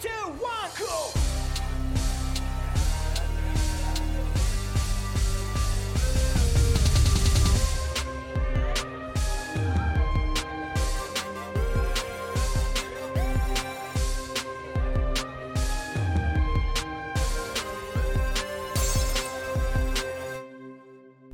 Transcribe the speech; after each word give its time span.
Two, 0.00 0.08
one, 0.40 0.70
cool. 0.80 1.12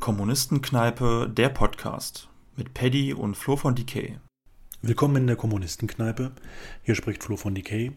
Kommunistenkneipe, 0.00 1.30
der 1.32 1.48
Podcast 1.48 2.28
mit 2.56 2.74
Paddy 2.74 3.14
und 3.14 3.36
Flo 3.36 3.56
von 3.56 3.74
Decay. 3.74 4.18
Willkommen 4.82 5.16
in 5.16 5.26
der 5.26 5.36
Kommunistenkneipe. 5.36 6.32
Hier 6.82 6.94
spricht 6.94 7.22
Flo 7.22 7.36
von 7.36 7.54
Decay. 7.54 7.92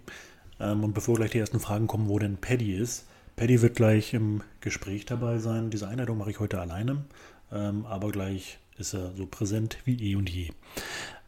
Ähm, 0.60 0.84
und 0.84 0.94
bevor 0.94 1.16
gleich 1.16 1.32
die 1.32 1.40
ersten 1.40 1.60
Fragen 1.60 1.88
kommen, 1.88 2.10
wo 2.10 2.20
denn 2.20 2.38
Paddy 2.38 2.74
ist. 2.74 3.08
Paddy 3.36 3.62
wird 3.62 3.76
gleich 3.76 4.14
im 4.14 4.42
Gespräch 4.62 5.06
dabei 5.06 5.40
sein. 5.40 5.70
Diese 5.70 5.88
Einleitung 5.88 6.18
mache 6.18 6.32
ich 6.32 6.40
heute 6.40 6.60
alleine. 6.60 7.06
Ähm, 7.52 7.86
aber 7.86 8.12
gleich 8.12 8.60
ist 8.78 8.94
er 8.94 9.12
so 9.16 9.26
präsent 9.26 9.78
wie 9.86 10.12
eh 10.12 10.16
und 10.16 10.30
je. 10.30 10.50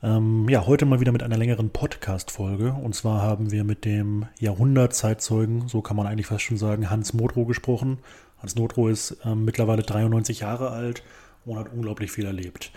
Ähm, 0.03 0.47
ja, 0.49 0.65
heute 0.65 0.85
mal 0.85 0.99
wieder 0.99 1.11
mit 1.11 1.23
einer 1.23 1.37
längeren 1.37 1.69
Podcast-Folge. 1.69 2.73
Und 2.73 2.95
zwar 2.95 3.21
haben 3.21 3.51
wir 3.51 3.63
mit 3.63 3.85
dem 3.85 4.27
Jahrhundertzeitzeugen, 4.39 5.67
so 5.67 5.81
kann 5.81 5.97
man 5.97 6.07
eigentlich 6.07 6.27
fast 6.27 6.43
schon 6.43 6.57
sagen, 6.57 6.89
Hans 6.89 7.13
Modrow 7.13 7.47
gesprochen. 7.47 7.99
Hans 8.39 8.55
Modrow 8.55 8.89
ist 8.89 9.17
ähm, 9.23 9.45
mittlerweile 9.45 9.83
93 9.83 10.41
Jahre 10.41 10.71
alt 10.71 11.03
und 11.45 11.57
hat 11.57 11.71
unglaublich 11.71 12.11
viel 12.11 12.25
erlebt. 12.25 12.71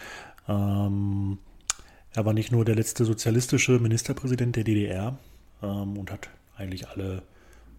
Ähm, 0.48 1.38
er 2.14 2.24
war 2.24 2.32
nicht 2.32 2.52
nur 2.52 2.64
der 2.64 2.74
letzte 2.74 3.04
sozialistische 3.04 3.78
Ministerpräsident 3.78 4.56
der 4.56 4.64
DDR 4.64 5.18
ähm, 5.62 5.98
und 5.98 6.10
hat 6.10 6.30
eigentlich 6.58 6.88
alle 6.88 7.22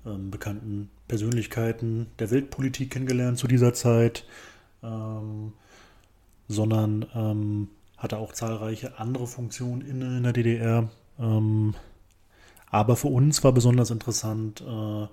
ähm, 0.06 0.32
bekannten 0.32 0.90
Persönlichkeiten 1.08 2.08
der 2.20 2.32
Weltpolitik 2.32 2.92
kennengelernt 2.92 3.38
zu 3.38 3.48
dieser 3.48 3.74
Zeit, 3.74 4.26
ähm, 4.84 5.54
sondern 6.48 7.06
ähm, 7.14 7.68
hatte 7.98 8.18
auch 8.18 8.34
zahlreiche 8.34 8.98
andere 8.98 9.28
Funktionen 9.28 9.82
in, 9.82 10.02
in 10.02 10.24
der 10.24 10.34
DDR. 10.34 10.90
Ähm, 11.20 11.76
aber 12.72 12.96
für 12.96 13.08
uns 13.08 13.44
war 13.44 13.52
besonders 13.52 13.92
interessant, 13.92 14.62
äh, 14.62 15.08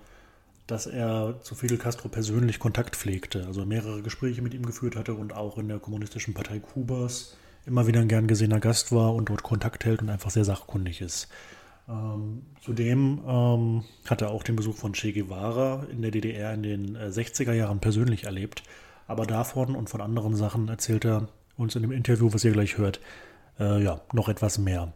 dass 0.67 0.87
er 0.87 1.41
zu 1.43 1.55
Fidel 1.55 1.79
Castro 1.79 2.09
persönlich 2.09 2.59
Kontakt 2.59 2.97
pflegte, 2.97 3.47
also 3.47 3.65
mehrere 3.65 4.03
Gespräche 4.03 4.43
mit 4.43 4.55
ihm 4.55 4.67
geführt 4.67 4.97
hatte 4.97 5.15
und 5.15 5.33
auch 5.33 5.59
in 5.59 5.69
der 5.69 5.79
Kommunistischen 5.79 6.35
Partei 6.35 6.59
Kubas 6.59 7.37
immer 7.67 7.87
wieder 7.87 8.01
ein 8.01 8.09
gern 8.09 8.27
gesehener 8.27 8.61
Gast 8.61 8.93
war 8.93 9.15
und 9.15 9.29
dort 9.29 9.43
Kontakt 9.43 9.85
hält 9.85 10.03
und 10.03 10.11
einfach 10.11 10.31
sehr 10.31 10.45
sachkundig 10.45 11.01
ist. 11.01 11.29
Ähm, 11.89 12.43
zudem 12.61 13.21
ähm, 13.27 13.85
hat 14.07 14.23
er 14.23 14.31
auch 14.31 14.43
den 14.43 14.57
Besuch 14.57 14.75
von 14.77 14.93
Che 14.93 15.13
Guevara 15.13 15.87
in 15.91 16.03
der 16.03 16.11
DDR 16.11 16.53
in 16.55 16.63
den 16.63 16.97
äh, 16.97 17.09
60er 17.09 17.53
Jahren 17.53 17.81
persönlich 17.81 18.25
erlebt. 18.25 18.63
Aber 19.07 19.25
davon 19.25 19.77
und 19.77 19.89
von 19.89 20.01
anderen 20.01 20.35
Sachen 20.35 20.69
erzählt 20.69 21.05
er 21.05 21.29
uns 21.57 21.77
in 21.77 21.83
dem 21.83 21.93
Interview, 21.93 22.33
was 22.33 22.45
ihr 22.45 22.53
gleich 22.53 22.77
hört, 22.77 23.01
äh, 23.61 23.83
ja, 23.83 24.01
noch 24.13 24.29
etwas 24.29 24.59
mehr. 24.59 24.93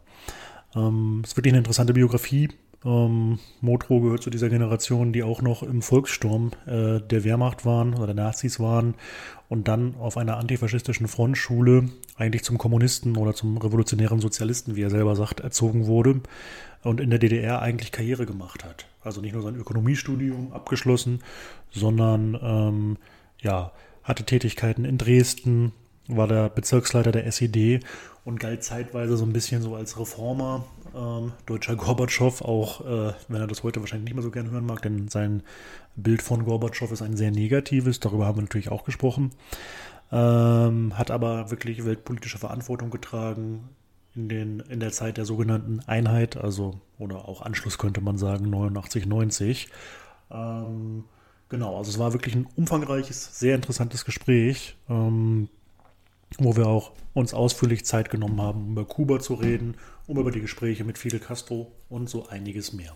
Ähm, 0.75 1.21
es 1.23 1.31
ist 1.31 1.37
wirklich 1.37 1.53
eine 1.53 1.59
interessante 1.59 1.93
Biografie. 1.93 2.49
Ähm, 2.83 3.39
Motro 3.61 4.01
gehört 4.01 4.23
zu 4.23 4.29
dieser 4.29 4.49
Generation, 4.49 5.13
die 5.13 5.23
auch 5.23 5.41
noch 5.41 5.61
im 5.61 5.81
Volkssturm 5.81 6.51
äh, 6.65 6.99
der 6.99 7.23
Wehrmacht 7.23 7.63
waren 7.65 7.93
oder 7.93 8.07
der 8.07 8.15
Nazis 8.15 8.59
waren 8.59 8.95
und 9.49 9.67
dann 9.67 9.95
auf 9.99 10.17
einer 10.17 10.37
antifaschistischen 10.37 11.07
Frontschule 11.07 11.89
eigentlich 12.15 12.43
zum 12.43 12.57
Kommunisten 12.57 13.17
oder 13.17 13.35
zum 13.35 13.57
revolutionären 13.57 14.19
Sozialisten, 14.19 14.75
wie 14.75 14.81
er 14.81 14.89
selber 14.89 15.15
sagt, 15.15 15.41
erzogen 15.41 15.85
wurde 15.85 16.21
und 16.83 16.99
in 16.99 17.11
der 17.11 17.19
DDR 17.19 17.61
eigentlich 17.61 17.91
Karriere 17.91 18.25
gemacht 18.25 18.63
hat. 18.63 18.85
Also 19.03 19.21
nicht 19.21 19.33
nur 19.33 19.43
sein 19.43 19.55
Ökonomiestudium 19.55 20.51
abgeschlossen, 20.51 21.21
sondern 21.71 22.39
ähm, 22.41 22.97
ja, 23.39 23.71
hatte 24.03 24.23
Tätigkeiten 24.23 24.85
in 24.85 24.97
Dresden, 24.97 25.73
war 26.07 26.27
der 26.27 26.49
Bezirksleiter 26.49 27.11
der 27.11 27.25
SED 27.27 27.81
und 28.25 28.39
galt 28.39 28.63
zeitweise 28.63 29.17
so 29.17 29.25
ein 29.25 29.33
bisschen 29.33 29.61
so 29.61 29.75
als 29.75 29.99
Reformer, 29.99 30.65
ähm, 30.95 31.33
deutscher 31.45 31.75
Gorbatschow, 31.75 32.41
auch 32.41 32.81
äh, 32.81 33.13
wenn 33.27 33.41
er 33.41 33.47
das 33.47 33.63
heute 33.63 33.79
wahrscheinlich 33.79 34.05
nicht 34.05 34.15
mehr 34.15 34.23
so 34.23 34.31
gerne 34.31 34.51
hören 34.51 34.65
mag, 34.65 34.81
denn 34.81 35.07
sein 35.07 35.43
Bild 35.95 36.21
von 36.21 36.45
Gorbatschow 36.45 36.91
ist 36.91 37.01
ein 37.01 37.17
sehr 37.17 37.31
negatives, 37.31 37.99
darüber 37.99 38.25
haben 38.25 38.37
wir 38.37 38.43
natürlich 38.43 38.69
auch 38.69 38.83
gesprochen. 38.83 39.31
Ähm, 40.11 40.97
hat 40.97 41.11
aber 41.11 41.51
wirklich 41.51 41.85
weltpolitische 41.85 42.37
Verantwortung 42.37 42.89
getragen 42.89 43.69
in, 44.15 44.27
den, 44.27 44.59
in 44.59 44.79
der 44.79 44.91
Zeit 44.91 45.17
der 45.17 45.25
sogenannten 45.25 45.79
Einheit, 45.87 46.35
also 46.35 46.81
oder 46.99 47.27
auch 47.27 47.41
Anschluss 47.41 47.77
könnte 47.77 48.01
man 48.01 48.17
sagen, 48.17 48.49
89, 48.49 49.05
90. 49.05 49.69
Ähm, 50.29 51.05
genau, 51.49 51.77
also 51.77 51.89
es 51.89 51.99
war 51.99 52.13
wirklich 52.13 52.35
ein 52.35 52.47
umfangreiches, 52.55 53.39
sehr 53.39 53.55
interessantes 53.55 54.03
Gespräch. 54.03 54.75
Ähm, 54.89 55.49
wo 56.37 56.55
wir 56.55 56.67
auch 56.67 56.91
uns 57.13 57.33
ausführlich 57.33 57.85
Zeit 57.85 58.09
genommen 58.09 58.41
haben, 58.41 58.63
um 58.65 58.71
über 58.71 58.85
Kuba 58.85 59.19
zu 59.19 59.33
reden, 59.33 59.75
um 60.07 60.17
über 60.17 60.31
die 60.31 60.41
Gespräche 60.41 60.83
mit 60.83 60.97
Fidel 60.97 61.19
Castro 61.19 61.71
und 61.89 62.09
so 62.09 62.27
einiges 62.27 62.73
mehr. 62.73 62.95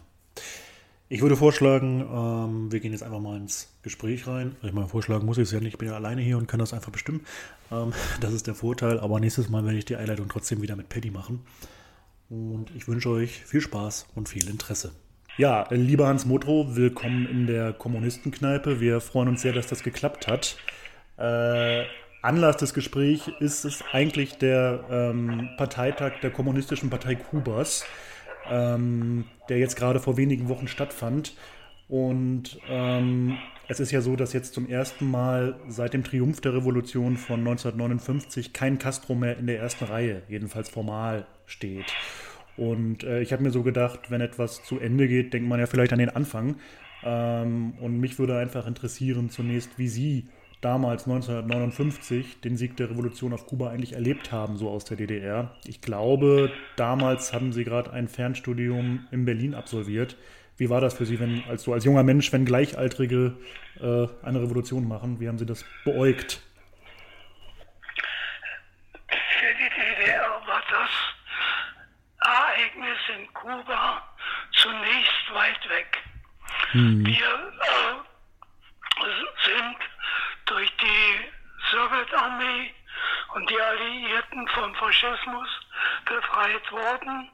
Ich 1.07 1.21
würde 1.21 1.35
vorschlagen, 1.35 2.01
ähm, 2.01 2.71
wir 2.71 2.79
gehen 2.79 2.91
jetzt 2.91 3.03
einfach 3.03 3.19
mal 3.19 3.37
ins 3.37 3.69
Gespräch 3.83 4.25
rein. 4.25 4.55
Ich 4.63 4.73
meine, 4.73 4.87
vorschlagen 4.87 5.25
muss 5.25 5.37
ich 5.37 5.43
es 5.43 5.51
ja 5.51 5.59
nicht, 5.59 5.73
ich 5.73 5.77
bin 5.77 5.87
ja 5.87 5.93
alleine 5.93 6.21
hier 6.21 6.37
und 6.37 6.47
kann 6.47 6.59
das 6.59 6.73
einfach 6.73 6.91
bestimmen. 6.91 7.25
Ähm, 7.71 7.93
das 8.21 8.33
ist 8.33 8.47
der 8.47 8.55
Vorteil, 8.55 8.99
aber 8.99 9.19
nächstes 9.19 9.49
Mal 9.49 9.63
werde 9.65 9.77
ich 9.77 9.85
die 9.85 9.97
Einleitung 9.97 10.27
trotzdem 10.29 10.61
wieder 10.63 10.75
mit 10.75 10.89
Paddy 10.89 11.11
machen. 11.11 11.41
Und 12.29 12.71
ich 12.75 12.87
wünsche 12.87 13.09
euch 13.09 13.45
viel 13.45 13.61
Spaß 13.61 14.07
und 14.15 14.29
viel 14.29 14.49
Interesse. 14.49 14.93
Ja, 15.37 15.67
lieber 15.69 16.07
Hans 16.07 16.25
Modrow, 16.25 16.75
willkommen 16.75 17.27
in 17.27 17.45
der 17.45 17.73
Kommunistenkneipe. 17.73 18.79
Wir 18.79 18.99
freuen 18.99 19.27
uns 19.27 19.41
sehr, 19.41 19.53
dass 19.53 19.67
das 19.67 19.83
geklappt 19.83 20.27
hat. 20.27 20.57
Äh, 21.17 21.83
Anlass 22.25 22.57
des 22.57 22.73
Gesprächs 22.73 23.29
ist 23.39 23.65
es 23.65 23.83
eigentlich 23.91 24.39
der 24.39 24.83
ähm, 24.89 25.49
Parteitag 25.57 26.13
der 26.23 26.31
Kommunistischen 26.31 26.89
Partei 26.89 27.13
Kubas, 27.13 27.85
ähm, 28.49 29.25
der 29.47 29.59
jetzt 29.59 29.75
gerade 29.75 29.99
vor 29.99 30.17
wenigen 30.17 30.49
Wochen 30.49 30.67
stattfand. 30.67 31.35
Und 31.87 32.59
ähm, 32.67 33.37
es 33.67 33.79
ist 33.79 33.91
ja 33.91 34.01
so, 34.01 34.15
dass 34.15 34.33
jetzt 34.33 34.55
zum 34.55 34.67
ersten 34.67 35.09
Mal 35.09 35.55
seit 35.67 35.93
dem 35.93 36.03
Triumph 36.03 36.41
der 36.41 36.55
Revolution 36.55 37.15
von 37.15 37.41
1959 37.41 38.53
kein 38.53 38.79
Castro 38.79 39.13
mehr 39.13 39.37
in 39.37 39.45
der 39.45 39.59
ersten 39.59 39.85
Reihe, 39.85 40.23
jedenfalls 40.27 40.69
formal, 40.69 41.27
steht. 41.45 41.93
Und 42.57 43.03
äh, 43.03 43.21
ich 43.21 43.33
habe 43.33 43.43
mir 43.43 43.51
so 43.51 43.61
gedacht, 43.61 44.09
wenn 44.09 44.21
etwas 44.21 44.63
zu 44.63 44.79
Ende 44.79 45.07
geht, 45.07 45.31
denkt 45.31 45.47
man 45.47 45.59
ja 45.59 45.67
vielleicht 45.67 45.93
an 45.93 45.99
den 45.99 46.09
Anfang. 46.09 46.55
Ähm, 47.03 47.73
und 47.79 47.99
mich 47.99 48.17
würde 48.17 48.39
einfach 48.39 48.65
interessieren 48.65 49.29
zunächst, 49.29 49.77
wie 49.77 49.89
Sie 49.89 50.27
damals 50.65 51.05
1959 51.05 52.41
den 52.41 52.57
Sieg 52.57 52.75
der 52.75 52.89
Revolution 52.89 53.33
auf 53.33 53.45
Kuba 53.45 53.69
eigentlich 53.69 53.93
erlebt 53.93 54.31
haben, 54.31 54.57
so 54.57 54.67
aus 54.67 54.83
der 54.83 54.97
DDR. 54.97 55.55
Ich 55.63 55.79
glaube, 55.79 56.51
damals 56.75 57.33
haben 57.33 57.53
Sie 57.53 57.63
gerade 57.63 57.93
ein 57.93 58.07
Fernstudium 58.07 59.07
in 59.11 59.25
Berlin 59.25 59.53
absolviert. 59.53 60.17
Wie 60.57 60.71
war 60.71 60.81
das 60.81 60.95
für 60.95 61.05
Sie, 61.05 61.19
wenn 61.19 61.43
als 61.47 61.61
so 61.63 61.73
als 61.73 61.85
junger 61.85 62.01
Mensch, 62.01 62.33
wenn 62.33 62.45
Gleichaltrige 62.45 63.37
äh, 63.79 64.07
eine 64.25 64.41
Revolution 64.41 64.87
machen? 64.87 65.19
Wie 65.19 65.27
haben 65.27 65.37
Sie 65.37 65.45
das 65.45 65.63
beäugt? 65.83 66.41
Für 69.07 69.53
die 69.53 69.69
DDR 69.69 70.41
war 70.47 70.63
das 70.71 70.89
Ereignis 72.21 72.97
in 73.15 73.31
Kuba 73.35 74.01
zunächst 74.53 75.31
weit 75.31 75.69
weg. 75.69 75.97
Hm. 76.71 77.05
Wir 77.05 77.13
äh, 77.13 78.05
sind 79.45 79.94
durch 80.45 80.71
die 80.77 81.31
Sowjetarmee 81.71 82.71
und 83.33 83.49
die 83.49 83.59
Alliierten 83.59 84.47
vom 84.49 84.75
Faschismus 84.75 85.49
befreit 86.05 86.71
worden. 86.71 87.31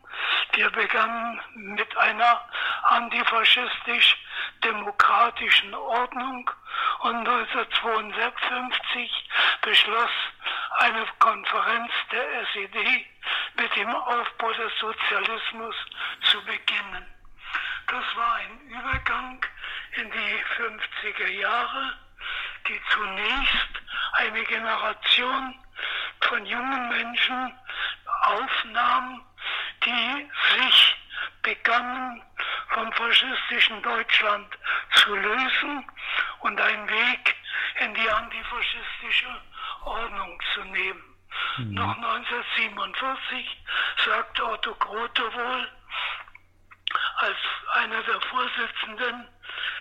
Wir 0.53 0.69
begannen 0.71 1.41
mit 1.55 1.97
einer 1.97 2.41
antifaschistisch-demokratischen 2.83 5.73
Ordnung 5.73 6.49
und 7.01 7.27
1952 7.27 9.29
beschloss 9.61 10.11
eine 10.79 11.05
Konferenz 11.19 11.91
der 12.11 12.23
SED 12.53 13.05
mit 13.55 13.75
dem 13.75 13.89
Aufbau 13.89 14.53
des 14.53 14.71
Sozialismus 14.79 15.75
zu 16.23 16.41
beginnen. 16.45 17.05
Das 17.87 18.15
war 18.15 18.35
ein 18.35 18.57
Übergang 18.69 19.45
in 19.97 20.09
die 20.11 20.39
50er 20.57 21.27
Jahre 21.27 21.97
die 22.67 22.81
zunächst 22.89 23.81
eine 24.13 24.43
Generation 24.43 25.55
von 26.21 26.45
jungen 26.45 26.89
Menschen 26.89 27.53
aufnahm, 28.23 29.25
die 29.85 30.29
sich 30.57 30.95
begannen 31.41 32.21
vom 32.69 32.91
faschistischen 32.93 33.81
Deutschland 33.81 34.57
zu 34.95 35.15
lösen 35.15 35.85
und 36.39 36.59
einen 36.59 36.89
Weg 36.89 37.35
in 37.79 37.93
die 37.93 38.09
antifaschistische 38.09 39.41
Ordnung 39.83 40.39
zu 40.53 40.63
nehmen. 40.65 41.03
Mhm. 41.57 41.73
Noch 41.73 41.95
1947 41.95 43.57
sagte 44.05 44.45
Otto 44.45 44.75
Grote 44.75 45.33
wohl, 45.33 45.71
als 47.17 47.37
einer 47.73 48.01
der 48.03 48.21
Vorsitzenden 48.21 49.27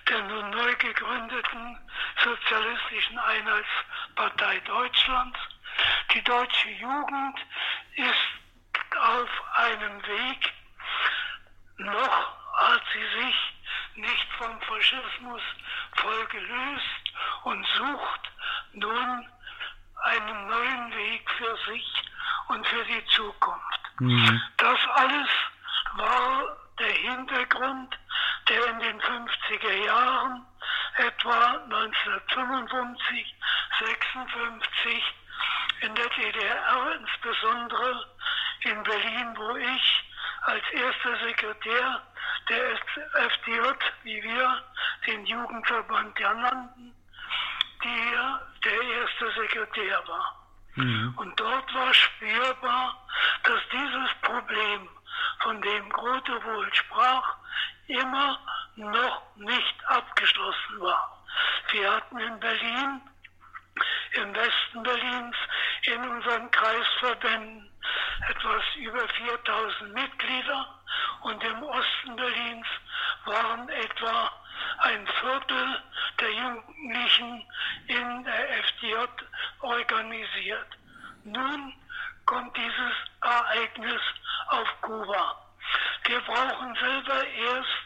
der 0.09 0.23
nun 0.23 0.51
neu 0.51 0.75
gegründeten 0.77 1.79
Sozialistischen 2.23 3.19
Einheitspartei 3.19 4.59
Deutschlands. 4.61 5.39
Die 6.12 6.23
deutsche 6.23 6.71
Jugend 6.71 7.39
ist 7.95 8.99
auf 8.99 9.29
einem 9.55 10.07
Weg, 10.07 10.53
noch 11.77 12.37
hat 12.57 12.83
sie 12.93 13.23
sich 13.23 13.37
nicht 13.95 14.33
vom 14.39 14.61
Faschismus 14.62 15.43
voll 15.97 16.27
gelöst 16.27 17.15
und 17.45 17.67
sucht 17.77 18.31
nun 18.73 19.29
einen 20.03 20.49
neuen 20.49 20.97
Weg 20.97 21.31
für 21.31 21.57
sich 21.73 21.87
und 22.49 22.67
für 22.67 22.85
die 22.85 23.05
Zukunft. 23.07 23.81
Mhm. 24.01 24.43
Das 24.57 24.79
alles 24.95 25.29
war 25.95 26.60
der 26.81 26.93
Hintergrund, 26.93 27.99
der 28.49 28.67
in 28.67 28.81
den 28.81 29.00
50er 29.00 29.85
Jahren, 29.85 30.47
etwa 30.97 31.47
1955, 31.65 33.35
56, 33.79 35.03
in 35.82 35.94
der 35.94 36.09
DDR, 36.09 36.99
insbesondere 36.99 38.06
in 38.61 38.82
Berlin, 38.82 39.37
wo 39.37 39.56
ich 39.56 40.05
als 40.43 40.65
erster 40.73 41.17
Sekretär 41.27 42.03
der 42.49 42.77
FDJ, 43.31 43.61
wie 44.03 44.23
wir 44.23 44.62
den 45.06 45.25
Jugendverband 45.26 46.19
ja 46.19 46.35
nannten, 46.35 46.94
der, 47.85 48.47
der 48.65 48.83
erste 48.83 49.41
Sekretär 49.41 50.03
war. 50.06 50.37
Mhm. 50.75 51.15
Und 51.17 51.41
dort 51.41 51.75
war 51.75 51.94
spürbar, 51.94 53.06
dass 53.44 53.61
dieses 53.73 54.11
Problem, 54.23 54.88
von 55.50 55.61
dem 55.62 55.88
Grote 55.91 56.44
wohl 56.44 56.75
sprach, 56.75 57.37
immer 57.88 58.38
noch 58.76 59.23
nicht 59.35 59.75
abgeschlossen 59.88 60.81
war. 60.81 61.25
Wir 61.73 61.93
hatten 61.93 62.19
in 62.20 62.38
Berlin, 62.38 63.00
im 64.12 64.32
Westen 64.32 64.82
Berlins, 64.85 65.37
in 65.82 66.08
unseren 66.08 66.49
Kreisverbänden 66.52 67.69
etwas 68.29 68.62
über 68.76 69.08
4000 69.08 69.93
Mitglieder 69.93 70.67
und 71.23 71.43
im 71.43 71.62
Osten 71.64 72.14
Berlins 72.14 72.67
waren 73.25 73.69
etwa 73.70 74.31
ein 74.79 75.05
Viertel 75.20 75.82
der 76.20 76.31
Jugendlichen 76.31 77.44
in 77.88 78.23
der 78.23 78.50
FDJ 78.62 78.94
organisiert. 79.62 80.69
Nun 81.25 81.75
kommt 82.31 82.56
dieses 82.56 82.94
Ereignis 83.23 84.00
auf 84.50 84.69
Kuba. 84.82 85.37
Wir 86.05 86.21
brauchen 86.21 86.77
selber 86.77 87.27
erst 87.27 87.79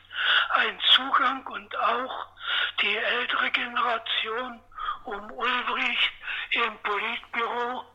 einen 0.51 0.79
Zugang 0.95 1.47
und 1.47 1.75
auch 1.79 2.27
die 2.83 2.95
ältere 2.95 3.51
Generation 3.53 4.61
um 5.05 5.31
Ulbricht 5.31 6.13
im 6.51 6.77
Politbüro 6.83 7.87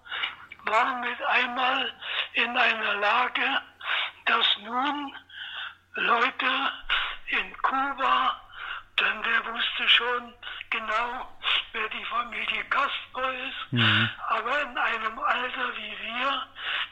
war 0.64 0.96
mit 1.02 1.22
einmal 1.22 1.94
in 2.34 2.58
einer 2.58 2.96
Lage, 2.96 3.62
dass 4.26 4.58
nun 4.64 5.16
Leute 5.94 6.72
in 7.28 7.58
Kuba, 7.62 8.42
denn 9.00 9.22
der 9.22 9.54
wusste 9.54 9.88
schon 9.88 10.34
genau, 10.70 11.28
wer 11.74 11.90
die 11.90 12.06
Familie 12.06 12.64
Castro 12.66 13.30
ist, 13.30 13.72
mhm. 13.74 14.10
aber 14.28 14.62
in 14.62 14.78
einem 14.78 15.20
Alter 15.20 15.76
wie 15.76 15.98
wir, 16.00 16.48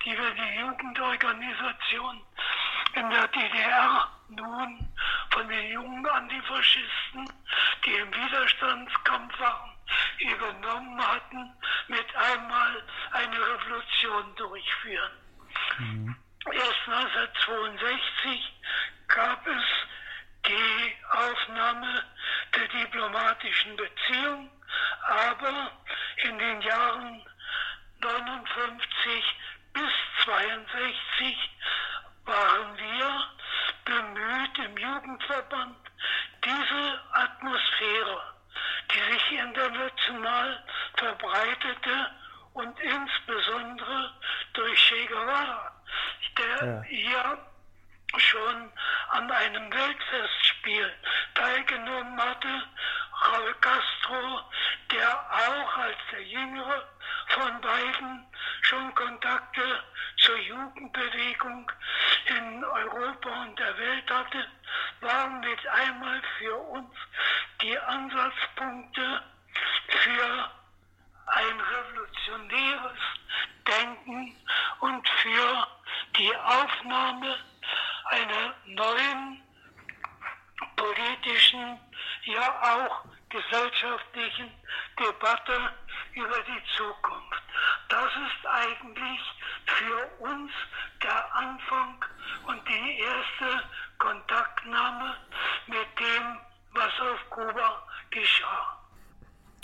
die 0.06 0.18
wir 0.18 0.31
die 0.31 0.59
Jugendorganisation 0.59 2.21
in 2.94 3.09
der 3.09 3.27
DDR 3.27 4.09
nun 4.29 4.94
von 5.31 5.47
den 5.47 5.71
jungen 5.71 6.06
Antifaschisten, 6.06 7.29
die 7.85 7.94
im 7.94 8.13
Widerstandskampf 8.13 9.39
waren, 9.39 9.71
übernommen 10.19 11.00
hatten, 11.07 11.53
mit 11.88 12.15
einmal 12.15 12.83
eine 13.12 13.39
Revolution 13.39 14.35
durchführen. 14.35 15.12
Mhm. 15.79 16.15
Erst 16.51 16.88
1962 16.88 18.53
gab 19.07 19.45
es 19.47 19.63
die 20.45 20.95
Aufnahme 21.12 22.04
der 22.56 22.68
diplomatischen 22.68 23.75
Beziehung, 23.75 24.50
aber 25.01 25.72
in 26.24 26.38
den 26.38 26.62
Jahren 26.62 27.25
59 28.01 29.24
bis 29.74 29.92
62 30.24 31.50
waren 32.25 32.78
wir 32.78 33.28
bemüht 33.86 34.57
im 34.66 34.78
Jugendverband, 34.78 35.78
diese 36.44 37.01
Atmosphäre, 37.13 38.22
die 38.92 39.13
sich 39.13 39.31
international 39.39 40.63
verbreitete 40.95 42.12
und 42.54 42.80
insbesondere 42.80 44.13
durch 44.54 44.88
Che 44.88 45.06
Guevara, 45.06 45.72
der 46.38 46.68
ja. 46.68 46.81
hier 46.84 47.47
schon 48.19 48.72
an 49.10 49.31
einem 49.31 49.74
Weltfestspiel 49.74 50.94
teilgenommen 51.36 52.19
hatte, 52.19 52.64
Raul 53.25 53.54
Castro, 53.62 54.42
der 54.92 55.31
auch 55.31 55.78
als 55.78 55.98
der 56.12 56.24
jüngere 56.24 56.88
von 57.30 57.62
beiden 57.62 58.25
schon 58.62 58.94
Kontakte 58.96 59.84
zur 60.18 60.38
Jugendbewegung 60.38 61.72
in 62.25 62.64
Europa 62.64 63.30
und 63.42 63.58
der 63.60 63.78
Welt 63.78 64.12
hatte, 64.12 64.48
waren 65.02 65.40
mit 65.40 65.68
einmal 65.68 66.22
für 66.38 66.56
uns 66.56 66.94
die 67.62 67.78
Ansatzpunkte 67.78 69.24
für 69.88 70.52
ein 71.28 71.60
revolutionäres 71.60 73.00
Denken 73.68 74.36
und 74.80 75.10
für 75.10 75.68
die 76.18 76.36
Aufnahme 76.36 77.38
einer 78.09 78.54
neuen 78.65 79.42
politischen, 80.75 81.80
ja 82.24 82.62
auch 82.62 83.06
gesellschaftlichen 83.30 84.51
Debatte 85.00 85.74
über 86.13 86.42
die 86.42 86.63
Zukunft. 86.75 87.42
Das 87.89 88.06
ist 88.06 88.48
eigentlich 88.48 89.19
für 89.65 90.07
uns 90.19 90.51
der 91.04 91.36
Anfang 91.36 92.04
und 92.48 92.68
die 92.68 93.00
erste 93.00 93.63
Kontaktnahme 93.98 95.15
mit 95.68 96.00
dem, 96.00 96.39
was 96.72 97.00
auf 97.00 97.29
Kuba 97.29 97.88
geschah. 98.10 98.76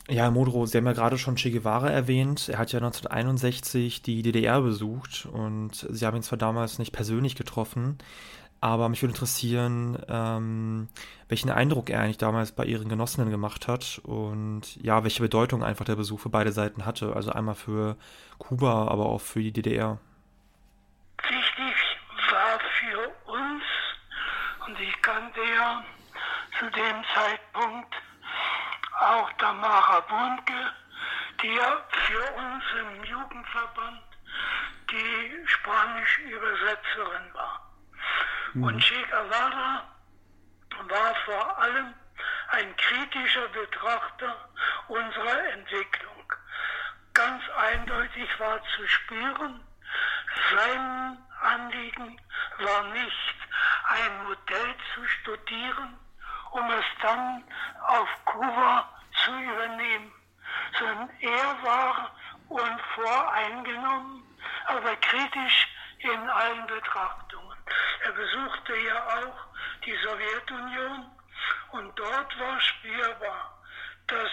Ja, 0.10 0.30
Modro, 0.32 0.66
Sie 0.66 0.78
haben 0.78 0.86
ja 0.86 0.92
gerade 0.92 1.18
schon 1.18 1.36
Che 1.36 1.50
Guevara 1.50 1.90
erwähnt. 1.90 2.50
Er 2.50 2.58
hat 2.60 2.74
ja 2.74 2.80
1961 2.80 4.02
die 4.02 4.22
DDR 4.22 4.62
besucht 4.62 5.26
und 5.32 5.88
Sie 5.90 6.06
haben 6.06 6.18
ihn 6.18 6.24
zwar 6.24 6.38
damals 6.38 6.78
nicht 6.78 6.92
persönlich 6.92 7.36
getroffen, 7.36 7.98
aber 8.60 8.90
mich 8.90 9.02
würde 9.02 9.14
interessieren, 9.14 9.98
ähm, 10.10 10.90
welchen 11.30 11.50
Eindruck 11.50 11.90
er 11.90 12.02
eigentlich 12.02 12.18
damals 12.18 12.52
bei 12.52 12.66
Ihren 12.66 12.90
Genossinnen 12.90 13.30
gemacht 13.30 13.70
hat 13.70 14.02
und 14.04 14.76
ja, 14.84 15.04
welche 15.04 15.22
Bedeutung 15.22 15.64
einfach 15.64 15.86
der 15.86 15.96
Besuch 15.96 16.20
für 16.20 16.30
beide 16.30 16.52
Seiten 16.52 16.86
hatte. 16.86 17.16
Also 17.16 17.32
einmal 17.32 17.56
für 17.56 17.96
Kuba, 18.40 18.88
aber 18.90 19.06
auch 19.06 19.22
für 19.22 19.42
die 19.42 19.54
DDR. 19.54 20.00
Wichtig 21.22 21.76
war 22.30 22.60
für 22.80 23.32
uns, 23.32 23.64
und 24.68 24.80
ich 24.82 25.02
kannte 25.02 25.40
ja 25.58 25.82
zu 26.60 26.66
dem 26.66 27.04
Zeitpunkt 27.14 28.03
auch 29.04 29.32
Tamara 29.34 30.00
Bundke, 30.02 30.74
die 31.42 31.54
ja 31.54 31.84
für 31.90 32.32
uns 32.34 32.64
im 32.80 33.04
Jugendverband 33.04 34.02
die 34.92 35.48
spanische 35.48 36.22
Übersetzerin 36.22 37.34
war. 37.34 37.72
Mhm. 38.54 38.64
Und 38.64 38.80
Che 38.80 39.02
Guevara 39.04 39.84
war 40.88 41.16
vor 41.26 41.58
allem 41.60 41.94
ein 42.50 42.76
kritischer 42.76 43.48
Betrachter 43.50 44.50
unserer 44.88 45.48
Entwicklung. 45.54 46.34
Ganz 47.14 47.44
eindeutig 47.58 48.30
war 48.40 48.62
zu 48.76 48.88
spüren, 48.88 49.62
sein 50.56 51.18
Anliegen 51.42 52.20
war 52.60 52.84
nicht 52.90 53.36
ein 53.88 54.24
Modell 54.24 54.76
zu 54.94 55.08
studieren, 55.08 55.98
um 56.54 56.72
es 56.72 56.86
dann 57.02 57.44
auf 57.88 58.08
Kuba 58.26 58.88
zu 59.24 59.32
übernehmen, 59.32 60.12
sondern 60.78 61.10
er 61.20 61.64
war 61.64 62.12
unvoreingenommen, 62.50 64.24
aber 64.66 64.96
kritisch 64.98 65.68
in 66.00 66.30
allen 66.30 66.68
Betrachtungen. 66.68 67.58
Er 68.06 68.12
besuchte 68.12 68.76
ja 68.78 69.06
auch 69.08 69.46
die 69.86 69.96
Sowjetunion 69.96 71.12
und 71.72 72.00
dort 72.00 72.40
war 72.40 72.60
spürbar, 72.62 73.58
dass 74.08 74.32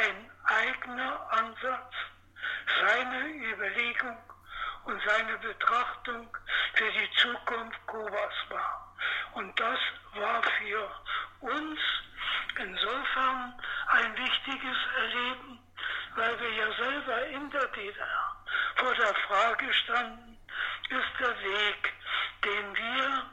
ein 0.00 0.30
eigener 0.44 1.32
Ansatz 1.32 1.94
seine 2.80 3.28
Überlegung 3.28 4.18
und 4.84 5.00
seine 5.06 5.38
Betrachtung 5.38 6.36
für 6.74 6.92
die 6.92 7.10
Zukunft 7.16 7.86
Kubas 7.86 8.34
war. 8.50 8.83
Und 9.32 9.58
das 9.58 9.78
war 10.14 10.42
für 10.42 10.90
uns 11.40 11.80
insofern 12.58 13.54
ein 13.88 14.16
wichtiges 14.16 14.76
Erleben, 14.96 15.58
weil 16.16 16.40
wir 16.40 16.50
ja 16.50 16.72
selber 16.76 17.26
in 17.26 17.50
der 17.50 17.66
DDR 17.68 18.36
vor 18.76 18.94
der 18.94 19.14
Frage 19.26 19.72
standen, 19.72 20.38
ist 20.88 21.20
der 21.20 21.40
Weg, 21.40 21.92
den 22.44 22.76
wir 22.76 23.30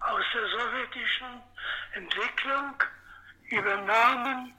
aus 0.00 0.24
der 0.34 0.48
sowjetischen 0.48 1.42
Entwicklung 1.92 2.82
übernahmen, 3.50 4.56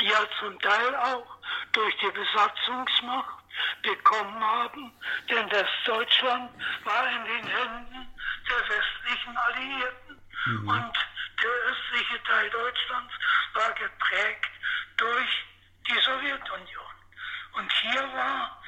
ja 0.00 0.18
zum 0.38 0.58
Teil 0.60 0.94
auch 0.96 1.38
durch 1.72 1.96
die 1.98 2.10
Besatzungsmacht 2.10 3.44
bekommen 3.82 4.40
haben, 4.42 4.92
denn 5.28 5.50
Westdeutschland 5.50 6.50
war 6.84 7.08
in 7.10 7.24
den 7.24 7.46
Händen 7.46 8.13
der 8.48 8.68
westlichen 8.68 9.36
Alliierten 9.36 10.20
mhm. 10.46 10.68
und 10.68 10.92
der 11.42 11.50
östliche 11.50 12.22
Teil 12.24 12.50
Deutschlands 12.50 13.14
war 13.54 13.72
geprägt 13.72 14.50
durch 14.96 15.44
die 15.88 16.00
Sowjetunion. 16.00 16.94
Und 17.52 17.72
hier 17.72 18.02
war, 18.02 18.62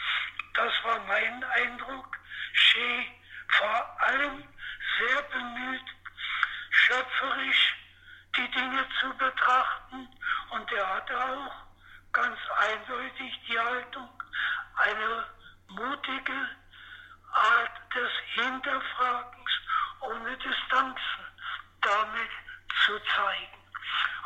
das 0.55 0.73
war 0.85 0.99
mein 1.07 1.45
Eindruck, 1.45 2.17
Che 2.55 3.07
vor 3.49 4.01
allem 4.01 4.43
sehr 4.99 5.23
bemüht, 5.23 5.85
schöpferisch 6.71 7.77
die 8.37 8.51
Dinge 8.51 8.87
zu 9.01 9.17
betrachten 9.17 10.09
und 10.51 10.73
er 10.73 10.95
hatte 10.95 11.19
auch 11.19 11.55
ganz 12.13 12.39
eindeutig 12.59 13.41
die 13.49 13.59
Haltung, 13.59 14.23
eine 14.77 15.27
mutige 15.69 16.49
Art 17.33 17.95
des 17.95 18.11
Hinterfragens 18.35 19.51
ohne 20.01 20.37
Distanzen 20.37 21.25
damit 21.81 22.31
zu 22.85 22.99
zeigen. 23.15 23.57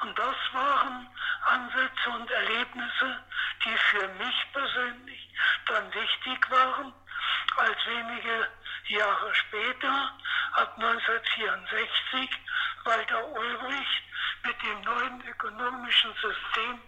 Und 0.02 0.18
das 0.18 0.36
waren 0.52 1.08
Ansätze 1.46 2.10
und 2.10 2.30
Erlebnisse, 2.30 3.24
die 3.64 3.76
für 3.76 4.08
mich 4.08 4.46
persönlich 4.52 5.34
dann 5.66 5.92
wichtig 5.94 6.50
waren, 6.50 6.92
als 7.56 7.86
wenige 7.86 8.48
Jahre 8.88 9.34
später, 9.34 10.18
ab 10.52 10.74
1964, 10.76 12.30
Walter 12.84 13.28
Ulbricht 13.28 14.02
mit 14.44 14.62
dem 14.62 14.80
neuen 14.82 15.26
ökonomischen 15.26 16.12
System 16.14 16.80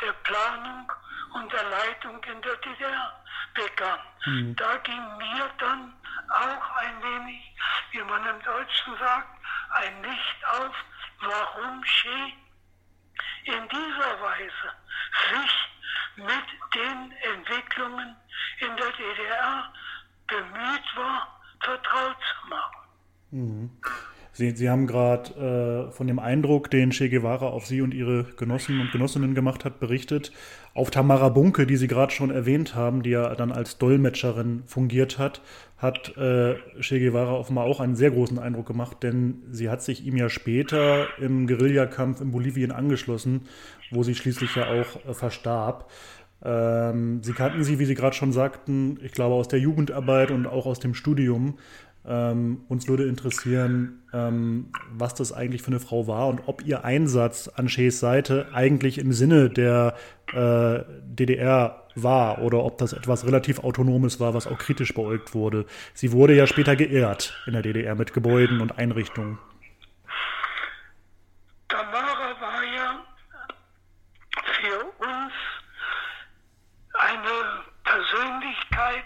der 0.00 0.12
Planung 0.12 0.92
und 1.34 1.52
der 1.52 1.64
Leitung 1.64 2.22
in 2.24 2.42
der 2.42 2.56
DDR 2.56 3.24
begann. 3.54 4.00
Mhm. 4.26 4.56
Da 4.56 4.76
ging 4.78 5.16
mir 5.18 5.50
dann 5.58 5.94
auch 6.30 6.76
ein 6.76 7.02
wenig, 7.02 7.56
wie 7.92 8.02
man 8.02 8.26
im 8.26 8.42
Deutschen 8.42 8.96
sagt, 8.98 9.38
ein 9.70 10.02
Licht 10.02 10.44
auf, 10.60 10.74
warum 11.20 11.82
Che 11.82 12.34
in 13.44 13.68
dieser 13.68 14.20
Weise 14.20 14.68
sich 15.30 15.68
mit 16.16 16.74
den 16.74 17.12
Entwicklungen 17.34 18.16
in 18.60 18.76
der 18.76 18.92
DDR 18.92 19.72
bemüht 20.26 20.96
war, 20.96 21.40
vertraut 21.60 22.16
zu 22.16 22.48
machen. 22.48 22.88
Mhm. 23.30 23.80
Sie, 24.38 24.52
Sie 24.52 24.70
haben 24.70 24.86
gerade 24.86 25.88
äh, 25.88 25.92
von 25.92 26.06
dem 26.06 26.20
Eindruck, 26.20 26.70
den 26.70 26.90
Che 26.90 27.08
Guevara 27.08 27.48
auf 27.48 27.66
Sie 27.66 27.82
und 27.82 27.92
Ihre 27.92 28.22
Genossen 28.36 28.80
und 28.80 28.92
Genossinnen 28.92 29.34
gemacht 29.34 29.64
hat, 29.64 29.80
berichtet. 29.80 30.30
Auf 30.74 30.92
Tamara 30.92 31.28
Bunke, 31.28 31.66
die 31.66 31.76
Sie 31.76 31.88
gerade 31.88 32.12
schon 32.12 32.30
erwähnt 32.30 32.76
haben, 32.76 33.02
die 33.02 33.10
ja 33.10 33.34
dann 33.34 33.50
als 33.50 33.78
Dolmetscherin 33.78 34.62
fungiert 34.64 35.18
hat, 35.18 35.42
hat 35.76 36.16
äh, 36.16 36.54
Che 36.80 37.00
Guevara 37.00 37.32
offenbar 37.32 37.64
auch 37.64 37.80
einen 37.80 37.96
sehr 37.96 38.12
großen 38.12 38.38
Eindruck 38.38 38.66
gemacht, 38.66 38.98
denn 39.02 39.42
sie 39.50 39.70
hat 39.70 39.82
sich 39.82 40.06
ihm 40.06 40.16
ja 40.16 40.28
später 40.28 41.08
im 41.18 41.48
Guerillakampf 41.48 42.20
in 42.20 42.30
Bolivien 42.30 42.70
angeschlossen, 42.70 43.48
wo 43.90 44.04
sie 44.04 44.14
schließlich 44.14 44.54
ja 44.54 44.68
auch 44.68 45.04
äh, 45.04 45.14
verstarb. 45.14 45.90
Ähm, 46.44 47.24
sie 47.24 47.32
kannten 47.32 47.64
sie, 47.64 47.80
wie 47.80 47.84
Sie 47.84 47.96
gerade 47.96 48.14
schon 48.14 48.32
sagten, 48.32 49.00
ich 49.02 49.10
glaube 49.10 49.34
aus 49.34 49.48
der 49.48 49.58
Jugendarbeit 49.58 50.30
und 50.30 50.46
auch 50.46 50.66
aus 50.66 50.78
dem 50.78 50.94
Studium. 50.94 51.58
Ähm, 52.10 52.62
uns 52.68 52.88
würde 52.88 53.06
interessieren, 53.06 54.02
ähm, 54.14 54.72
was 54.90 55.14
das 55.14 55.30
eigentlich 55.30 55.60
für 55.60 55.68
eine 55.68 55.80
Frau 55.80 56.06
war 56.06 56.28
und 56.28 56.40
ob 56.46 56.64
ihr 56.64 56.82
Einsatz 56.82 57.48
an 57.48 57.68
Shees 57.68 58.00
Seite 58.00 58.48
eigentlich 58.54 58.96
im 58.96 59.12
Sinne 59.12 59.50
der 59.50 59.94
äh, 60.32 60.84
DDR 61.04 61.84
war 61.94 62.38
oder 62.38 62.64
ob 62.64 62.78
das 62.78 62.94
etwas 62.94 63.26
relativ 63.26 63.58
Autonomes 63.58 64.20
war, 64.20 64.32
was 64.32 64.46
auch 64.46 64.56
kritisch 64.56 64.94
beäugt 64.94 65.34
wurde. 65.34 65.66
Sie 65.92 66.12
wurde 66.12 66.34
ja 66.34 66.46
später 66.46 66.76
geehrt 66.76 67.36
in 67.46 67.52
der 67.52 67.60
DDR 67.60 67.94
mit 67.94 68.14
Gebäuden 68.14 68.62
und 68.62 68.78
Einrichtungen. 68.78 69.38
Tamara 71.68 72.40
war 72.40 72.64
ja 72.64 73.04
für 74.62 74.84
uns 75.04 75.32
eine 76.94 77.64
Persönlichkeit, 77.84 79.04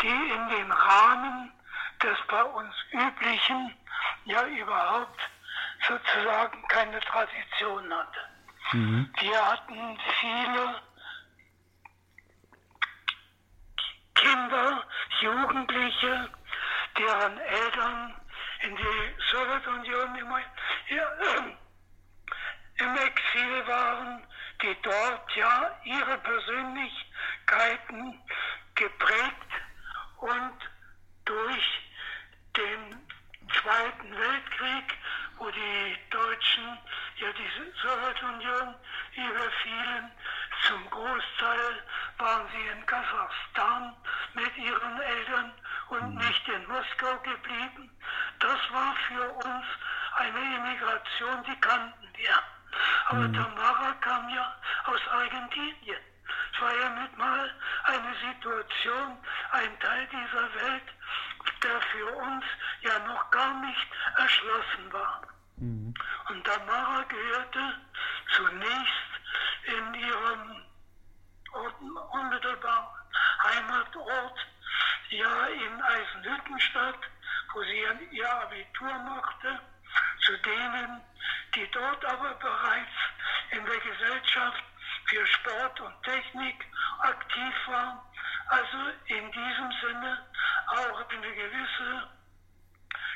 die 0.00 0.06
in 0.06 0.56
den 0.56 0.72
Rahmen 0.72 1.50
des 2.02 2.16
bei 2.28 2.42
uns 2.42 2.74
üblichen 2.92 3.74
ja 4.24 4.46
überhaupt 4.46 5.20
sozusagen 5.86 6.66
keine 6.68 6.98
Tradition 7.00 7.92
hatte. 7.92 8.20
Mhm. 8.72 9.12
Wir 9.20 9.46
hatten 9.50 9.98
viele 10.20 10.80
Kinder, 14.14 14.84
Jugendliche, 15.20 16.30
deren 16.96 17.38
Eltern 17.38 18.14
in 18.62 18.76
die 18.76 19.14
Sowjetunion 19.30 20.16
immer, 20.16 20.40
ja, 20.88 21.08
äh, 21.20 21.54
im 22.80 22.96
Exil 22.96 23.66
waren, 23.66 24.24
die 24.62 24.76
dort 24.82 25.36
ja 25.36 25.76
ihre 25.84 26.18
Persönlichkeiten 26.18 28.22
geprägt 28.74 29.52
und 30.18 30.58
durch 31.24 31.87
den 32.58 33.08
Zweiten 33.62 34.10
Weltkrieg, 34.10 34.98
wo 35.38 35.50
die 35.50 35.96
Deutschen 36.10 36.78
ja 37.16 37.28
die 37.32 37.80
Sowjetunion 37.80 38.74
überfielen. 39.14 40.10
Zum 40.66 40.90
Großteil 40.90 41.82
waren 42.18 42.46
sie 42.52 42.66
in 42.68 42.84
Kasachstan 42.86 43.94
mit 44.34 44.56
ihren 44.58 45.00
Eltern 45.00 45.52
und 45.90 46.14
mhm. 46.14 46.18
nicht 46.18 46.48
in 46.48 46.66
Moskau 46.66 47.16
geblieben. 47.22 47.90
Das 48.40 48.58
war 48.72 48.94
für 49.06 49.30
uns 49.30 49.64
eine 50.16 50.56
Immigration, 50.56 51.44
die 51.44 51.60
kannten 51.60 52.08
wir. 52.16 52.42
Aber 53.06 53.28
mhm. 53.28 53.34
Tamara 53.34 53.92
kam 54.00 54.28
ja 54.30 54.54
aus 54.86 55.00
Argentinien. 55.10 56.02
Es 56.52 56.60
war 56.60 56.74
ja 56.76 56.88
mit 56.90 57.18
mal 57.18 57.54
eine 57.84 58.14
Situation, 58.26 59.18
ein 59.52 59.80
Teil 59.80 60.08
dieser 60.08 60.54
Welt, 60.54 60.88
der 61.62 61.80
für 61.80 62.06
uns 62.16 62.44
ja 62.80 62.98
noch 63.06 63.30
gar 63.30 63.54
nicht 63.60 63.86
erschlossen 64.16 64.92
war. 64.92 65.22
Mhm. 65.56 65.94
Und 66.28 66.44
Tamara 66.44 67.02
gehörte 67.04 67.74
zunächst 68.36 69.08
in 69.64 69.94
ihrem 69.94 70.64
unmittelbaren 72.12 72.86
Heimatort, 73.44 74.46
ja 75.10 75.46
in 75.46 75.82
Eisenhüttenstadt, 75.82 76.98
wo 77.52 77.62
sie 77.62 77.84
ihr 78.10 78.30
Abitur 78.30 78.92
machte, 78.92 79.60
zu 80.20 80.36
denen, 80.38 81.00
die 81.54 81.70
dort 81.70 82.04
aber 82.04 82.34
bereits 82.34 82.90
in 83.50 83.64
der 83.64 83.78
Gesellschaft 83.78 84.62
für 85.08 85.26
Sport 85.26 85.80
und 85.80 86.02
Technik 86.02 86.66
aktiv 87.00 87.54
waren. 87.66 87.98
Also 88.48 88.78
in 89.06 89.32
diesem 89.32 89.72
Sinne 89.82 90.26
auch 90.66 91.08
eine 91.08 91.34
gewisse 91.34 92.08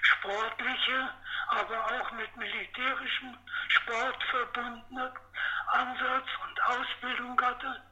sportliche, 0.03 1.11
aber 1.49 1.87
auch 1.87 2.13
mit 2.13 2.37
militärischem 2.37 3.37
Sport 3.69 4.23
verbundene 4.31 5.13
Ansatz 5.69 6.29
und 6.45 6.63
Ausbildung 6.63 7.41
hatte. 7.41 7.83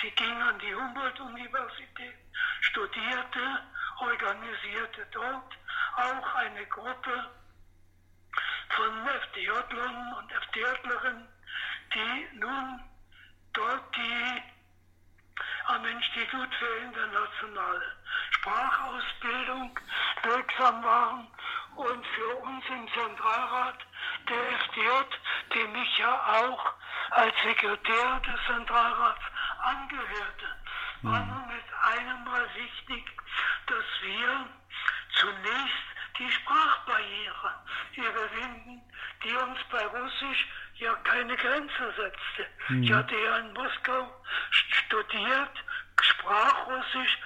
Sie 0.00 0.10
ging 0.12 0.42
an 0.42 0.58
die 0.58 0.74
Humboldt-Universität, 0.74 2.16
studierte, 2.60 3.62
organisierte 3.98 5.06
dort 5.12 5.52
auch 5.96 6.34
eine 6.34 6.66
Gruppe 6.66 7.30
von 8.70 9.06
FDJlern 9.06 10.12
und 10.14 10.32
FDJlerinnen, 10.32 11.28
die 11.94 12.38
nun 12.38 12.89
dort 13.52 13.96
die 13.96 14.42
am 15.66 15.84
Institut 15.84 16.54
für 16.54 16.76
internationale 16.84 17.96
Sprachausbildung 18.30 19.78
wirksam 20.22 20.82
waren 20.82 21.28
und 21.76 22.06
für 22.06 22.36
uns 22.36 22.64
im 22.68 22.88
Zentralrat 22.92 23.78
der 24.28 24.58
FDJ, 24.58 24.88
dem 25.54 25.74
ich 25.76 25.98
ja 25.98 26.14
auch 26.42 26.72
als 27.10 27.34
Sekretär 27.42 28.20
des 28.20 28.40
Zentralrats 28.46 29.22
angehörte, 29.62 30.46
war 31.02 31.24
nun 31.24 31.46
mit 31.48 31.64
einem 31.82 32.24
Mal 32.24 32.48
wichtig, 32.54 33.04
dass 33.66 33.84
wir 34.02 34.46
zunächst 35.14 35.90
die 36.18 36.30
Sprachbarriere 36.30 37.64
überwinden, 37.94 38.82
die 39.24 39.34
uns 39.34 39.58
bei 39.70 39.84
Russisch 39.86 40.46
keine 41.10 41.36
Grenze 41.36 41.92
setzte. 41.96 42.46
Mhm. 42.68 42.82
Ich 42.82 42.92
hatte 42.92 43.14
ja 43.14 43.38
in 43.38 43.52
Moskau 43.52 44.08
studiert, 44.50 45.50
sprach 46.00 46.66
Russisch, 46.66 47.18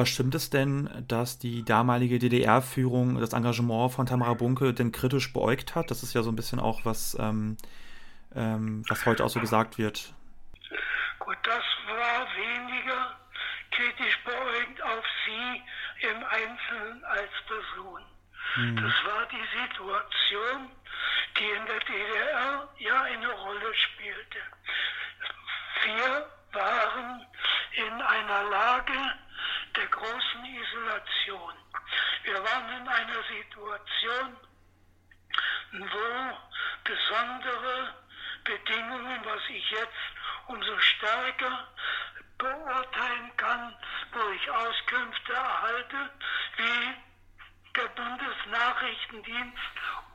aber 0.00 0.06
stimmt 0.06 0.34
es 0.34 0.48
denn, 0.48 0.88
dass 1.08 1.38
die 1.38 1.62
damalige 1.62 2.18
DDR-Führung 2.18 3.20
das 3.20 3.34
Engagement 3.34 3.92
von 3.92 4.06
Tamara 4.06 4.32
Bunke 4.32 4.72
denn 4.72 4.92
kritisch 4.92 5.30
beäugt 5.34 5.74
hat? 5.74 5.90
Das 5.90 6.02
ist 6.02 6.14
ja 6.14 6.22
so 6.22 6.30
ein 6.30 6.36
bisschen 6.36 6.58
auch 6.58 6.86
was, 6.86 7.18
ähm, 7.20 7.58
ähm, 8.34 8.82
was 8.88 9.04
heute 9.04 9.22
auch 9.22 9.28
so 9.28 9.40
gesagt 9.40 9.76
wird. 9.76 10.14
Gut, 11.18 11.36
das 11.42 11.64
war 11.86 12.26
weniger 12.34 13.14
kritisch 13.72 14.18
beäugt 14.24 14.82
auf 14.84 15.04
sie 15.26 16.08
im 16.08 16.24
Einzelnen 16.24 17.04
als 17.04 17.30
Person. 17.46 18.00
Mhm. 18.56 18.76
Das 18.76 18.94
war 19.04 19.26
die 19.26 19.60
Situation, 19.60 20.70
die 21.38 21.44
in 21.44 21.66
der 21.66 21.80
DDR 21.80 22.68
ja 22.78 23.02
eine 23.02 23.28
Rolle 23.28 23.74
spielte. 23.74 24.38
Wir 25.84 26.26
waren 26.52 27.26
in 27.72 28.00
einer 28.00 28.44
Lage 28.44 29.20
der 29.76 29.86
großen 29.86 30.44
Isolation. 30.44 31.54
Wir 32.24 32.42
waren 32.42 32.80
in 32.80 32.88
einer 32.88 33.22
Situation, 33.22 34.36
wo 35.72 36.38
besondere 36.84 37.94
Bedingungen, 38.44 39.20
was 39.24 39.40
ich 39.48 39.70
jetzt 39.70 39.92
umso 40.48 40.78
stärker 41.40 41.66
beurteilen 42.38 43.36
kann, 43.36 43.74
wo 44.12 44.30
ich 44.30 44.50
Auskünfte 44.50 45.32
erhalte, 45.32 46.10
wie 46.56 46.94
der 47.76 47.88
Bundesnachrichtendienst 47.88 49.56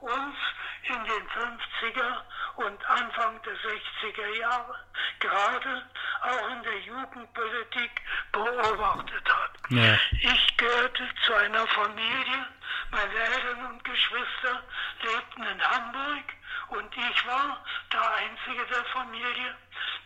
uns 0.01 0.35
in 0.83 1.03
den 1.03 1.29
50er 1.29 2.21
und 2.57 2.89
Anfang 2.89 3.41
der 3.43 3.53
60er 3.53 4.39
Jahre 4.39 4.75
gerade 5.19 5.89
auch 6.21 6.49
in 6.49 6.63
der 6.63 6.79
Jugendpolitik 6.79 8.01
beobachtet 8.31 9.29
hat. 9.29 9.51
Ja. 9.69 9.97
Ich 10.11 10.57
gehörte 10.57 11.09
zu 11.25 11.33
einer 11.33 11.65
Familie, 11.67 12.47
meine 12.91 13.13
Eltern 13.13 13.65
und 13.67 13.83
Geschwister 13.83 14.63
lebten 15.01 15.43
in 15.43 15.69
Hamburg 15.69 16.33
und 16.69 16.97
ich 16.97 17.27
war 17.27 17.63
der 17.91 18.15
Einzige 18.15 18.65
der 18.65 18.85
Familie, 18.85 19.55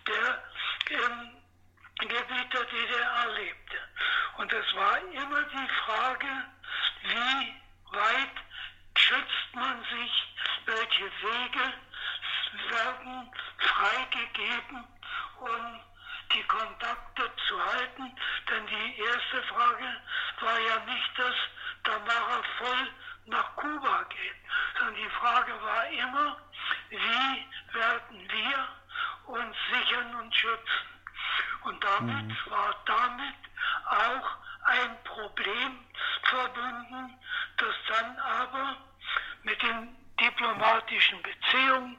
der 0.07 0.43
im 0.91 2.07
Gebiet 2.07 2.53
der 2.53 2.65
DDR 2.65 3.27
lebte. 3.35 3.77
Und 4.37 4.53
es 4.53 4.75
war 4.75 4.97
immer 4.97 5.43
die 5.43 5.69
Frage, 5.85 6.45
wie 7.03 7.95
weit 7.97 8.35
schützt 8.95 9.53
man 9.53 9.83
sich, 9.83 10.35
welche 10.65 11.05
Wege 11.05 11.73
werden 12.69 13.31
freigegeben, 13.57 14.87
um 15.39 15.79
die 16.33 16.43
Kontakte 16.43 17.31
zu 17.47 17.65
halten. 17.65 18.15
Denn 18.49 18.67
die 18.67 18.99
erste 18.99 19.43
Frage 19.43 20.01
war 20.41 20.59
ja 20.59 20.79
nicht, 20.85 21.17
dass 21.17 21.35
Tamara 21.83 22.41
voll 22.57 22.91
nach 23.25 23.55
Kuba 23.55 24.03
geht, 24.09 24.35
sondern 24.77 24.95
die 24.95 25.09
Frage 25.09 25.61
war 25.61 25.87
immer, 25.89 26.37
wie 26.89 27.73
werden 27.73 28.31
wir 28.31 28.67
uns 29.29 29.55
sichern 29.71 30.15
und 30.15 30.33
schützen. 30.35 30.89
Und 31.63 31.83
damit 31.83 32.25
mhm. 32.25 32.51
war 32.51 32.75
damit 32.85 33.35
auch 33.85 34.29
ein 34.65 35.03
Problem 35.03 35.79
verbunden, 36.23 37.17
das 37.57 37.75
dann 37.87 38.17
aber 38.17 38.77
mit 39.43 39.61
den 39.61 39.95
diplomatischen 40.19 41.19
Beziehungen 41.21 41.97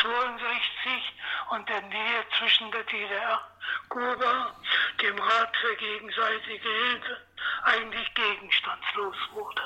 62 0.00 1.14
und 1.50 1.68
der 1.68 1.82
Nähe 1.82 2.24
zwischen 2.38 2.70
der 2.70 2.84
DDR, 2.84 3.40
Kuba, 3.88 4.56
dem 5.00 5.18
Rat 5.18 5.56
für 5.56 5.76
gegenseitige 5.76 6.68
Hilfe 6.68 7.16
eigentlich 7.64 8.14
gegenstandslos 8.14 9.16
wurde. 9.32 9.62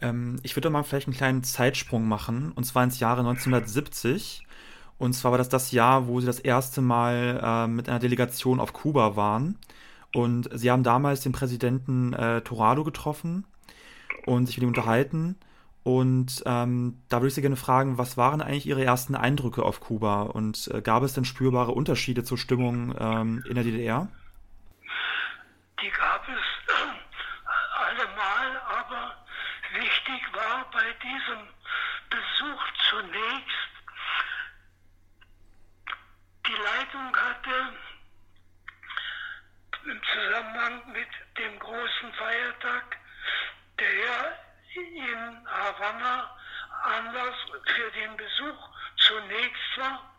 Ähm, 0.00 0.40
ich 0.42 0.56
würde 0.56 0.70
mal 0.70 0.82
vielleicht 0.82 1.06
einen 1.06 1.16
kleinen 1.16 1.44
Zeitsprung 1.44 2.08
machen, 2.08 2.52
und 2.52 2.64
zwar 2.64 2.84
ins 2.84 3.00
Jahre 3.00 3.20
1970. 3.20 4.45
Und 4.98 5.12
zwar 5.12 5.32
war 5.32 5.38
das 5.38 5.48
das 5.48 5.72
Jahr, 5.72 6.06
wo 6.06 6.20
sie 6.20 6.26
das 6.26 6.40
erste 6.40 6.80
Mal 6.80 7.40
äh, 7.42 7.66
mit 7.66 7.88
einer 7.88 7.98
Delegation 7.98 8.60
auf 8.60 8.72
Kuba 8.72 9.16
waren. 9.16 9.58
Und 10.14 10.48
sie 10.52 10.70
haben 10.70 10.82
damals 10.82 11.20
den 11.20 11.32
Präsidenten 11.32 12.12
äh, 12.14 12.40
Torado 12.40 12.84
getroffen 12.84 13.44
und 14.24 14.46
sich 14.46 14.56
mit 14.56 14.62
ihm 14.62 14.68
unterhalten. 14.68 15.36
Und 15.86 16.42
ähm, 16.46 17.00
da 17.08 17.18
würde 17.18 17.28
ich 17.28 17.34
Sie 17.34 17.42
gerne 17.42 17.54
fragen, 17.54 17.96
was 17.96 18.16
waren 18.16 18.40
eigentlich 18.42 18.66
Ihre 18.66 18.84
ersten 18.84 19.14
Eindrücke 19.14 19.62
auf 19.62 19.78
Kuba 19.78 20.22
und 20.22 20.68
äh, 20.74 20.82
gab 20.82 21.04
es 21.04 21.12
denn 21.12 21.24
spürbare 21.24 21.70
Unterschiede 21.70 22.24
zur 22.24 22.38
Stimmung 22.38 22.92
ähm, 22.98 23.44
in 23.48 23.54
der 23.54 23.62
DDR? 23.62 24.08
Die 25.80 25.90
gab 25.90 26.26
es 26.28 26.74
allemal, 27.86 28.60
aber 28.66 29.14
wichtig 29.78 30.22
war 30.32 30.68
bei 30.72 30.86
diesem 31.04 31.46
Besuch 32.10 32.62
zunächst, 32.90 33.55
die 36.86 36.96
Leitung 36.96 37.16
hatte 37.16 37.74
im 39.84 40.00
Zusammenhang 40.12 40.92
mit 40.92 41.08
dem 41.38 41.58
großen 41.58 42.12
Feiertag 42.14 42.96
der 43.78 44.38
in 44.74 45.48
Havanna 45.48 46.36
Anlass 46.82 47.34
für 47.66 47.90
den 47.92 48.16
Besuch 48.16 48.68
zunächst 48.96 49.78
war 49.78 50.12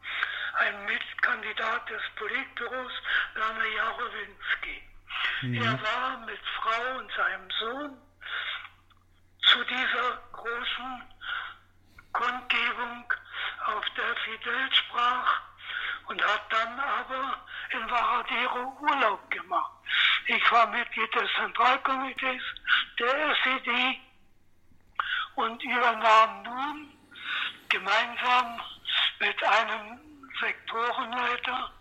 ein 0.60 0.86
Mitkandidat 0.86 1.90
des 1.90 2.02
Politbüros, 2.16 2.92
Werner 3.36 3.66
Jarowinski. 3.66 4.90
Mhm. 5.44 5.62
Er 5.62 5.80
war 5.84 6.18
mit 6.26 6.40
Frau 6.60 6.98
und 6.98 7.12
seinem 7.12 7.52
Sohn 7.52 7.98
zu 9.52 9.64
dieser 9.66 10.22
großen 10.32 11.04
Kundgebung, 12.12 13.14
auf 13.68 13.86
der 13.96 14.16
Fidel 14.16 14.74
sprach, 14.74 15.47
und 16.08 16.24
hat 16.24 16.42
dann 16.50 16.80
aber 16.80 17.38
in 17.72 17.90
Varadero 17.90 18.78
Urlaub 18.82 19.30
gemacht. 19.30 19.72
Ich 20.28 20.52
war 20.52 20.68
Mitglied 20.68 21.14
des 21.16 21.30
Zentralkomitees 21.36 22.44
der 23.00 23.36
SED 23.44 24.00
und 25.36 25.64
übernahm 25.64 26.44
nun 26.44 26.94
gemeinsam 27.70 28.62
mit 29.20 29.44
einem 29.44 30.00
Sektorenleiter 30.40 31.72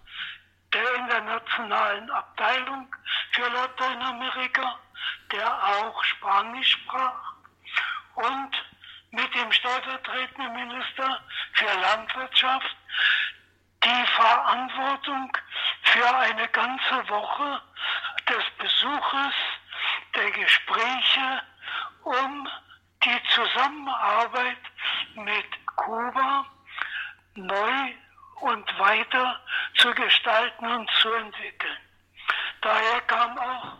der 0.72 0.94
internationalen 0.94 2.10
Abteilung 2.10 2.94
für 3.32 3.48
Lateinamerika, 3.48 4.78
der 5.32 5.64
auch 5.64 6.04
Spanisch 6.04 6.72
sprach, 6.72 7.32
und 8.14 8.50
mit 9.10 9.34
dem 9.34 9.52
stellvertretenden 9.52 10.52
Minister 10.52 11.20
für 11.54 11.80
Landwirtschaft 11.80 12.76
die 13.86 14.06
Verantwortung 14.06 15.30
für 15.82 16.16
eine 16.16 16.48
ganze 16.48 17.08
Woche 17.08 17.62
des 18.28 18.44
Besuches, 18.58 19.34
der 20.14 20.30
Gespräche 20.32 21.42
um 22.02 22.48
die 23.04 23.22
Zusammenarbeit 23.32 24.58
mit 25.14 25.66
Kuba 25.76 26.46
neu 27.36 27.94
und 28.40 28.78
weiter 28.78 29.40
zu 29.76 29.94
gestalten 29.94 30.66
und 30.66 30.90
zu 30.90 31.12
entwickeln. 31.12 31.78
Daher 32.62 33.00
kam 33.02 33.38
auch 33.38 33.76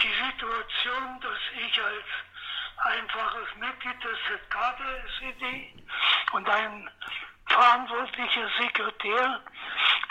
die 0.00 0.14
Situation, 0.30 1.20
dass 1.20 1.38
ich 1.60 1.82
als 1.82 2.04
einfaches 2.94 3.54
Mitglied 3.56 4.02
des 4.02 4.18
ZK 4.28 4.76
der 4.78 5.04
SED 5.04 5.74
und 6.32 6.48
ein 6.48 6.90
verantwortlicher 7.56 8.48
Sekretär 8.60 9.40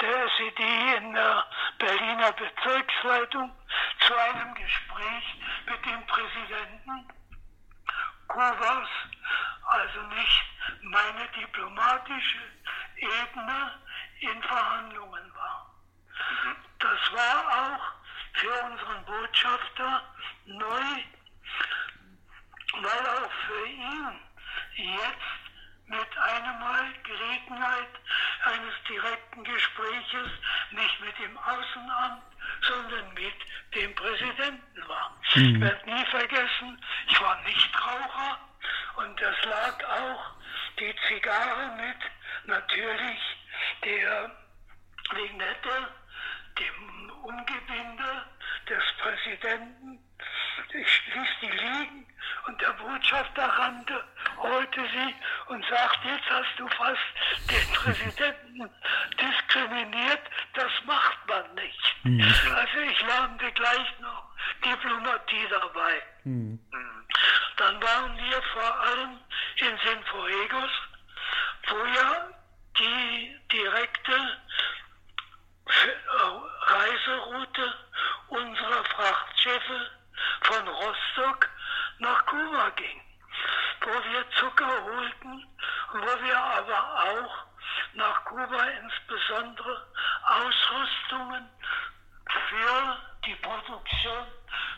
der 0.02 0.26
SED 0.26 0.98
in 0.98 1.14
der 1.14 1.46
Berliner 1.78 2.32
Bezirksleitung 2.34 3.52
zu 4.00 4.16
einem 4.18 4.56
Gespräch 4.56 5.36
mit 5.68 5.86
dem 5.86 6.06
Präsidenten 6.08 7.08
Kubas, 8.28 8.90
also 9.68 10.02
nicht 10.02 10.46
meine 10.82 11.28
diplomatische 11.40 12.42
Ebene 12.98 13.80
in 14.22 14.42
Verhandlungen 14.42 15.32
war. 15.36 15.76
Das 16.80 17.14
war 17.14 17.76
auch 17.78 17.84
für 18.34 18.64
unseren 18.64 19.06
Botschafter 19.06 20.02
neu, 20.46 21.04
weil 22.82 23.08
auch 23.08 23.32
für 23.48 23.68
ihn 23.68 24.20
jetzt 24.76 25.45
mit 25.88 26.18
einem 26.18 26.60
Mal 26.60 26.86
Gelegenheit 27.04 27.90
eines 28.44 28.74
direkten 28.88 29.44
Gespräches 29.44 30.30
nicht 30.72 31.02
mit 31.02 31.18
dem 31.20 31.38
Außenamt, 31.38 32.24
sondern 32.62 33.14
mit 33.14 33.34
dem 33.76 33.94
Präsidenten 33.96 34.88
war. 34.88 35.16
Mhm. 35.36 35.56
Ich 35.56 35.62
werde 35.62 35.90
nie 35.90 36.06
vergessen, 36.06 36.84
ich 37.08 37.22
war 37.22 37.42
Nichtraucher 37.44 38.40
und 38.98 39.22
das 39.22 39.36
lag 39.46 39.84
auch 39.84 40.34
die 40.80 40.96
Zigarre 41.08 41.76
mit 41.78 41.98
natürlich 42.48 43.20
der 43.84 44.32
Vignette, 45.12 45.94
dem 46.60 47.10
Umgebinde 47.24 48.26
des 48.70 48.84
Präsidenten. 49.00 50.05
Ich 50.70 51.14
ließ 51.14 51.30
die 51.42 51.50
liegen 51.50 52.06
und 52.48 52.62
der 52.62 52.72
Botschafter 52.74 53.46
rannte, 53.46 54.04
holte 54.38 54.82
sie 54.82 55.16
und 55.48 55.66
sagte, 55.66 56.08
jetzt 56.10 56.30
hast 56.30 56.58
du 56.60 56.68
fast 56.70 57.00
den 57.50 57.74
Präsidenten 57.74 58.70
diskriminiert, 59.20 60.22
das 60.54 60.72
macht 60.86 61.18
man 61.28 61.56
nicht. 61.56 61.96
Mhm. 62.04 62.22
Also 62.56 62.80
ich 62.80 63.02
lernte 63.02 63.52
gleich 63.52 64.00
noch 64.00 64.30
Diplomatie 64.64 65.48
dabei. 65.50 66.02
Mhm. 66.24 66.60
Dann 67.58 67.82
waren 67.82 68.18
wir 68.18 68.42
vor 68.54 68.80
allem 68.82 69.20
in 69.58 69.78
Sinfuegos, 69.78 70.72
wo 71.68 71.86
ja 71.86 72.30
die 72.78 73.40
direkte 73.52 74.38
Reiseroute 76.68 77.74
unserer 78.28 78.84
Frachtschiffe 78.84 79.92
von 80.42 80.68
Rostock 80.68 81.50
nach 82.00 82.26
Kuba 82.26 82.70
ging, 82.72 83.02
wo 83.82 83.92
wir 84.12 84.30
Zucker 84.32 84.84
holten 84.84 85.46
wo 85.96 86.24
wir 86.24 86.38
aber 86.38 87.00
auch 87.04 87.46
nach 87.94 88.26
Kuba 88.26 88.64
insbesondere 88.64 89.88
Ausrüstungen 90.24 91.50
für 92.50 92.98
die 93.26 93.36
Produktion 93.36 94.28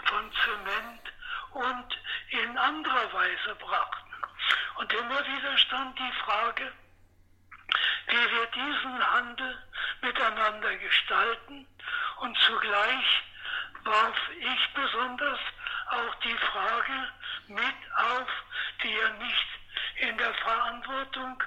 von 0.06 0.32
Zement 0.43 1.13
und 1.54 1.97
in 2.30 2.58
anderer 2.58 3.13
Weise 3.13 3.56
brachten. 3.56 4.13
Und 4.76 4.93
immer 4.93 5.26
wieder 5.26 5.58
stand 5.58 5.97
die 5.97 6.12
Frage, 6.23 6.71
wie 8.08 8.32
wir 8.32 8.45
diesen 8.47 9.12
Handel 9.12 9.63
miteinander 10.02 10.76
gestalten 10.78 11.67
und 12.17 12.38
zugleich 12.39 13.23
warf 13.83 14.17
ich 14.39 14.73
besonders 14.73 15.39
auch 15.89 16.15
die 16.23 16.37
Frage 16.37 17.11
mit 17.47 17.77
auf, 17.95 18.29
die 18.83 18.93
ja 18.93 19.09
nicht 19.09 19.47
in 19.99 20.17
der 20.17 20.33
Verantwortung 20.35 21.43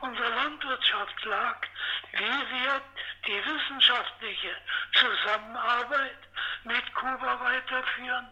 unserer 0.00 0.30
Landwirtschaft 0.30 1.24
lag, 1.24 1.56
wie 2.12 2.20
wir 2.22 2.80
die 3.26 3.44
wissenschaftliche 3.46 4.56
Zusammenarbeit 4.92 6.18
mit 6.64 6.94
Kuba 6.94 7.40
weiterführen. 7.40 8.28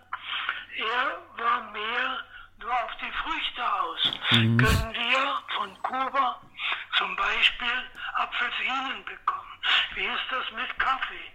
Er 0.77 1.19
war 1.37 1.71
mehr 1.71 2.25
nur 2.59 2.73
auf 2.73 2.91
die 3.01 3.13
Früchte 3.13 3.73
aus. 3.73 4.13
Mhm. 4.31 4.59
Können 4.59 4.95
wir 4.95 5.43
von 5.57 5.83
Kuba 5.83 6.41
zum 6.97 7.15
Beispiel 7.17 7.91
Apfelsinen 8.15 9.05
bekommen? 9.05 9.61
Wie 9.95 10.05
ist 10.05 10.27
das 10.31 10.51
mit 10.53 10.79
Kaffee? 10.79 11.33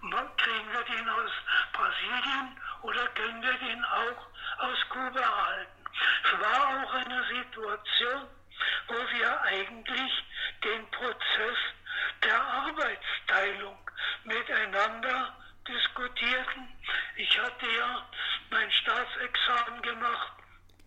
Kriegen 0.00 0.72
wir 0.72 0.82
den 0.84 1.08
aus 1.10 1.30
Brasilien 1.74 2.56
oder 2.82 3.06
können 3.08 3.42
wir 3.42 3.52
den 3.52 3.84
auch 3.84 4.64
aus 4.64 4.78
Kuba 4.88 5.20
erhalten? 5.20 5.84
Es 6.24 6.40
war 6.40 6.84
auch 6.84 6.94
eine 6.94 7.24
Situation, 7.24 8.26
wo 8.88 8.94
wir 8.94 9.42
eigentlich 9.42 10.24
den 10.64 10.90
Prozess 10.90 11.58
der 12.24 12.40
Arbeitsteilung 12.40 13.78
miteinander 14.24 15.36
diskutierten. 15.68 16.68
Ich 17.16 17.38
hatte 17.38 17.66
ja 17.66 18.08
mein 18.48 18.72
Staatsexamen 18.72 19.82
gemacht 19.82 20.32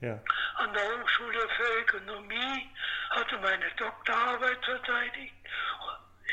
ja. 0.01 0.19
an 0.55 0.73
der 0.73 0.83
Hochschule 0.83 1.47
für 1.49 1.81
Ökonomie, 1.81 2.69
hatte 3.11 3.37
meine 3.37 3.69
Doktorarbeit 3.77 4.65
verteidigt 4.65 5.35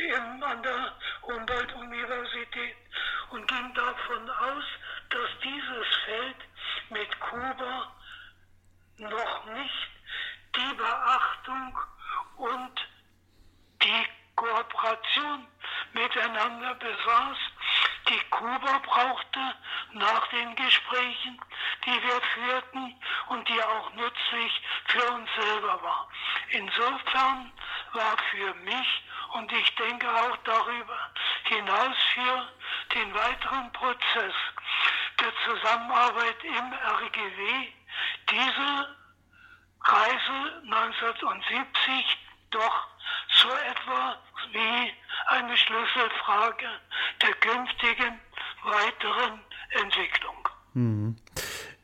eben 0.00 0.42
an 0.42 0.62
der 0.62 0.92
Humboldt-Universität 1.22 2.76
und 3.30 3.46
ging 3.48 3.74
davon 3.74 4.30
aus, 4.30 4.64
dass 5.10 5.28
dieses 5.42 5.86
Feld 6.04 6.36
mit 6.90 7.20
Kuba 7.20 7.92
noch 8.98 9.44
nicht 9.46 9.88
die 10.56 10.74
Beachtung 10.74 11.78
und 12.36 12.88
die 13.82 14.06
Kooperation 14.34 15.46
miteinander 15.92 16.74
besaß, 16.74 17.36
die 18.08 18.20
Kuba 18.30 18.78
brauchte 18.78 19.54
nach 19.92 20.26
den 20.28 20.56
Gesprächen, 20.56 21.40
die 21.84 22.02
wir 22.02 22.20
führten 22.34 22.94
und 23.28 23.48
die 23.48 23.62
auch 23.62 23.92
nützlich 23.94 24.62
für 24.86 25.12
uns 25.12 25.28
selber 25.38 25.82
war. 25.82 26.08
Insofern 26.50 27.52
war 27.92 28.16
für 28.30 28.54
mich 28.54 29.02
und 29.34 29.52
ich 29.52 29.74
denke 29.76 30.08
auch 30.08 30.36
darüber 30.44 30.98
hinaus 31.44 31.96
für 32.14 32.48
den 32.94 33.14
weiteren 33.14 33.72
Prozess 33.72 34.34
der 35.20 35.32
Zusammenarbeit 35.44 36.36
im 36.42 36.72
RGW 36.72 37.68
diese 38.30 38.96
Reise 39.82 40.62
1970 40.64 42.18
doch 42.50 42.86
so 43.34 43.48
etwa 43.48 44.16
wie 44.52 44.92
eine 45.26 45.56
Schlüsselfrage 45.56 46.68
der 47.22 47.32
künftigen 47.34 48.20
weiteren 48.64 49.40
Entwicklung. 49.70 50.48
Hm. 50.74 51.16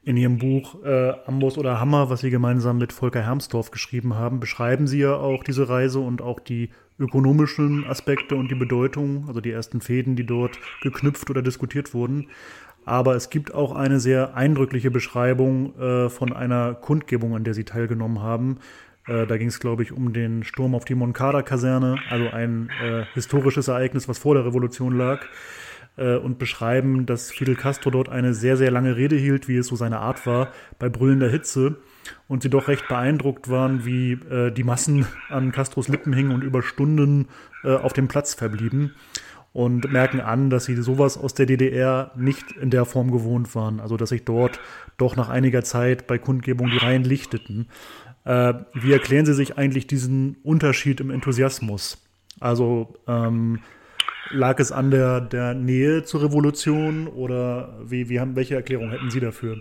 In 0.02 0.16
Ihrem 0.16 0.38
Buch 0.38 0.74
äh, 0.84 1.14
Amboss 1.36 1.58
oder 1.58 1.78
Hammer, 1.78 2.08
was 2.08 2.20
Sie 2.20 2.30
gemeinsam 2.30 2.78
mit 2.78 2.94
Volker 2.94 3.20
Hermsdorf 3.20 3.70
geschrieben 3.70 4.14
haben, 4.14 4.40
beschreiben 4.40 4.86
Sie 4.86 5.00
ja 5.00 5.16
auch 5.16 5.44
diese 5.44 5.68
Reise 5.68 5.98
und 5.98 6.22
auch 6.22 6.40
die 6.40 6.70
ökonomischen 6.98 7.86
Aspekte 7.86 8.36
und 8.36 8.50
die 8.50 8.54
Bedeutung, 8.54 9.26
also 9.28 9.42
die 9.42 9.50
ersten 9.50 9.82
Fäden, 9.82 10.16
die 10.16 10.24
dort 10.24 10.58
geknüpft 10.80 11.28
oder 11.28 11.42
diskutiert 11.42 11.92
wurden. 11.92 12.28
Aber 12.86 13.16
es 13.16 13.28
gibt 13.28 13.52
auch 13.52 13.76
eine 13.76 14.00
sehr 14.00 14.34
eindrückliche 14.34 14.90
Beschreibung 14.90 15.78
äh, 15.78 16.08
von 16.08 16.32
einer 16.32 16.72
Kundgebung, 16.72 17.36
an 17.36 17.44
der 17.44 17.52
Sie 17.52 17.64
teilgenommen 17.64 18.22
haben. 18.22 18.60
Äh, 19.06 19.26
da 19.26 19.36
ging 19.36 19.48
es, 19.48 19.60
glaube 19.60 19.82
ich, 19.82 19.92
um 19.92 20.14
den 20.14 20.42
Sturm 20.42 20.74
auf 20.74 20.86
die 20.86 20.94
Moncada-Kaserne, 20.94 21.96
also 22.08 22.30
ein 22.30 22.70
äh, 22.82 23.04
historisches 23.12 23.68
Ereignis, 23.68 24.08
was 24.08 24.16
vor 24.16 24.36
der 24.36 24.46
Revolution 24.46 24.96
lag 24.96 25.20
äh, 25.96 26.16
und 26.16 26.38
beschreiben, 26.38 27.06
dass 27.06 27.30
Fidel 27.30 27.56
Castro 27.56 27.90
dort 27.90 28.08
eine 28.08 28.34
sehr, 28.34 28.56
sehr 28.56 28.70
lange 28.70 28.96
Rede 28.96 29.16
hielt, 29.16 29.48
wie 29.48 29.56
es 29.56 29.66
so 29.66 29.76
seine 29.76 29.98
Art 29.98 30.26
war, 30.26 30.52
bei 30.78 30.88
brüllender 30.88 31.28
Hitze. 31.28 31.76
Und 32.28 32.42
sie 32.42 32.50
doch 32.50 32.68
recht 32.68 32.86
beeindruckt 32.88 33.48
waren, 33.48 33.84
wie 33.84 34.12
äh, 34.12 34.50
die 34.50 34.64
Massen 34.64 35.06
an 35.28 35.52
Castros 35.52 35.88
Lippen 35.88 36.12
hingen 36.12 36.32
und 36.32 36.44
über 36.44 36.62
Stunden 36.62 37.28
äh, 37.64 37.74
auf 37.74 37.92
dem 37.92 38.08
Platz 38.08 38.34
verblieben. 38.34 38.94
Und 39.52 39.90
merken 39.90 40.20
an, 40.20 40.50
dass 40.50 40.66
sie 40.66 40.76
sowas 40.76 41.16
aus 41.16 41.32
der 41.32 41.46
DDR 41.46 42.12
nicht 42.14 42.52
in 42.52 42.68
der 42.68 42.84
Form 42.84 43.10
gewohnt 43.10 43.54
waren. 43.54 43.80
Also, 43.80 43.96
dass 43.96 44.10
sich 44.10 44.24
dort 44.24 44.60
doch 44.98 45.16
nach 45.16 45.30
einiger 45.30 45.64
Zeit 45.64 46.06
bei 46.06 46.18
Kundgebung 46.18 46.68
die 46.70 46.76
Reihen 46.76 47.04
lichteten. 47.04 47.68
Äh, 48.24 48.52
wie 48.74 48.92
erklären 48.92 49.24
Sie 49.24 49.32
sich 49.32 49.56
eigentlich 49.56 49.86
diesen 49.86 50.36
Unterschied 50.42 51.00
im 51.00 51.10
Enthusiasmus? 51.10 52.04
Also, 52.38 52.96
ähm, 53.08 53.60
Lag 54.30 54.58
es 54.58 54.72
an 54.72 54.90
der, 54.90 55.20
der 55.20 55.54
Nähe 55.54 56.04
zur 56.04 56.22
Revolution 56.22 57.06
oder 57.06 57.72
wie, 57.80 58.08
wie 58.08 58.18
haben, 58.18 58.34
welche 58.34 58.56
Erklärung 58.56 58.90
hätten 58.90 59.10
Sie 59.10 59.20
dafür? 59.20 59.60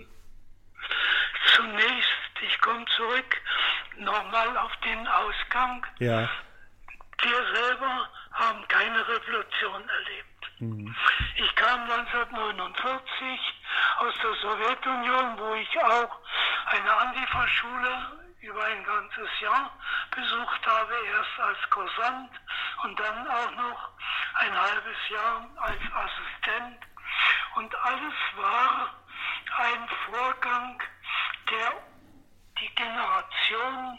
Zunächst, 1.54 2.32
ich 2.42 2.60
komme 2.60 2.84
zurück 2.96 3.40
nochmal 3.98 4.56
auf 4.56 4.72
den 4.84 5.06
Ausgang. 5.06 5.86
Ja. 5.98 6.28
Wir 7.22 7.54
selber 7.54 8.08
haben 8.32 8.68
keine 8.68 9.00
Revolution 9.08 9.82
erlebt. 9.88 10.26
Mhm. 10.58 10.94
Ich 11.36 11.54
kam 11.54 11.82
1949 11.82 13.40
aus 13.98 14.14
der 14.22 14.34
Sowjetunion, 14.42 15.38
wo 15.38 15.54
ich 15.54 15.82
auch 15.82 16.18
eine 16.66 16.92
Antifa-Schule 16.92 18.25
über 18.46 18.64
ein 18.64 18.84
ganzes 18.84 19.28
Jahr 19.40 19.70
besucht 20.14 20.66
habe, 20.66 20.94
erst 20.94 21.40
als 21.40 21.70
Kursant 21.70 22.30
und 22.84 22.98
dann 22.98 23.28
auch 23.28 23.50
noch 23.52 23.90
ein 24.34 24.60
halbes 24.60 25.08
Jahr 25.08 25.48
als 25.56 25.80
Assistent. 25.92 26.78
Und 27.56 27.74
alles 27.74 28.14
war 28.36 28.94
ein 29.58 29.88
Vorgang, 30.10 30.82
der 31.50 31.72
die 32.60 32.74
Generation, 32.74 33.98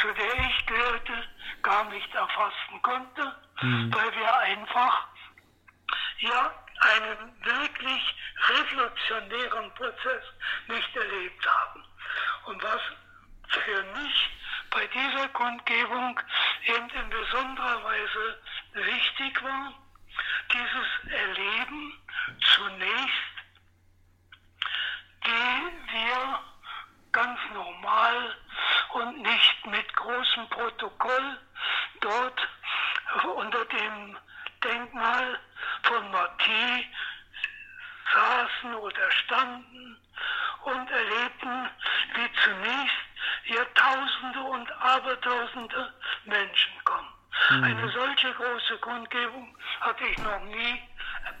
zu 0.00 0.12
der 0.12 0.34
ich 0.48 0.66
gehörte, 0.66 1.28
gar 1.62 1.84
nicht 1.84 2.14
erfassen 2.14 2.82
konnte, 2.82 3.36
mhm. 3.60 3.92
weil 3.94 4.14
wir 4.16 4.38
einfach 4.38 5.08
ja 6.18 6.54
einen 6.80 7.44
wirklich 7.44 8.16
revolutionären 8.48 9.74
Prozess 9.74 10.24
nicht 10.68 10.96
erlebt 10.96 11.46
haben. 11.46 11.84
Und 12.46 12.62
was 12.62 12.80
für 13.48 13.82
mich 13.82 14.30
bei 14.70 14.86
dieser 14.88 15.28
Kundgebung 15.28 16.20
eben 16.66 16.90
in 16.90 17.10
besonderer 17.10 17.84
Weise 17.84 18.42
wichtig 18.72 19.42
war, 19.42 19.72
dieses 20.52 21.12
Erleben 21.12 22.02
zunächst, 22.54 23.34
die 25.24 25.92
wir 25.92 26.40
ganz 27.12 27.38
normal 27.52 28.36
und 28.94 29.22
nicht 29.22 29.66
mit 29.66 29.94
großem 29.94 30.48
Protokoll 30.48 31.38
dort 32.00 32.48
unter 33.36 33.64
dem 33.66 34.18
Denkmal 34.62 35.38
von 35.82 36.10
Marti 36.10 36.86
saßen 38.12 38.74
oder 38.74 39.10
standen 39.10 40.00
und 40.64 40.90
erlebten, 40.90 41.70
wie 42.14 42.30
zunächst 42.42 43.03
hier 43.44 43.66
Tausende 43.74 44.40
und 44.40 44.72
Abertausende 44.80 45.92
Menschen 46.24 46.72
kommen. 46.84 47.08
Mhm. 47.50 47.64
Eine 47.64 47.88
solche 47.90 48.32
große 48.32 48.78
Kundgebung 48.78 49.56
hatte 49.80 50.04
ich 50.06 50.18
noch 50.18 50.40
nie 50.44 50.82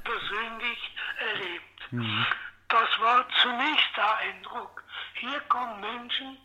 persönlich 0.04 0.96
erlebt. 1.18 1.92
Mhm. 1.92 2.26
Das 2.68 2.88
war 3.00 3.26
zunächst 3.42 3.96
der 3.96 4.16
Eindruck. 4.18 4.82
Hier 5.14 5.40
kommen 5.48 5.80
Menschen 5.80 6.38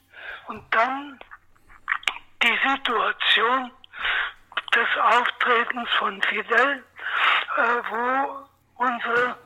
und 0.48 0.64
dann 0.74 1.20
die 2.44 2.60
Situation 2.68 3.72
des 4.76 4.98
Auftretens 5.02 5.90
von 5.98 6.22
Fidel, 6.24 6.86
äh, 7.58 7.62
wo 7.90 8.48
unsere 8.76 9.38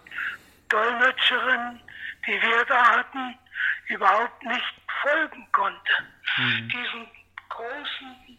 Dolmetscherin, 0.69 1.79
die 2.27 2.41
wir 2.41 2.65
da 2.65 2.97
hatten, 2.97 3.39
überhaupt 3.87 4.43
nicht 4.43 4.82
folgen 5.01 5.47
konnte. 5.51 5.93
Mhm. 6.37 6.69
Diesen 6.69 7.11
großen 7.49 8.37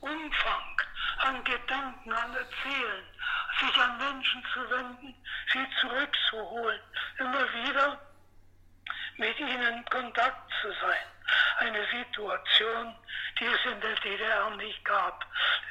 Umfang 0.00 0.82
an 1.18 1.44
Gedanken, 1.44 2.12
an 2.12 2.34
Erzählen, 2.34 3.04
sich 3.60 3.76
an 3.76 3.98
Menschen 3.98 4.42
zu 4.54 4.70
wenden, 4.70 5.14
sie 5.52 5.66
zurückzuholen, 5.80 6.80
immer 7.18 7.52
wieder 7.52 8.00
mit 9.16 9.38
ihnen 9.38 9.78
in 9.78 9.84
Kontakt 9.86 10.50
zu 10.62 10.68
sein. 10.80 11.06
Eine 11.58 11.86
Situation, 11.86 12.94
die 13.38 13.44
es 13.44 13.64
in 13.66 13.80
der 13.80 13.94
DDR 13.96 14.50
nicht 14.56 14.84
gab. 14.84 15.24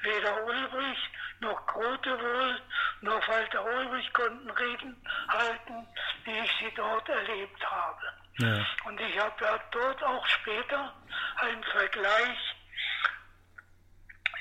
Weder 0.03 0.43
Ulbricht 0.45 1.11
noch 1.39 1.65
Grote 1.65 2.19
wohl, 2.19 2.61
noch 3.01 3.27
Walter 3.27 3.65
Ulbricht 3.65 4.13
konnten 4.13 4.49
Reden 4.51 4.95
halten, 5.27 5.87
wie 6.25 6.37
ich 6.37 6.51
sie 6.59 6.71
dort 6.75 7.09
erlebt 7.09 7.71
habe. 7.71 8.13
Ja. 8.39 8.65
Und 8.85 8.99
ich 9.01 9.19
habe 9.19 9.43
ja 9.43 9.59
dort 9.71 10.01
auch 10.03 10.25
später 10.27 10.93
einen 11.41 11.63
Vergleich 11.63 12.55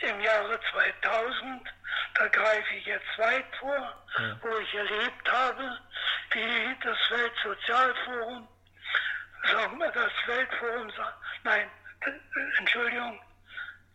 im 0.03 0.21
Jahre 0.21 0.61
2000, 0.73 1.69
da 2.15 2.29
greife 2.29 2.75
ich 2.77 2.87
jetzt 2.87 3.19
weit 3.19 3.45
vor, 3.59 4.05
ja. 4.19 4.39
wo 4.41 4.57
ich 4.59 4.75
erlebt 4.75 5.33
habe, 5.33 5.81
wie 6.31 6.77
das 6.85 6.99
Weltsozialforum, 7.11 8.49
sagen 9.51 9.79
wir 9.79 9.91
das 9.91 10.13
Weltforum, 10.27 10.93
nein, 11.43 11.69
Entschuldigung, 12.59 13.21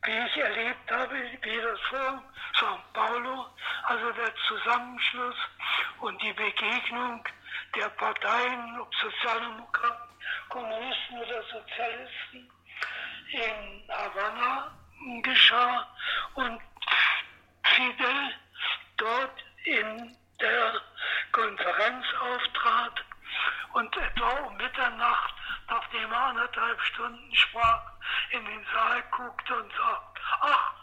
wie 0.03 0.17
ich 0.17 0.37
erlebt 0.37 0.91
habe, 0.91 1.15
wie 1.41 1.61
das 1.61 1.79
Forum 1.89 2.23
São 2.59 2.77
Paulo, 2.93 3.47
also 3.83 4.11
der 4.11 4.35
Zusammenschluss 4.47 5.37
und 5.99 6.21
die 6.21 6.33
Begegnung 6.33 7.25
der 7.75 7.89
Parteien, 7.89 8.79
ob 8.79 8.93
Sozialdemokraten, 8.95 10.09
Kommunisten 10.49 11.17
oder 11.19 11.43
Sozialisten, 11.43 12.51
in 13.31 13.89
Havanna 13.89 14.71
geschah 15.23 15.87
und 16.35 16.61
Fidel 17.63 18.33
dort 18.97 19.43
in 19.65 20.15
der 20.39 20.81
Konferenz 21.31 22.05
auftrat 22.19 23.03
und 23.73 23.97
etwa 23.97 24.29
um 24.45 24.55
Mitternacht, 24.57 25.33
nachdem 25.67 26.11
er 26.11 26.25
anderthalb 26.25 26.79
Stunden 26.81 27.35
sprach, 27.35 27.81
in 28.31 28.45
den 28.45 28.65
Saal 28.71 29.03
guckte 29.11 29.55
und 29.55 29.71
sagte, 29.71 30.21
ach, 30.41 30.73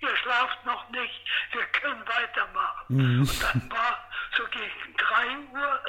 ihr 0.00 0.16
schlaft 0.16 0.64
noch 0.64 0.88
nicht, 0.90 1.20
wir 1.52 1.66
können 1.66 2.06
weitermachen. 2.06 2.84
Mhm. 2.88 3.20
Und 3.20 3.42
dann 3.42 3.70
war 3.70 4.09
so 4.36 4.44
gegen 4.46 4.96
drei 4.96 5.38
Uhr 5.52 5.80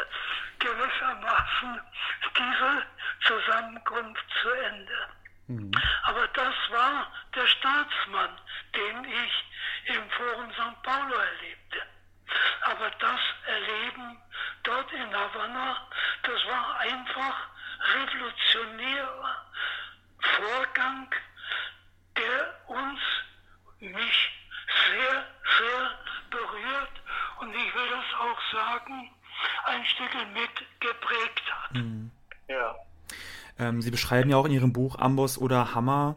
gewissermaßen 0.59 1.81
diese 2.37 2.83
Zusammenkunft 3.25 4.25
zu 4.41 4.49
Ende. 4.49 5.07
Mhm. 5.47 5.71
Aber 6.03 6.27
das 6.27 6.55
war 6.69 7.11
der 7.35 7.47
Staatsmann, 7.47 8.37
den 8.75 9.05
ich 9.05 9.95
im 9.95 10.09
Forum 10.11 10.51
St. 10.53 10.83
Paulo 10.83 11.15
erlebte. 11.15 11.81
Aber 12.61 12.89
das 12.99 13.19
Erleben 13.45 14.21
dort 14.63 14.91
in 14.93 15.13
Havanna, 15.13 15.87
das 16.23 16.45
war 16.45 16.79
einfach 16.79 17.35
revolutionärer 17.95 19.45
Vorgang, 20.19 21.13
der 22.17 22.61
uns, 22.67 22.99
mich 23.79 24.31
sehr, 24.89 25.25
sehr 25.57 25.99
berührt 26.31 26.95
und 27.41 27.49
ich 27.49 27.75
will 27.75 27.89
das 27.91 28.05
auch 28.19 28.39
sagen, 28.51 29.09
ein 29.65 29.85
Stück 29.85 30.09
mit 30.33 30.49
geprägt 30.79 31.43
hat. 31.51 31.75
Mhm. 31.75 32.11
Ja. 32.47 32.75
Ähm, 33.59 33.81
Sie 33.81 33.91
beschreiben 33.91 34.29
ja 34.29 34.37
auch 34.37 34.45
in 34.45 34.51
Ihrem 34.51 34.73
Buch 34.73 34.97
Amboss 34.97 35.37
oder 35.37 35.75
Hammer, 35.75 36.15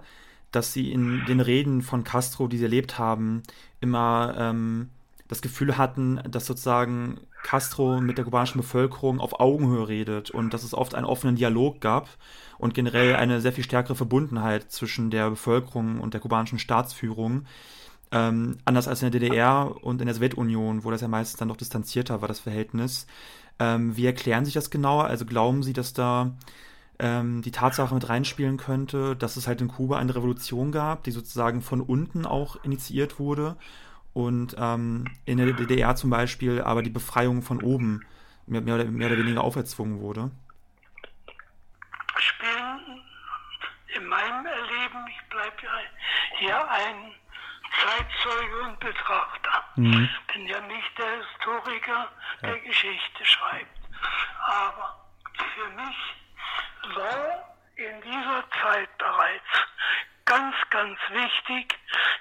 dass 0.53 0.73
Sie 0.73 0.93
in 0.93 1.25
den 1.27 1.41
Reden 1.41 1.83
von 1.83 2.05
Castro, 2.05 2.49
die 2.49 2.59
Sie 2.59 2.65
erlebt 2.65 2.99
haben, 2.99 3.43
immer 3.81 4.35
ähm, 4.39 4.91
das 5.29 5.43
Gefühl 5.43 5.77
hatten, 5.77 6.21
dass 6.29 6.47
sozusagen 6.47 7.21
Castro 7.43 8.01
mit 8.01 8.19
der 8.19 8.25
kubanischen 8.25 8.61
Bevölkerung 8.61 9.21
auf 9.21 9.41
Augenhöhe 9.41 9.89
redet 9.89 10.31
und 10.31 10.55
dass 10.55 10.65
es 10.65 10.75
oft 10.75 10.95
einen 10.95 11.07
offenen 11.07 11.37
Dialog 11.37 11.81
gab 11.81 12.09
und 12.59 12.75
generell 12.75 13.17
eine 13.17 13.41
sehr 13.41 13.53
viel 13.53 13.65
stärkere 13.65 13.95
Verbundenheit 13.95 14.71
zwischen 14.71 15.11
der 15.11 15.31
Bevölkerung 15.31 16.01
und 16.01 16.15
der 16.15 16.21
kubanischen 16.21 16.59
Staatsführung. 16.59 17.47
Ähm, 18.15 18.59
anders 18.65 18.87
als 18.87 19.03
in 19.03 19.11
der 19.11 19.21
DDR 19.21 19.75
und 19.83 20.01
in 20.01 20.07
der 20.07 20.15
Sowjetunion, 20.15 20.85
wo 20.85 20.91
das 20.93 21.01
ja 21.01 21.09
meistens 21.09 21.39
dann 21.39 21.49
noch 21.49 21.57
distanzierter 21.57 22.21
war, 22.21 22.29
das 22.29 22.39
Verhältnis. 22.39 23.09
Ähm, 23.59 23.97
wie 23.97 24.07
erklären 24.07 24.45
sich 24.45 24.55
das 24.55 24.71
genauer? 24.71 25.07
Also 25.07 25.27
glauben 25.27 25.65
Sie, 25.65 25.73
dass 25.73 25.95
da 25.95 26.37
ähm, 27.01 27.43
die 27.43 27.51
Tatsache 27.51 27.93
mit 27.93 28.09
reinspielen 28.09 28.57
könnte, 28.57 29.17
dass 29.17 29.37
es 29.37 29.49
halt 29.49 29.61
in 29.61 29.69
Kuba 29.69 29.99
eine 29.99 30.15
Revolution 30.15 30.71
gab, 30.71 31.03
die 31.03 31.11
sozusagen 31.11 31.61
von 31.61 31.81
unten 31.81 32.25
auch 32.25 32.63
initiiert 32.63 33.19
wurde 33.19 33.57
und 34.13 34.55
ähm, 34.61 35.07
in 35.25 35.39
der 35.39 35.53
DDR 35.53 35.97
zum 35.97 36.11
Beispiel 36.11 36.63
aber 36.63 36.83
die 36.83 36.91
Befreiung 36.91 37.43
von 37.43 37.61
oben 37.63 38.07
mehr, 38.47 38.61
mehr, 38.61 38.77
oder, 38.77 38.85
mehr 38.85 39.09
oder 39.09 39.19
weniger 39.19 39.43
auferzwungen 39.43 39.99
wurde? 39.99 40.31
Spielen 42.17 43.03
in 43.97 44.07
meinem 44.07 44.47
Erleben, 44.47 45.05
ich 45.09 45.29
bleibe 45.31 45.57
ja 45.65 45.71
hier 46.39 46.71
ein 46.71 47.13
Zeitzeuge 47.83 48.61
und 48.63 48.81
Betrachter. 48.81 49.65
Mhm. 49.77 50.09
Bin 50.33 50.47
ja 50.47 50.61
nicht 50.61 50.99
der 50.99 51.23
Historiker, 51.23 52.09
der 52.43 52.57
ja. 52.57 52.65
Geschichte 52.65 53.25
schreibt. 53.25 53.79
Aber 54.47 55.07
für 55.55 55.69
mich 55.71 56.97
war 56.97 57.55
in 57.77 58.01
dieser 58.03 58.45
Zeit 58.63 58.99
bereits 58.99 59.45
ganz, 60.25 60.55
ganz 60.71 60.99
wichtig, 61.11 61.79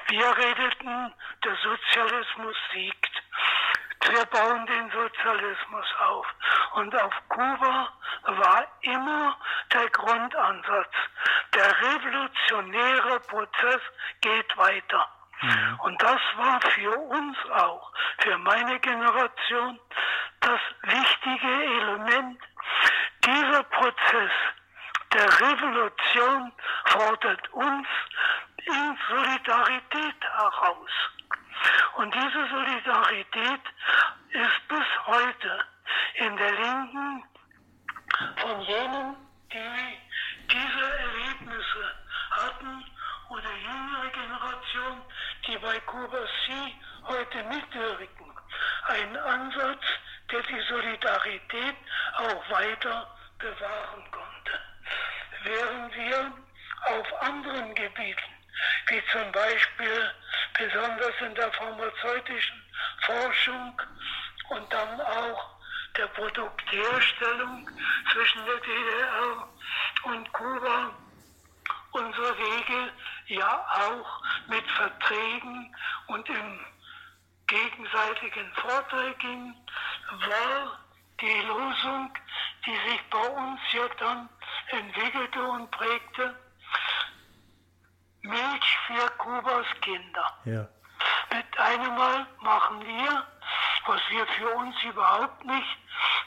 wir 0.08 0.38
redeten, 0.38 1.14
der 1.44 1.56
Sozialismus 1.56 2.56
siegt. 2.74 3.12
Wir 4.10 4.26
bauen 4.26 4.66
den 4.66 4.92
Sozialismus 4.92 5.86
auf. 6.00 6.28
Und 6.74 6.96
auf 6.96 7.14
Kuba 7.30 7.90
war 8.26 8.68
immer 8.82 9.38
der 9.72 9.90
Grundansatz, 9.90 10.94
der 11.54 11.82
revolutionäre 11.82 13.20
Prozess 13.22 13.82
geht 14.22 14.58
weiter. 14.58 15.08
Mhm. 15.44 15.80
Und 15.82 16.02
das 16.02 16.22
war 16.38 16.62
für 16.62 16.98
uns 16.98 17.38
auch, 17.52 17.92
für 18.20 18.38
meine 18.38 18.80
Generation, 18.80 19.80
das 20.40 20.60
wichtige 20.84 21.64
Element. 21.82 22.40
Dieser 23.26 23.64
Prozess 23.64 24.32
der 25.14 25.28
Revolution 25.42 26.52
fordert 26.86 27.54
uns 27.54 27.88
in 28.58 28.98
Solidarität 29.10 30.16
heraus. 30.22 30.92
Und 31.96 32.14
diese 32.16 32.48
Solidarität 32.50 33.62
ist 34.30 34.68
bis 34.70 34.86
heute 35.06 35.66
in 36.16 36.38
der 36.38 36.52
Linken 36.52 37.24
von 38.38 38.62
jenen, 38.62 39.16
die 39.52 40.00
diese 40.50 40.98
Erlebnisse 40.98 41.96
hatten 42.32 42.84
oder 43.30 43.52
jüngere 43.56 44.10
Generation, 44.10 45.02
die 45.48 45.58
bei 45.58 45.80
Kuba 45.82 46.20
Sie 46.48 46.76
heute 47.08 47.44
mitwirken, 47.44 48.34
ein 48.88 49.18
Ansatz, 49.18 49.84
der 50.32 50.42
die 50.44 50.62
Solidarität 50.70 51.76
auch 52.16 52.50
weiter 52.50 53.08
bewahren 53.38 54.12
konnte. 54.12 54.60
Während 55.44 55.96
wir 55.96 56.34
auf 56.86 57.22
anderen 57.22 57.76
Gebieten, 57.76 58.34
wie 58.88 59.04
zum 59.12 59.32
Beispiel 59.32 60.12
besonders 60.58 61.14
in 61.22 61.36
der 61.36 61.52
pharmazeutischen 61.52 62.64
Forschung 63.02 63.82
und 64.50 64.74
dann 64.74 65.02
auch 65.02 65.50
der 65.98 66.08
Produktherstellung 66.08 67.70
zwischen 68.12 68.46
der 68.46 68.58
DDR 68.58 69.48
und 70.04 70.34
Kuba 70.34 70.92
unsere 71.92 72.38
Wege 72.38 72.92
ja 73.28 73.66
auch 73.88 74.22
mit 74.48 74.70
Verträgen 74.72 75.76
und 76.08 76.28
im 76.30 76.60
gegenseitigen 77.48 78.52
Vorteil 78.56 79.14
ging, 79.16 79.56
war 80.28 80.80
die 81.20 81.42
Losung, 81.48 82.14
die 82.66 82.90
sich 82.90 83.02
bei 83.10 83.28
uns 83.28 83.60
ja 83.72 83.88
dann 84.00 84.30
entwickelte 84.68 85.44
und 85.44 85.70
prägte, 85.72 86.36
Milch 88.22 88.78
für 88.88 89.10
Kubas 89.18 89.66
Kinder. 89.82 90.38
Ja. 90.46 90.68
Mit 91.36 91.60
einem 91.60 91.96
Mal 91.96 92.26
machen 92.42 92.86
wir, 92.86 93.28
was 93.86 94.02
wir 94.10 94.26
für 94.28 94.50
uns 94.56 94.76
überhaupt 94.84 95.44
nicht 95.44 95.78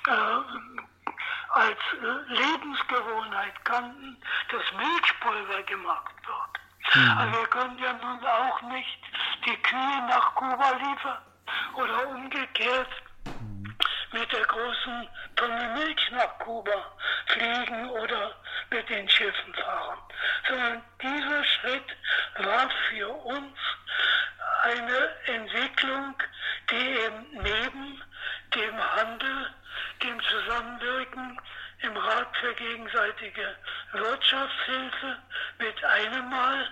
äh, 0.08 1.02
als 1.50 1.78
äh, 1.92 2.32
Lebensgewohnheit 2.34 3.64
kannten, 3.64 4.16
dass 4.50 4.62
Milchpulver 4.76 5.62
gemacht 5.62 6.14
wird. 6.26 6.55
Mhm. 6.94 7.18
Also 7.18 7.40
wir 7.40 7.46
können 7.48 7.78
ja 7.78 7.92
nun 7.92 8.24
auch 8.24 8.62
nicht 8.62 8.98
die 9.44 9.56
Kühe 9.62 10.06
nach 10.08 10.34
Kuba 10.34 10.70
liefern? 10.72 11.18
Oder 11.74 12.08
umgekehrt 12.08 12.88
mit 14.12 14.32
der 14.32 14.44
großen 14.44 15.08
Tonne 15.36 15.74
Milch 15.74 16.10
nach 16.10 16.38
Kuba 16.38 16.96
fliegen 17.26 17.90
oder 17.90 18.34
mit 18.70 18.88
den 18.88 19.08
Schiffen 19.08 19.54
fahren, 19.54 19.98
sondern 20.48 20.82
dieser 21.02 21.44
Schritt 21.44 21.96
war 22.38 22.70
für 22.88 23.08
uns 23.08 23.58
eine 24.62 25.08
Entwicklung, 25.26 26.14
die 26.70 26.76
eben 26.76 27.26
neben 27.32 28.02
dem 28.54 28.94
Handel, 28.96 29.54
dem 30.02 30.20
Zusammenwirken 30.22 31.40
im 31.80 31.96
Rat 31.96 32.36
für 32.40 32.54
gegenseitige 32.54 33.56
Wirtschaftshilfe 33.92 35.18
mit 35.58 35.84
einem 35.84 36.30
Mal 36.30 36.68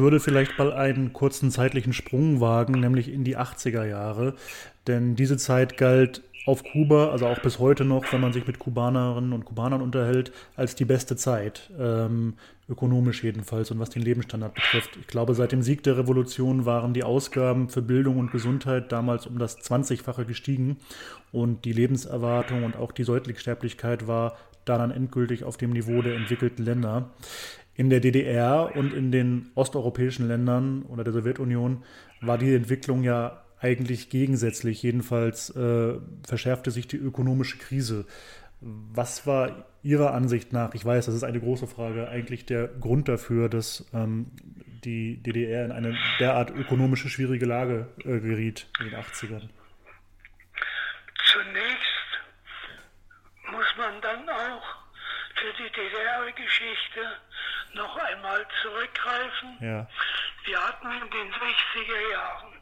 würde 0.00 0.20
vielleicht 0.20 0.58
mal 0.58 0.72
einen 0.72 1.12
kurzen 1.12 1.50
zeitlichen 1.50 1.92
Sprung 1.92 2.40
wagen, 2.40 2.80
nämlich 2.80 3.12
in 3.12 3.24
die 3.24 3.38
80er 3.38 3.84
Jahre. 3.84 4.34
Denn 4.86 5.14
diese 5.14 5.36
Zeit 5.36 5.76
galt 5.76 6.22
auf 6.46 6.64
Kuba, 6.64 7.10
also 7.10 7.26
auch 7.26 7.40
bis 7.40 7.58
heute 7.58 7.84
noch, 7.84 8.12
wenn 8.12 8.20
man 8.20 8.32
sich 8.32 8.46
mit 8.46 8.58
Kubanerinnen 8.58 9.32
und 9.32 9.44
Kubanern 9.44 9.82
unterhält, 9.82 10.32
als 10.56 10.74
die 10.74 10.84
beste 10.84 11.16
Zeit, 11.16 11.70
ähm, 11.78 12.34
ökonomisch 12.68 13.22
jedenfalls 13.22 13.70
und 13.70 13.78
was 13.78 13.90
den 13.90 14.02
Lebensstandard 14.02 14.54
betrifft. 14.54 14.96
Ich 15.00 15.06
glaube, 15.06 15.34
seit 15.34 15.52
dem 15.52 15.62
Sieg 15.62 15.82
der 15.82 15.98
Revolution 15.98 16.64
waren 16.64 16.94
die 16.94 17.04
Ausgaben 17.04 17.68
für 17.68 17.82
Bildung 17.82 18.18
und 18.18 18.32
Gesundheit 18.32 18.90
damals 18.90 19.26
um 19.26 19.38
das 19.38 19.58
20-fache 19.58 20.24
gestiegen 20.24 20.78
und 21.32 21.64
die 21.64 21.72
Lebenserwartung 21.72 22.64
und 22.64 22.76
auch 22.76 22.92
die 22.92 23.04
Säuglingssterblichkeit 23.04 24.06
war 24.06 24.36
dann 24.64 24.90
endgültig 24.90 25.44
auf 25.44 25.56
dem 25.56 25.70
Niveau 25.70 26.02
der 26.02 26.14
entwickelten 26.16 26.64
Länder. 26.64 27.10
In 27.80 27.88
der 27.88 28.00
DDR 28.00 28.76
und 28.76 28.92
in 28.92 29.10
den 29.10 29.52
osteuropäischen 29.54 30.28
Ländern 30.28 30.82
oder 30.82 31.02
der 31.02 31.14
Sowjetunion 31.14 31.82
war 32.20 32.36
die 32.36 32.54
Entwicklung 32.54 33.02
ja 33.02 33.42
eigentlich 33.58 34.10
gegensätzlich. 34.10 34.82
Jedenfalls 34.82 35.48
äh, 35.56 35.94
verschärfte 36.28 36.72
sich 36.72 36.88
die 36.88 36.98
ökonomische 36.98 37.56
Krise. 37.56 38.04
Was 38.60 39.26
war 39.26 39.64
Ihrer 39.82 40.12
Ansicht 40.12 40.52
nach, 40.52 40.74
ich 40.74 40.84
weiß, 40.84 41.06
das 41.06 41.14
ist 41.14 41.24
eine 41.24 41.40
große 41.40 41.66
Frage, 41.66 42.10
eigentlich 42.10 42.44
der 42.44 42.68
Grund 42.68 43.08
dafür, 43.08 43.48
dass 43.48 43.86
ähm, 43.94 44.26
die 44.84 45.16
DDR 45.22 45.64
in 45.64 45.72
eine 45.72 45.96
derart 46.18 46.50
ökonomische 46.50 47.08
schwierige 47.08 47.46
Lage 47.46 47.88
äh, 48.00 48.20
geriet 48.20 48.66
in 48.80 48.90
den 48.90 49.00
80ern? 49.00 49.48
Zunächst 51.24 52.10
muss 53.50 53.74
man 53.78 54.02
dann 54.02 54.28
auch 54.28 54.80
für 55.34 55.52
die 55.54 55.70
DDR-Geschichte 55.70 57.00
noch 57.74 57.96
einmal 57.96 58.46
zurückgreifen. 58.62 59.56
Ja. 59.60 59.86
Wir 60.44 60.66
hatten 60.66 60.90
in 60.90 61.10
den 61.10 61.32
60er 61.32 62.10
Jahren 62.12 62.60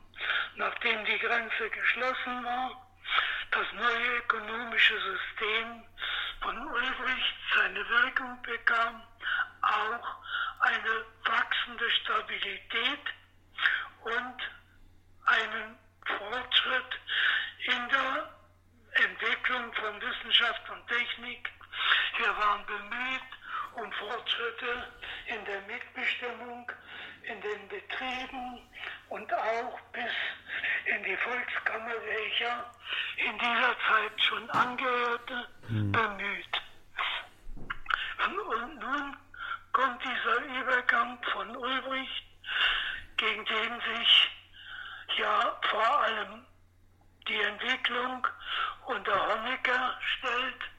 nachdem 0.58 1.04
die 1.04 1.18
Grenze 1.18 1.70
geschlossen 1.70 2.44
war, 2.44 2.86
das 3.50 3.66
neue 3.72 4.16
ökonomische 4.16 4.94
System 4.94 5.82
von 6.40 6.58
Ulbricht 6.66 7.36
seine 7.54 7.88
Wirkung 7.88 8.42
bekam, 8.42 9.02
auch 9.62 10.16
eine 10.60 11.04
wachsende 11.24 11.90
Stabilität 11.90 13.00
und 14.02 14.36
einen 15.26 15.78
Fortschritt 16.04 17.00
in 17.64 17.88
der 17.88 18.34
Entwicklung 18.92 19.72
von 19.74 20.00
Wissenschaft 20.00 20.68
und 20.70 20.86
Technik. 20.88 21.48
Wir 22.18 22.36
waren 22.36 22.66
bemüht 22.66 23.37
um 23.80 23.92
Fortschritte 23.92 24.88
in 25.26 25.44
der 25.44 25.60
Mitbestimmung 25.62 26.70
in 27.22 27.40
den 27.40 27.68
Betrieben 27.68 28.60
und 29.08 29.32
auch 29.32 29.80
bis 29.92 30.12
in 30.86 31.02
die 31.04 31.16
Volkskammer, 31.16 31.94
welcher 32.06 32.74
in 33.16 33.38
dieser 33.38 33.76
Zeit 33.86 34.22
schon 34.22 34.50
angehörte, 34.50 35.48
mhm. 35.68 35.92
bemüht. 35.92 36.62
Und 38.24 38.78
nun 38.80 39.16
kommt 39.72 40.02
dieser 40.02 40.60
Übergang 40.60 41.18
von 41.32 41.56
Ulbricht, 41.56 42.24
gegen 43.16 43.44
den 43.44 43.80
sich 43.96 44.30
ja 45.18 45.58
vor 45.70 46.00
allem 46.00 46.46
die 47.26 47.40
Entwicklung 47.40 48.26
unter 48.86 49.28
Honecker 49.28 49.98
stellt. 50.00 50.77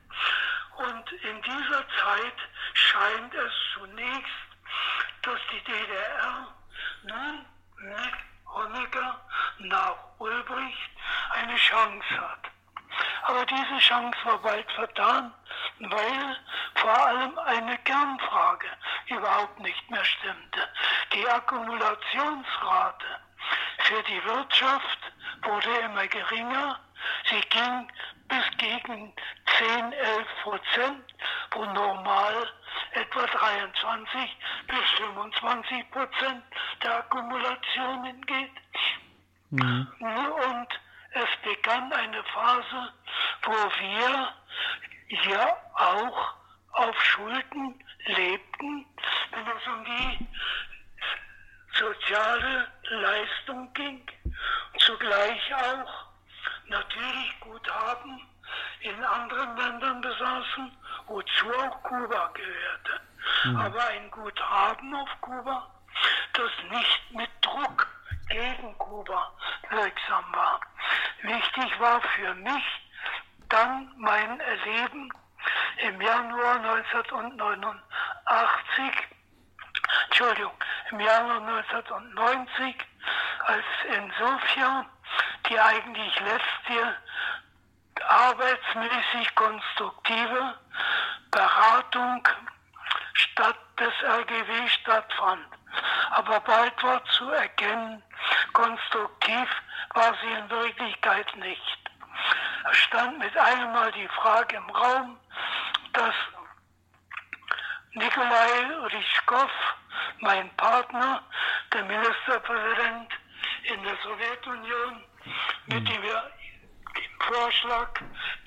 Und 0.79 1.11
in 1.11 1.41
dieser 1.41 1.83
Zeit 2.01 2.39
scheint 2.73 3.33
es 3.35 3.51
zunächst, 3.73 4.49
dass 5.23 5.39
die 5.51 5.63
DDR 5.65 6.47
nun 7.03 7.45
mit 7.79 8.13
Honecker 8.47 9.19
nach 9.57 9.97
Ulbricht 10.19 10.91
eine 11.31 11.57
Chance 11.57 12.21
hat. 12.21 12.49
Aber 13.23 13.45
diese 13.45 13.77
Chance 13.79 14.17
war 14.23 14.37
bald 14.37 14.71
vertan, 14.71 15.33
weil 15.79 16.37
vor 16.75 16.97
allem 17.07 17.37
eine 17.39 17.77
Kernfrage 17.79 18.67
überhaupt 19.07 19.59
nicht 19.59 19.89
mehr 19.89 20.05
stimmte. 20.05 20.61
Die 21.11 21.27
Akkumulationsrate 21.27 23.05
für 23.79 24.03
die 24.03 24.23
Wirtschaft 24.23 24.99
wurde 25.41 25.77
immer 25.79 26.07
geringer. 26.07 26.79
Sie 27.29 27.41
ging 27.49 27.91
bis 28.27 28.57
gegen 28.57 29.13
10, 29.57 29.91
11 29.91 30.27
Prozent, 30.43 31.13
wo 31.51 31.65
normal 31.65 32.51
etwa 32.91 33.25
23 33.25 34.37
bis 34.67 34.89
25 34.97 35.91
Prozent 35.91 36.43
der 36.83 36.97
Akkumulationen 36.97 38.25
geht. 38.25 38.51
Mhm. 39.51 39.87
Und 39.99 40.67
es 41.11 41.29
begann 41.43 41.91
eine 41.91 42.23
Phase, 42.23 42.93
wo 43.43 43.51
wir 43.51 44.33
ja 45.31 45.57
auch 45.73 46.33
auf 46.73 47.03
Schulden 47.03 47.83
lebten, 48.05 48.85
wenn 49.31 49.47
es 49.47 49.67
um 49.67 49.85
die 49.85 50.27
soziale 51.73 52.67
Leistung 52.89 53.73
ging, 53.73 54.05
zugleich 54.77 55.55
auch 55.55 56.08
natürlich 56.69 57.39
Guthaben 57.39 58.21
in 58.81 59.03
anderen 59.03 59.57
Ländern 59.57 60.01
besaßen, 60.01 60.71
wozu 61.07 61.53
auch 61.53 61.83
Kuba 61.83 62.31
gehörte. 62.33 63.01
Mhm. 63.45 63.57
Aber 63.57 63.87
ein 63.87 64.09
Guthaben 64.11 64.95
auf 64.95 65.09
Kuba, 65.21 65.69
das 66.33 66.51
nicht 66.69 67.11
mit 67.11 67.29
Druck 67.41 67.87
gegen 68.29 68.77
Kuba 68.77 69.33
wirksam 69.69 70.25
war. 70.33 70.59
Wichtig 71.21 71.79
war 71.79 72.01
für 72.01 72.33
mich 72.35 72.63
dann 73.49 73.91
mein 73.97 74.39
Erleben 74.39 75.11
im 75.77 76.01
Januar 76.01 76.55
1989, 76.55 77.81
Entschuldigung, 80.05 80.53
im 80.91 80.99
Januar 80.99 81.41
1990, 81.41 82.75
als 83.45 83.65
in 83.95 84.11
Sofia 84.19 84.85
die 85.47 85.59
eigentlich 85.59 86.19
letzte 86.19 86.95
arbeitsmäßig 88.07 89.35
konstruktive 89.35 90.55
Beratung 91.31 92.27
statt 93.13 93.57
des 93.79 93.93
RGW 94.03 94.67
stattfand. 94.67 95.45
Aber 96.11 96.39
bald 96.41 96.83
war 96.83 97.03
zu 97.05 97.29
erkennen, 97.31 98.03
konstruktiv 98.53 99.47
war 99.93 100.13
sie 100.21 100.31
in 100.31 100.49
Wirklichkeit 100.49 101.35
nicht. 101.37 101.77
Es 102.71 102.77
stand 102.77 103.19
mit 103.19 103.35
einem 103.37 103.71
Mal 103.71 103.91
die 103.91 104.07
Frage 104.09 104.57
im 104.57 104.69
Raum, 104.69 105.19
dass 105.93 106.13
Nikolai 107.93 108.87
Ryschkow, 108.93 109.49
mein 110.19 110.49
Partner, 110.57 111.23
der 111.73 111.83
Ministerpräsident 111.85 113.11
in 113.63 113.83
der 113.83 113.97
Sowjetunion, 114.03 115.03
mit 115.65 115.89
dem 115.89 116.03
wir 116.03 116.31
dem 116.95 117.19
Vorschlag, 117.21 117.89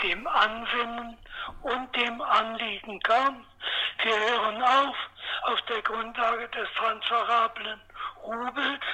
dem 0.01 0.27
Ansinnen 0.29 1.19
und 1.63 1.97
dem 1.97 2.21
Anliegen 2.21 3.01
kam. 3.01 3.45
Wir 4.05 4.17
hören 4.17 4.63
auf, 4.63 4.97
auf 5.43 5.61
der 5.63 5.83
Grundlage 5.83 6.49
des 6.51 6.69
transferablen 6.77 7.81
Rubels 8.23 8.85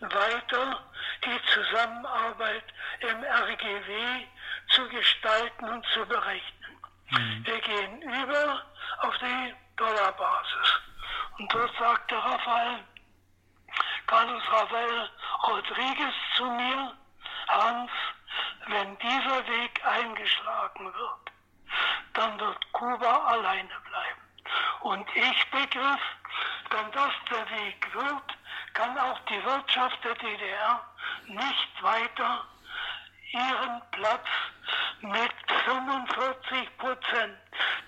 weiter 0.00 0.84
die 1.24 1.40
Zusammenarbeit 1.52 2.64
im 3.00 3.24
RGW 3.24 4.26
zu 4.70 4.88
gestalten 4.88 5.64
und 5.68 5.84
zu 5.86 6.06
berechnen. 6.06 6.78
Mhm. 7.10 7.46
Wir 7.46 7.60
gehen 7.60 8.02
über 8.02 8.62
auf 9.00 9.18
die 9.18 9.54
Dollarbasis. 9.76 10.80
Und 11.38 11.52
dort 11.52 11.72
sagte 11.78 12.16
Rafael, 12.16 12.84
Carlos 14.06 14.42
Rafael 14.50 15.10
Rodriguez 15.42 16.14
zu 16.36 16.44
mir, 16.44 16.96
Hans, 17.48 17.90
wenn 18.68 18.98
dieser 18.98 19.46
Weg 19.46 19.86
eingeschlagen 19.86 20.86
wird, 20.86 21.32
dann 22.14 22.40
wird 22.40 22.72
Kuba 22.72 23.26
alleine 23.26 23.80
bleiben. 23.88 24.22
Und 24.80 25.06
ich 25.14 25.50
begriff, 25.50 26.00
wenn 26.70 26.90
das 26.92 27.12
der 27.30 27.50
Weg 27.50 27.94
wird, 27.94 28.38
kann 28.74 28.98
auch 28.98 29.18
die 29.28 29.44
Wirtschaft 29.44 30.02
der 30.04 30.14
DDR 30.14 30.84
nicht 31.26 31.82
weiter 31.82 32.44
ihren 33.32 33.82
Platz 33.92 34.26
mit 35.00 35.32
45 35.64 36.78
Prozent 36.78 37.38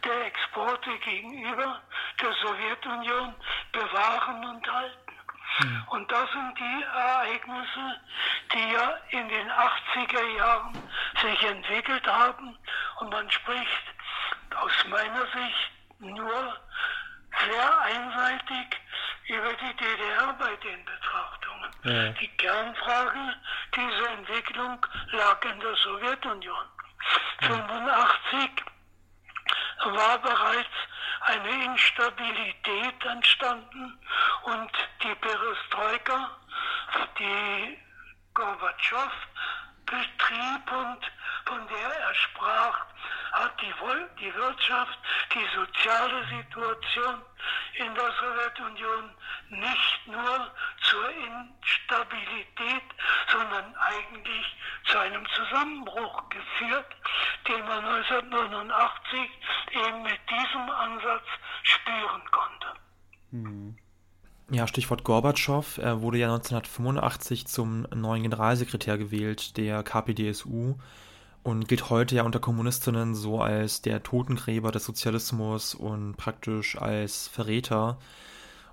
der 0.05 0.27
Exporte 0.27 0.99
gegenüber 0.99 1.81
der 2.21 2.33
Sowjetunion 2.35 3.35
bewahren 3.73 4.45
und 4.45 4.73
halten. 4.73 5.09
Und 5.91 6.11
das 6.13 6.31
sind 6.31 6.59
die 6.59 6.83
Ereignisse, 6.83 8.01
die 8.53 8.73
ja 8.73 8.99
in 9.11 9.29
den 9.29 9.51
80er 9.51 10.37
Jahren 10.37 10.89
sich 11.21 11.43
entwickelt 11.43 12.07
haben. 12.07 12.57
Und 13.01 13.11
man 13.11 13.31
spricht 13.31 13.95
aus 14.55 14.73
meiner 14.89 15.27
Sicht 15.27 15.71
nur 15.99 16.57
sehr 17.47 17.81
einseitig 17.81 18.81
über 19.29 19.53
die 19.53 19.77
DDR 19.77 20.33
bei 20.39 20.57
den 20.57 20.85
Betrachtungen. 20.85 21.71
Ja. 21.85 22.13
Die 22.21 22.29
Kernfrage 22.37 23.37
dieser 23.75 24.11
Entwicklung 24.11 24.87
lag 25.13 25.45
in 25.45 25.61
der 25.61 25.77
Sowjetunion. 25.77 26.65
1985 27.41 28.65
war 29.85 30.19
bereits 30.19 30.69
eine 31.21 31.65
Instabilität 31.65 33.05
entstanden 33.05 33.99
und 34.43 34.71
die 35.03 35.15
Perestroika, 35.15 36.31
die 37.19 37.79
Gorbatschow 38.35 39.13
betrieb 39.91 40.73
und 40.73 41.13
von 41.45 41.67
der 41.69 42.01
er 42.01 42.15
sprach, 42.15 42.87
hat 43.33 43.61
die, 43.61 43.73
die 44.21 44.35
Wirtschaft, 44.35 44.99
die 45.35 45.47
soziale 45.55 46.27
Situation 46.27 47.23
in 47.75 47.95
der 47.95 48.13
Sowjetunion 48.13 49.11
nicht 49.51 50.07
nur 50.07 50.51
zur 50.83 51.11
Instabilität, 51.11 52.83
sondern 53.31 53.75
eigentlich 53.77 54.57
zu 54.85 54.99
einem 54.99 55.27
Zusammenbruch 55.31 56.29
geführt, 56.29 56.97
den 57.47 57.61
man 57.67 57.85
1989 57.85 59.21
eben 59.71 60.03
mit 60.03 60.21
diesem 60.31 60.71
Ansatz 60.71 61.27
spüren 61.63 62.31
konnte. 62.31 62.75
Hm. 63.31 63.79
Ja, 64.51 64.67
Stichwort 64.67 65.05
Gorbatschow. 65.05 65.77
Er 65.77 66.01
wurde 66.01 66.17
ja 66.19 66.33
1985 66.33 67.47
zum 67.47 67.87
neuen 67.95 68.23
Generalsekretär 68.23 68.97
gewählt 68.97 69.59
der 69.59 69.83
KPDSU 69.83 70.77
und 71.43 71.69
gilt 71.69 71.91
heute 71.91 72.17
ja 72.17 72.23
unter 72.23 72.41
Kommunistinnen 72.41 73.15
so 73.15 73.43
als 73.43 73.83
der 73.83 74.03
Totengräber 74.03 74.73
des 74.73 74.87
Sozialismus 74.87 75.75
und 75.75 76.17
praktisch 76.17 76.81
als 76.81 77.29
Verräter. 77.29 77.99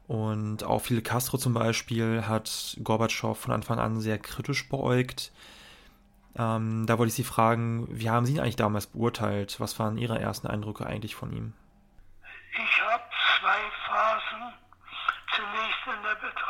Und 0.07 0.63
auch 0.63 0.79
Fidel 0.79 1.03
Castro 1.03 1.37
zum 1.37 1.53
Beispiel 1.53 2.25
hat 2.25 2.77
Gorbatschow 2.81 3.37
von 3.37 3.51
Anfang 3.51 3.77
an 3.77 3.99
sehr 3.99 4.17
kritisch 4.17 4.69
beäugt. 4.69 5.33
Ähm, 6.37 6.85
da 6.85 6.97
wollte 6.97 7.09
ich 7.09 7.15
Sie 7.15 7.23
fragen, 7.25 7.87
wie 7.89 8.09
haben 8.09 8.25
Sie 8.25 8.33
ihn 8.33 8.39
eigentlich 8.39 8.55
damals 8.55 8.87
beurteilt? 8.87 9.59
Was 9.59 9.77
waren 9.77 9.97
Ihre 9.97 10.19
ersten 10.19 10.47
Eindrücke 10.47 10.85
eigentlich 10.85 11.15
von 11.15 11.33
ihm? 11.33 11.53
Ich 12.51 12.81
habe 12.81 13.03
zwei 13.39 13.57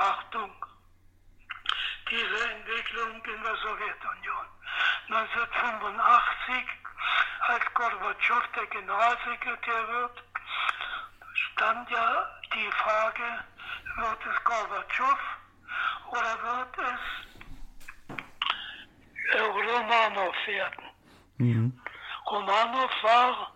der 0.06 0.12
Betrachtung 0.12 0.52
dieser 2.10 2.52
Entwicklung 2.52 3.26
in 3.26 3.44
der 3.44 3.56
Sowjetunion. 3.58 4.46
1985, 5.08 6.66
als 7.48 7.74
Gorbatschow 7.74 8.44
der 8.56 8.66
Generalsekretär 8.68 9.88
wird, 9.88 10.24
stand 11.34 11.90
ja 11.90 12.40
die 12.54 12.72
Frage, 12.72 13.44
wird 13.98 14.20
es 14.32 14.44
Gorbatschow 14.44 15.20
oder 16.12 16.44
wird 16.44 16.78
es 16.78 17.02
Romanov 19.40 20.36
werden? 20.46 20.86
Mhm. 21.38 21.82
Romanov 22.28 22.92
war 23.04 23.52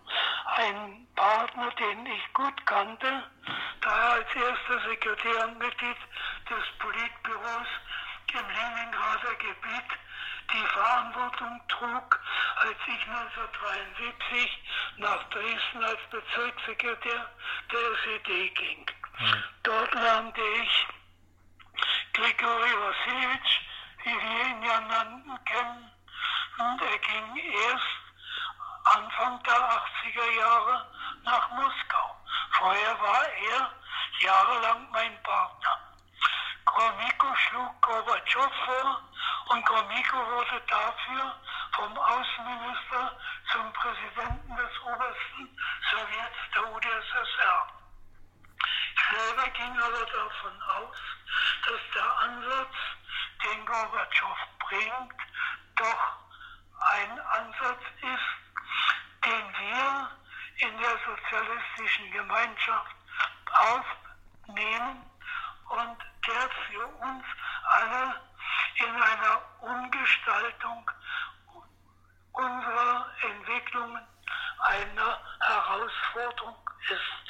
ein 0.58 1.08
Partner, 1.16 1.70
den 1.72 2.06
ich 2.06 2.34
gut 2.34 2.66
kannte, 2.66 3.24
da 3.82 3.90
er 3.90 4.12
als 4.14 4.36
erster 4.36 4.90
Sekretär 4.90 5.48
Mitglied 5.60 5.98
des 6.50 6.66
Politbüros 6.80 7.68
im 8.34 8.48
Leningrader 8.50 9.36
Gebiet 9.36 9.90
die 10.52 10.66
Verantwortung 10.68 11.62
trug, 11.68 12.20
als 12.58 12.78
ich 12.88 13.08
1973 13.08 14.64
nach 14.98 15.24
Dresden 15.30 15.84
als 15.84 16.00
Bezirkssekretär 16.10 17.30
der 17.72 17.80
SED 18.04 18.50
ging. 18.56 18.86
Mhm. 19.20 19.44
Dort 19.64 19.94
lernte 19.94 20.42
ich 20.42 20.88
Grigori 22.14 22.74
Wassiljewitsch, 22.82 23.60
wie 24.04 24.10
wir 24.10 24.46
ihn 24.48 24.64
ja 24.64 24.82
nannten, 24.82 25.46
kennen. 25.46 25.92
Und 26.58 26.82
er 26.82 26.98
ging 26.98 27.36
erst 27.38 28.96
Anfang 28.96 29.42
der 29.44 29.54
80er 29.54 30.40
Jahre 30.40 30.92
nach 31.24 31.50
Moskau. 31.52 32.16
Vorher 32.54 33.00
war 33.00 33.28
er 33.28 33.72
jahrelang 34.20 34.90
mein 34.92 35.22
Partner. 35.24 35.79
Gromyko 36.70 37.36
schlug 37.36 37.82
Gorbatschow 37.82 38.52
vor 38.66 39.02
und 39.48 39.66
Gromyko 39.66 40.18
wurde 40.18 40.62
dafür 40.68 41.36
vom 41.76 41.98
Außenminister 41.98 43.20
zum 43.52 43.74
Präsidenten 43.74 44.56
des 44.56 44.82
obersten 44.84 45.58
Sowjets 45.90 46.40
der 46.54 46.72
UdSSR. 46.72 47.68
Selber 49.10 49.50
ging 49.50 49.82
aber 49.82 50.06
davon 50.06 50.62
aus, 50.78 50.98
dass 51.66 51.82
der 51.96 52.20
Ansatz, 52.20 52.76
den 53.44 53.66
Gorbatschow 53.66 54.38
bringt, 54.60 55.22
doch 55.76 56.04
ein 56.94 57.20
Ansatz 57.20 57.84
ist, 58.02 59.26
den 59.26 59.54
wir 59.58 60.12
in 60.58 60.78
der 60.78 61.00
sozialistischen 61.04 62.12
Gemeinschaft 62.12 62.96
aufnehmen 64.46 65.09
und 65.70 65.98
der 66.28 66.50
für 66.68 66.86
uns 66.86 67.26
alle 67.64 68.22
in 68.76 69.02
einer 69.02 69.42
Umgestaltung 69.62 70.92
unserer 72.32 73.12
Entwicklungen 73.22 74.08
eine 74.60 75.18
Herausforderung 75.42 76.70
ist. 76.90 77.30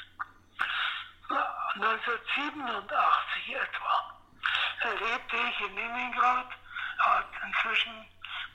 1987 1.75 3.55
etwa 3.55 4.19
erlebte 4.81 5.35
ich 5.37 5.61
in 5.61 5.75
Leningrad, 5.75 6.47
inzwischen 7.45 8.05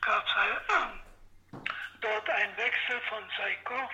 gab 0.00 0.24
es 0.26 0.34
dort 2.00 2.30
einen 2.30 2.56
Wechsel 2.56 3.00
von 3.08 3.24
Saikov, 3.36 3.90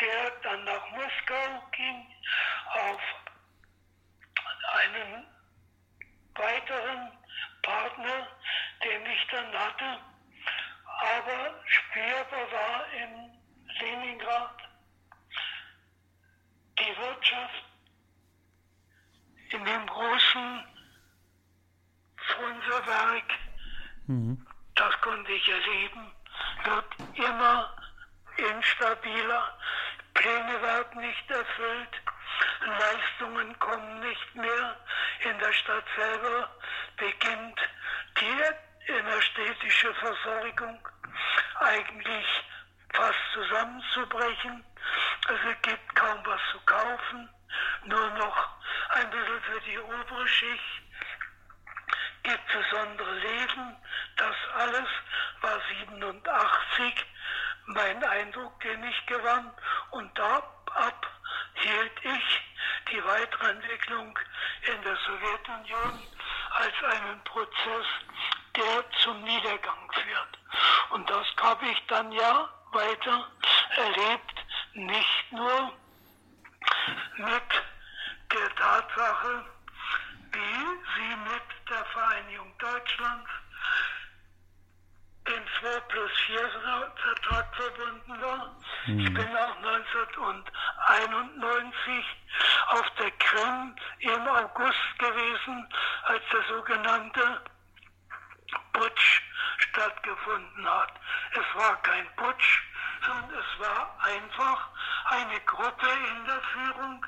der 0.00 0.30
dann 0.42 0.64
nach 0.64 0.90
Moskau 0.90 1.68
ging, 1.72 2.06
auf 2.74 3.00
einen 4.72 5.26
weiteren 6.34 7.12
Partner, 7.62 8.28
den 8.84 9.06
ich 9.06 9.26
dann 9.30 9.52
hatte, 9.52 9.98
aber 11.02 11.54
spürbar 11.66 12.52
war 12.52 12.86
in 12.92 13.40
Leningrad. 13.80 14.56
Die 16.78 16.96
Wirtschaft 16.96 17.64
in 19.50 19.64
dem 19.64 19.86
großen 19.86 20.64
Frunzewerk, 22.16 23.30
mhm. 24.06 24.46
das 24.74 25.00
konnte 25.00 25.32
ich 25.32 25.48
erleben, 25.48 26.12
wird 26.64 27.18
immer 27.18 27.76
instabiler, 28.36 29.58
Pläne 30.14 30.62
werden 30.62 31.00
nicht 31.00 31.30
erfüllt, 31.30 32.02
Leistungen 32.64 33.58
kommen 33.58 34.00
nicht 34.00 34.34
mehr. 34.34 34.76
In 35.20 35.38
der 35.38 35.52
Stadt 35.52 35.84
selber 35.96 36.50
beginnt 36.96 37.60
die 38.20 38.92
innerstädtische 38.92 39.94
Versorgung 39.94 40.88
eigentlich 41.60 42.26
fast 42.92 43.18
zusammenzubrechen. 43.34 44.64
Also 45.28 45.48
es 45.48 45.62
gibt 45.62 45.94
kaum 45.94 46.20
was 46.24 46.40
zu 46.50 46.60
kaufen, 46.60 47.28
nur 47.84 48.10
noch 48.10 48.48
ein 48.90 49.10
bisschen 49.10 49.42
für 49.42 49.60
die 49.60 49.78
obere 49.78 50.28
Schicht 50.28 50.82
gibt 52.22 52.46
besondere 52.46 53.14
Leben. 53.14 53.76
Das 54.16 54.36
alles 54.54 54.88
war 55.40 55.60
87 55.86 57.06
mein 57.66 58.04
Eindruck, 58.04 58.60
den 58.60 58.82
ich 58.84 59.06
gewann. 59.06 59.50
Und 59.90 60.16
da 60.18 60.42
ab 60.74 61.11
hielt 61.54 62.04
ich 62.04 62.40
die 62.90 63.04
Weiterentwicklung 63.04 64.18
in 64.62 64.82
der 64.82 64.96
Sowjetunion 64.96 66.06
als 66.50 66.74
einen 66.84 67.24
Prozess, 67.24 67.86
der 68.56 68.90
zum 69.02 69.22
Niedergang 69.22 69.92
führt. 69.92 70.38
Und 70.90 71.08
das 71.08 71.26
habe 71.40 71.66
ich 71.66 71.86
dann 71.86 72.12
ja 72.12 72.48
weiter 72.72 73.30
erlebt, 73.76 74.44
nicht 74.74 75.32
nur 75.32 75.72
mit 77.16 77.42
der 78.32 78.54
Tatsache, 78.56 79.44
wie 80.32 80.64
sie 80.96 81.16
mit 81.16 81.68
der 81.70 81.84
Vereinigung 81.86 82.58
Deutschlands 82.58 83.30
den 85.28 85.42
2 85.60 85.80
plus 85.80 86.10
4 86.26 86.50
Vertrag 86.96 87.54
verbunden 87.56 88.20
war. 88.20 88.56
Mhm. 88.86 89.00
Ich 89.00 89.14
bin 89.14 89.36
auch 89.36 89.56
1991 89.56 92.04
auf 92.68 92.90
der 92.98 93.10
Krim 93.12 93.74
im 94.00 94.28
August 94.28 94.98
gewesen, 94.98 95.66
als 96.04 96.22
der 96.32 96.42
sogenannte 96.48 97.40
Putsch 98.72 99.22
stattgefunden 99.58 100.68
hat. 100.68 100.92
Es 101.32 101.54
war 101.54 101.80
kein 101.82 102.06
Putsch, 102.16 102.62
sondern 103.06 103.38
es 103.38 103.60
war 103.60 103.96
einfach 104.02 104.68
eine 105.06 105.40
Gruppe 105.40 105.88
in 106.10 106.24
der 106.24 106.40
Führung, 106.52 107.04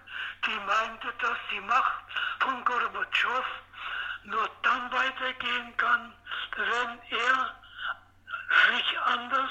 die 0.46 0.60
meinte, 0.66 1.12
dass 1.20 1.38
die 1.50 1.60
Macht 1.60 2.04
von 2.40 2.64
Gorbatschow 2.64 3.44
nur 4.24 4.50
dann 4.62 4.90
weitergehen 4.92 5.76
kann, 5.76 6.12
wenn 6.56 7.00
er 7.18 7.54
sich 8.49 9.01
anders 9.01 9.51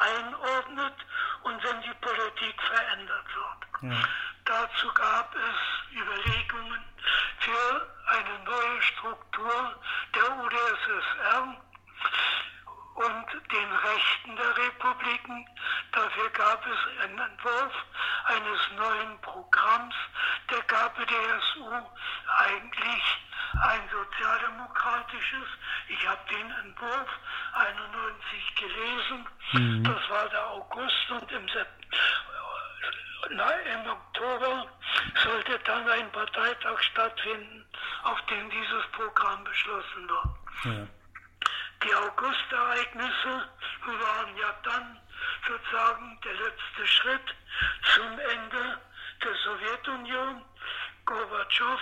einordnet 0.00 0.94
und 1.42 1.62
wenn 1.62 1.82
die 1.82 1.94
Politik 2.00 2.62
verändert 2.62 3.26
wird. 3.34 3.92
Ja. 3.92 4.08
Dazu 4.44 4.92
gab 4.92 5.34
es 5.34 5.96
Überlegungen 5.96 6.84
für 7.38 7.94
eine 8.06 8.38
neue 8.44 8.82
Struktur 8.82 9.80
der 10.14 10.38
UdSSR 10.38 11.56
und 12.94 13.26
den 13.52 13.72
Rechten 13.72 14.36
der 14.36 14.56
Republiken. 14.56 15.46
Dafür 15.92 16.30
gab 16.30 16.64
es 16.66 17.02
einen 17.02 17.18
Entwurf 17.18 17.72
eines 18.26 18.60
neuen 18.76 19.20
Programms 19.20 19.94
der 20.50 20.62
KPDSU, 20.62 21.70
eigentlich 22.38 23.02
ein 23.62 23.88
sozialdemokratisches. 23.90 25.48
Ich 25.88 26.08
habe 26.08 26.20
den 26.30 26.50
Entwurf 26.50 27.08
91 27.52 28.54
gelesen. 28.56 29.26
Mhm. 29.52 29.84
Das 29.84 30.10
war 30.10 30.28
der 30.28 30.46
August 30.50 31.10
und 31.10 31.32
im, 31.32 31.46
na, 33.30 33.50
im 33.50 33.90
Oktober 33.90 34.66
sollte 35.22 35.58
dann 35.60 35.88
ein 35.88 36.10
Parteitag 36.12 36.82
stattfinden, 36.82 37.64
auf 38.04 38.20
dem 38.26 38.50
dieses 38.50 38.86
Programm 38.92 39.44
beschlossen 39.44 40.08
wird. 40.08 40.28
Ja. 40.64 41.03
Die 41.82 41.94
Augustereignisse 41.94 43.48
waren 43.86 44.36
ja 44.36 44.54
dann 44.62 45.00
sozusagen 45.46 46.18
der 46.24 46.34
letzte 46.34 46.86
Schritt 46.86 47.34
zum 47.94 48.18
Ende 48.18 48.80
der 49.22 49.34
Sowjetunion. 49.44 50.44
Gorbatschow 51.04 51.80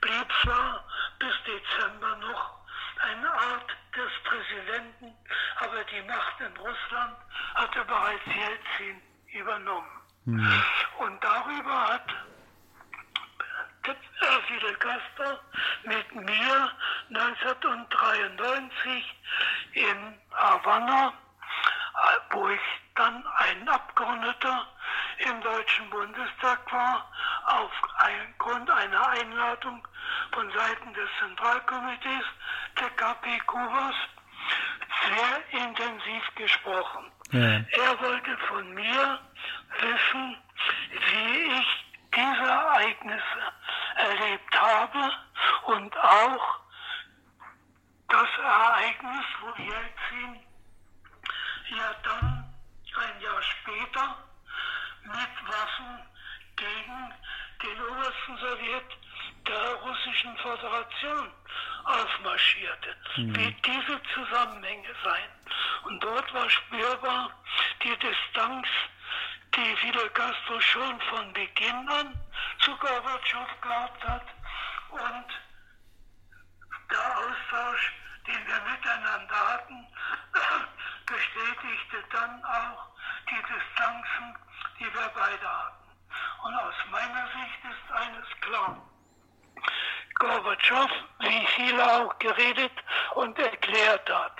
blieb 0.00 0.26
zwar 0.42 0.84
bis 1.18 1.34
Dezember 1.46 2.16
noch 2.16 2.58
eine 3.00 3.30
Art 3.30 3.70
des 3.94 4.10
Präsidenten, 4.24 5.14
aber 5.60 5.84
die 5.84 6.02
Macht 6.02 6.40
in 6.40 6.56
Russland 6.56 7.16
hatte 7.54 7.84
bereits 7.84 8.26
Jelzin 8.26 9.02
übernommen. 9.32 10.00
Mhm. 10.24 10.64
Und 10.98 11.22
darüber 11.22 11.88
hat 11.88 12.08
Fidel 14.46 14.74
Castro 14.76 15.38
mit 15.84 16.14
mir 16.14 16.72
1993 17.10 19.14
in 19.72 20.18
Havanna, 20.32 21.12
wo 22.30 22.48
ich 22.48 22.60
dann 22.94 23.26
ein 23.26 23.68
Abgeordneter 23.68 24.66
im 25.18 25.40
Deutschen 25.40 25.90
Bundestag 25.90 26.72
war, 26.72 27.10
aufgrund 27.46 28.70
einer 28.70 29.08
Einladung 29.08 29.86
von 30.32 30.50
Seiten 30.52 30.94
des 30.94 31.08
Zentralkomitees 31.20 32.24
der 32.80 32.90
KP 32.90 33.38
Kubas 33.46 33.94
sehr 35.06 35.62
intensiv 35.62 36.22
gesprochen. 36.36 37.10
Ja. 37.32 37.40
Er 37.40 38.00
wollte 38.00 38.36
von 38.48 38.74
mir 38.74 39.20
wissen, 39.80 40.36
wie 40.90 41.60
ich 41.60 41.87
diese 42.14 42.50
Ereignisse 42.50 43.52
erlebt 43.96 44.60
habe 44.60 45.12
und 45.66 45.96
auch 45.98 46.60
das 48.08 48.28
Ereignis, 48.42 49.24
wo 49.40 49.62
Jelzin 49.62 50.40
ja 51.70 51.94
dann 52.02 52.54
ein 52.96 53.20
Jahr 53.20 53.42
später 53.42 54.16
mit 55.04 55.48
Waffen 55.48 56.02
gegen 56.56 57.14
den 57.62 57.82
obersten 57.82 58.36
Sowjet 58.38 58.84
der 59.46 59.74
Russischen 59.74 60.36
Föderation 60.38 61.32
aufmarschierte. 61.84 62.96
Mhm. 63.16 63.36
Wie 63.36 63.52
diese 63.64 64.00
Zusammenhänge 64.14 64.88
seien. 65.04 65.30
Und 65.84 66.02
dort 66.02 66.32
war 66.34 66.48
spürbar 66.50 67.30
die 67.82 67.96
Distanz 67.98 68.66
die 69.54 69.76
Fidel 69.76 70.08
Castro 70.10 70.60
schon 70.60 71.00
von 71.02 71.32
Beginn 71.32 71.88
an 71.88 72.14
zu 72.60 72.76
Gorbatschow 72.76 73.60
gehabt 73.60 74.04
hat 74.04 74.26
und 74.90 75.26
der 76.90 77.18
Austausch, 77.18 77.92
den 78.26 78.46
wir 78.46 78.60
miteinander 78.70 79.52
hatten, 79.52 79.86
bestätigte 81.06 82.04
dann 82.10 82.44
auch 82.44 82.88
die 83.28 83.42
Distanzen, 83.42 84.36
die 84.78 84.94
wir 84.94 85.10
beide 85.14 85.48
hatten. 85.48 85.88
Und 86.44 86.54
aus 86.54 86.74
meiner 86.90 87.26
Sicht 87.26 87.64
ist 87.64 87.92
eines 87.92 88.40
klar. 88.40 88.88
Gorbatschow, 90.14 90.90
wie 91.20 91.46
viele 91.56 91.84
auch 91.84 92.18
geredet 92.18 92.72
und 93.14 93.38
erklärt 93.38 94.10
hat, 94.10 94.36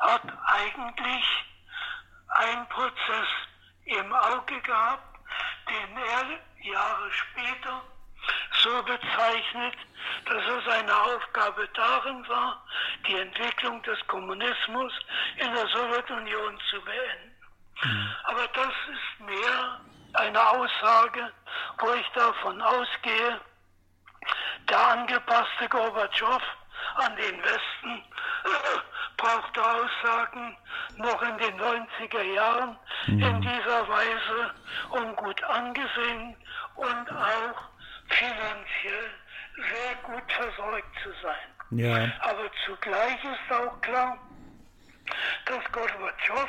hat 0.00 0.22
eigentlich 0.46 1.44
einen 2.28 2.68
Prozess 2.68 3.28
im 3.86 4.12
Auge 4.12 4.60
gehabt, 4.60 5.18
den 5.68 5.96
er 5.96 6.72
Jahre 6.72 7.10
später 7.12 7.82
so 8.62 8.82
bezeichnet, 8.82 9.76
dass 10.24 10.42
es 10.44 10.64
seine 10.64 10.94
Aufgabe 10.94 11.68
darin 11.74 12.28
war, 12.28 12.64
die 13.06 13.16
Entwicklung 13.16 13.82
des 13.82 13.98
Kommunismus 14.08 14.92
in 15.36 15.54
der 15.54 15.66
Sowjetunion 15.68 16.58
zu 16.70 16.80
beenden. 16.82 17.36
Mhm. 17.82 18.14
Aber 18.24 18.48
das 18.48 18.72
ist 18.88 19.26
mehr 19.26 19.80
eine 20.14 20.48
Aussage, 20.48 21.32
wo 21.78 21.92
ich 21.92 22.08
davon 22.14 22.60
ausgehe, 22.62 23.40
der 24.68 24.78
angepasste 24.88 25.68
Gorbatschow 25.68 26.42
an 26.96 27.14
den 27.16 27.42
Westen 27.44 28.02
brauchte 29.16 29.62
Aussagen 29.62 30.56
noch 30.96 31.22
in 31.22 31.38
den 31.38 31.60
90er 31.60 32.22
Jahren 32.22 32.78
mhm. 33.06 33.22
in 33.22 33.40
dieser 33.40 33.88
Weise, 33.88 34.54
um 34.90 35.16
gut 35.16 35.42
angesehen 35.44 36.36
und 36.76 37.12
auch 37.12 37.62
finanziell 38.08 39.10
sehr 39.56 39.94
gut 40.02 40.32
versorgt 40.32 40.98
zu 41.02 41.10
sein. 41.22 41.78
Ja. 41.78 42.12
Aber 42.20 42.50
zugleich 42.64 43.18
ist 43.24 43.52
auch 43.52 43.80
klar, 43.80 44.18
dass 45.46 45.72
Gorbatschow 45.72 46.48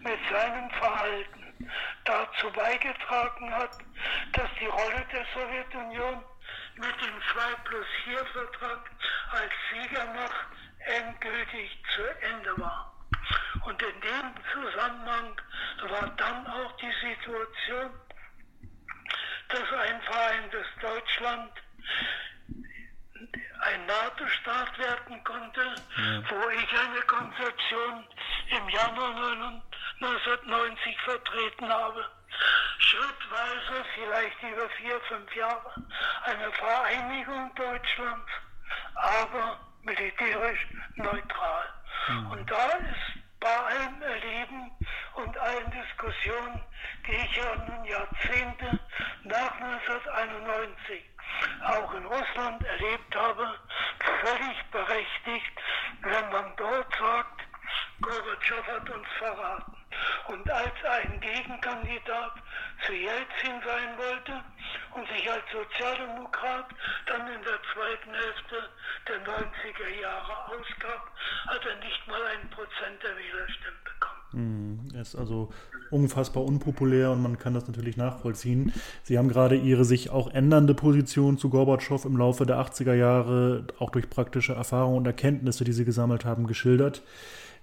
mit 0.00 0.18
seinem 0.30 0.70
Verhalten 0.70 1.70
dazu 2.04 2.50
beigetragen 2.52 3.54
hat, 3.54 3.78
dass 4.32 4.48
die 4.60 4.66
Rolle 4.66 5.04
der 5.12 5.24
Sowjetunion 5.34 6.22
mit 6.76 7.00
dem 7.00 7.14
2 7.32 7.54
plus 7.64 7.86
4 8.04 8.18
Vertrag 8.26 8.90
als 9.30 9.52
Siegermacht 9.70 10.46
endgültig 10.78 11.82
zu 11.94 12.02
Ende 12.20 12.58
war. 12.58 12.91
Und 13.64 13.82
in 13.82 14.00
dem 14.00 14.34
Zusammenhang 14.52 15.40
war 15.88 16.08
dann 16.16 16.46
auch 16.46 16.72
die 16.76 16.92
Situation, 17.00 17.90
dass 19.48 19.72
ein 19.72 20.00
vereintes 20.02 20.66
Deutschland 20.80 21.52
ein 23.62 23.86
NATO-Staat 23.86 24.78
werden 24.78 25.24
konnte, 25.24 25.60
ja. 25.60 26.22
wo 26.30 26.48
ich 26.50 26.80
eine 26.80 27.00
Konzeption 27.02 28.04
im 28.48 28.68
Januar 28.68 29.62
1990 30.00 31.00
vertreten 31.02 31.68
habe. 31.68 32.04
Schrittweise, 32.78 33.84
vielleicht 33.94 34.42
über 34.42 34.68
vier, 34.70 35.00
fünf 35.02 35.34
Jahre, 35.36 35.74
eine 36.24 36.50
Vereinigung 36.52 37.54
Deutschlands, 37.54 38.30
aber 38.94 39.60
militärisch 39.82 40.66
neutral. 40.96 41.64
Mhm. 42.08 42.30
Und 42.32 42.50
da 42.50 42.66
ist 42.66 43.21
bei 43.42 43.56
allem 43.56 44.00
Erleben 44.00 44.70
und 45.14 45.36
allen 45.38 45.70
Diskussionen, 45.70 46.62
die 47.06 47.12
ich 47.12 47.36
ja 47.36 47.56
nun 47.56 47.84
Jahrzehnte 47.84 48.78
nach 49.24 49.60
1991 49.60 51.02
auch 51.66 51.94
in 51.94 52.06
Russland 52.06 52.64
erlebt 52.64 53.16
habe, 53.16 53.58
völlig 54.20 54.64
berechtigt, 54.70 55.52
wenn 56.02 56.30
man 56.30 56.52
dort 56.56 56.94
sagt, 56.96 57.40
Gorbatschow 58.00 58.66
hat 58.66 58.90
uns 58.90 59.08
verraten. 59.18 59.81
Und 60.28 60.50
als 60.50 60.78
ein 60.84 61.20
Gegenkandidat 61.20 62.34
zu 62.86 62.92
Jelzin 62.92 63.60
sein 63.64 63.90
wollte 63.98 64.32
und 64.94 65.06
sich 65.08 65.30
als 65.30 65.44
Sozialdemokrat 65.52 66.68
dann 67.06 67.26
in 67.28 67.42
der 67.42 67.60
zweiten 67.72 68.12
Hälfte 68.12 68.58
der 69.08 69.18
90er 69.22 70.00
Jahre 70.00 70.34
ausgab, 70.46 71.10
hat 71.46 71.64
er 71.66 71.76
nicht 71.84 72.06
mal 72.08 72.22
ein 72.32 72.48
Prozent 72.50 73.02
der 73.02 73.16
Wählerstimmen 73.16 73.82
bekommen. 73.84 74.22
Hm, 74.32 74.88
er 74.94 75.02
ist 75.02 75.14
also 75.14 75.52
unfassbar 75.90 76.44
unpopulär 76.44 77.10
und 77.10 77.22
man 77.22 77.38
kann 77.38 77.54
das 77.54 77.66
natürlich 77.66 77.96
nachvollziehen. 77.96 78.72
Sie 79.02 79.18
haben 79.18 79.28
gerade 79.28 79.56
Ihre 79.56 79.84
sich 79.84 80.10
auch 80.10 80.32
ändernde 80.32 80.74
Position 80.74 81.36
zu 81.36 81.50
Gorbatschow 81.50 82.04
im 82.04 82.16
Laufe 82.16 82.46
der 82.46 82.58
80er 82.58 82.94
Jahre, 82.94 83.66
auch 83.78 83.90
durch 83.90 84.08
praktische 84.08 84.54
Erfahrungen 84.54 84.98
und 84.98 85.06
Erkenntnisse, 85.06 85.64
die 85.64 85.72
Sie 85.72 85.84
gesammelt 85.84 86.24
haben, 86.24 86.46
geschildert. 86.46 87.02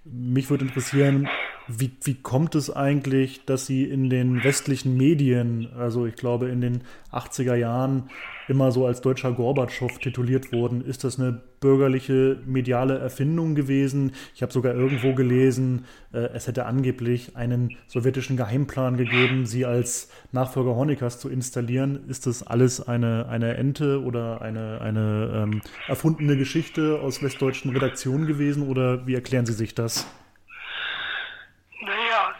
Mich 0.04 0.50
würde 0.50 0.66
interessieren, 0.66 1.28
Wie, 1.72 1.92
wie 2.04 2.16
kommt 2.16 2.56
es 2.56 2.72
eigentlich, 2.72 3.46
dass 3.46 3.68
Sie 3.68 3.84
in 3.84 4.10
den 4.10 4.44
westlichen 4.44 4.98
Medien, 4.98 5.70
also 5.78 6.08
ich 6.08 6.16
glaube 6.16 6.50
in 6.50 6.62
den 6.62 6.82
80er 7.12 7.54
Jahren, 7.54 8.10
immer 8.50 8.72
so 8.72 8.86
als 8.86 9.02
deutscher 9.02 9.32
Gorbatschow 9.32 9.98
tituliert 10.00 10.52
wurden? 10.52 10.82
Ist 10.82 11.04
das 11.04 11.20
eine 11.20 11.42
bürgerliche 11.60 12.38
mediale 12.46 12.98
Erfindung 12.98 13.56
gewesen? 13.56 14.14
Ich 14.36 14.42
habe 14.42 14.52
sogar 14.52 14.74
irgendwo 14.74 15.14
gelesen, 15.14 15.86
äh, 16.14 16.20
es 16.34 16.48
hätte 16.48 16.66
angeblich 16.66 17.36
einen 17.36 17.78
sowjetischen 17.88 18.38
Geheimplan 18.38 18.98
gegeben, 18.98 19.46
Sie 19.46 19.66
als 19.66 20.12
Nachfolger 20.32 20.76
Honeckers 20.76 21.20
zu 21.20 21.30
installieren. 21.30 22.08
Ist 22.08 22.28
das 22.28 22.44
alles 22.46 22.88
eine, 22.88 23.28
eine 23.30 23.56
Ente 23.56 24.02
oder 24.02 24.42
eine, 24.42 24.82
eine 24.82 25.32
ähm, 25.36 25.62
erfundene 25.88 26.38
Geschichte 26.38 27.00
aus 27.02 27.22
westdeutschen 27.24 27.72
Redaktionen 27.72 28.28
gewesen 28.28 28.68
oder 28.68 29.08
wie 29.08 29.16
erklären 29.16 29.46
Sie 29.46 29.54
sich 29.54 29.76
das? 29.76 30.08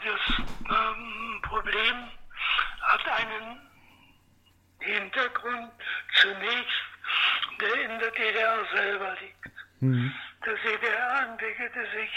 das 0.04 0.38
ähm, 0.38 1.42
Problem 1.42 2.08
hat 2.82 3.00
einen 3.08 3.60
Hintergrund 4.80 5.72
zunächst, 6.14 6.90
der 7.60 7.74
in 7.82 7.98
der 7.98 8.10
DDR 8.10 8.64
selber 8.74 9.16
liegt. 9.20 9.50
Mhm. 9.80 10.14
Der 10.44 10.54
DDR 10.54 11.28
entwickelte 11.28 11.80
sich 11.90 12.10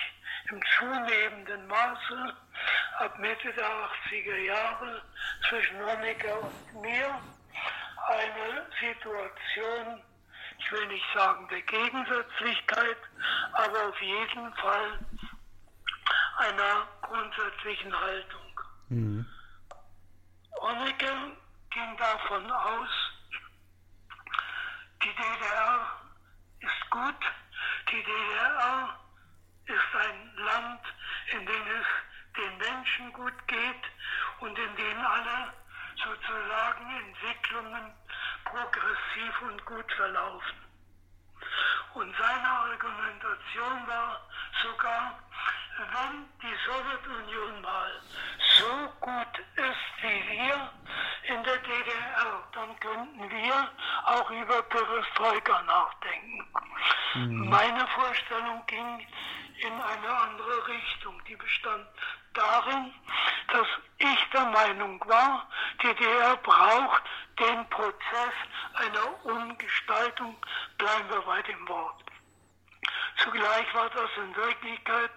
im 0.50 0.62
zunehmenden 0.78 1.68
Maße 1.68 2.36
ab 3.00 3.20
Mitte 3.20 3.52
der 3.54 3.66
80er 3.66 4.38
Jahre 4.46 5.02
zwischen 5.50 5.80
Honecker 5.80 6.42
und 6.42 6.82
mir 6.82 7.20
eine 8.08 8.66
Situation, 8.80 10.04
ich 10.60 10.72
will 10.72 10.88
nicht 10.88 11.06
sagen 11.16 11.48
der 11.50 11.62
Gegensätzlichkeit, 11.62 12.98
aber 13.54 13.90
auf 13.90 14.02
jeden 14.02 14.54
Fall 14.56 15.00
einer 16.38 16.88
grundsätzlichen 17.02 18.00
Haltung. 18.00 18.62
Mhm. 18.90 19.26
Honecker 20.60 21.32
ging 21.70 21.98
davon 21.98 22.52
aus, 22.52 22.90
DDR 25.24 26.02
ist 26.60 26.90
gut, 26.90 27.22
die 27.90 28.04
DDR 28.04 29.00
ist 29.66 29.96
ein 29.96 30.36
Land, 30.36 30.82
in 31.32 31.46
dem 31.46 31.68
es 31.80 31.88
den 32.36 32.58
Menschen 32.58 33.14
gut 33.14 33.48
geht 33.48 33.84
und 34.40 34.58
in 34.58 34.76
dem 34.76 35.00
alle 35.06 35.54
sozusagen 35.96 36.90
Entwicklungen 37.06 37.94
progressiv 38.44 39.42
und 39.44 39.66
gut 39.66 39.90
verlaufen. 39.94 40.58
Und 41.94 42.14
seine 42.18 42.50
Argumentation 42.50 43.88
war 43.88 44.28
sogar, 44.62 45.20
wenn 45.78 46.30
die 46.42 46.56
Sowjetunion 46.66 47.62
mal 47.62 48.02
so 48.60 48.94
gut 49.00 49.40
ist 49.56 50.04
wie 50.04 50.30
wir 50.30 50.72
in 51.24 51.44
der 51.44 51.58
DDR, 51.58 52.44
dann 52.54 52.80
könnten 52.80 53.30
wir 53.30 53.70
auch 54.06 54.30
über 54.30 54.62
Perestroika 54.64 55.62
nachdenken. 55.64 56.46
Mhm. 57.16 57.50
Meine 57.50 57.88
Vorstellung 57.88 58.64
ging 58.68 59.08
in 59.58 59.74
eine 59.74 60.10
andere 60.10 60.68
Richtung. 60.68 61.22
Die 61.28 61.36
bestand 61.36 61.88
darin, 62.34 62.94
dass 63.52 63.68
ich 63.98 64.30
der 64.34 64.46
Meinung 64.46 65.02
war, 65.08 65.48
die 65.82 65.88
DDR 65.88 66.36
braucht 66.38 67.04
den 67.40 67.68
Prozess 67.70 68.34
einer 68.76 69.26
Umgestaltung, 69.26 70.36
bleiben 70.78 71.10
wir 71.10 71.22
bei 71.22 71.42
dem 71.44 71.68
Wort. 71.68 72.03
Zugleich 73.18 73.74
war 73.74 73.90
das 73.90 74.10
in 74.18 74.36
Wirklichkeit 74.36 75.12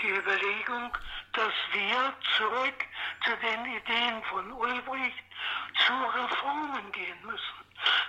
die 0.00 0.10
Überlegung, 0.10 0.96
dass 1.32 1.52
wir 1.72 2.14
zurück 2.36 2.84
zu 3.24 3.36
den 3.36 3.66
Ideen 3.66 4.22
von 4.24 4.52
Ulbricht 4.52 5.24
zu 5.86 5.92
Reformen 5.92 6.92
gehen 6.92 7.18
müssen. 7.24 7.62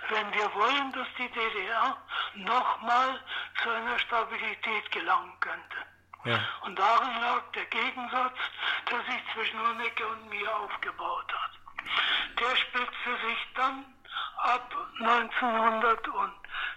Wenn 0.08 0.32
wir 0.34 0.54
wollen, 0.54 0.92
dass 0.92 1.08
die 1.18 1.28
DDR 1.28 1.96
nochmal 2.34 3.20
zu 3.62 3.70
einer 3.70 3.98
Stabilität 3.98 4.90
gelangen 4.92 5.32
könnte. 5.40 5.76
Ja. 6.24 6.40
Und 6.62 6.78
darin 6.78 7.20
lag 7.20 7.42
der 7.54 7.64
Gegensatz, 7.66 8.38
der 8.90 8.98
sich 9.00 9.22
zwischen 9.34 9.60
Honecker 9.60 10.08
und 10.08 10.28
mir 10.30 10.56
aufgebaut 10.56 11.32
hat. 11.32 11.50
Der 12.40 12.56
spitzte 12.56 13.26
sich 13.26 13.38
dann 13.54 13.84
ab 14.38 14.74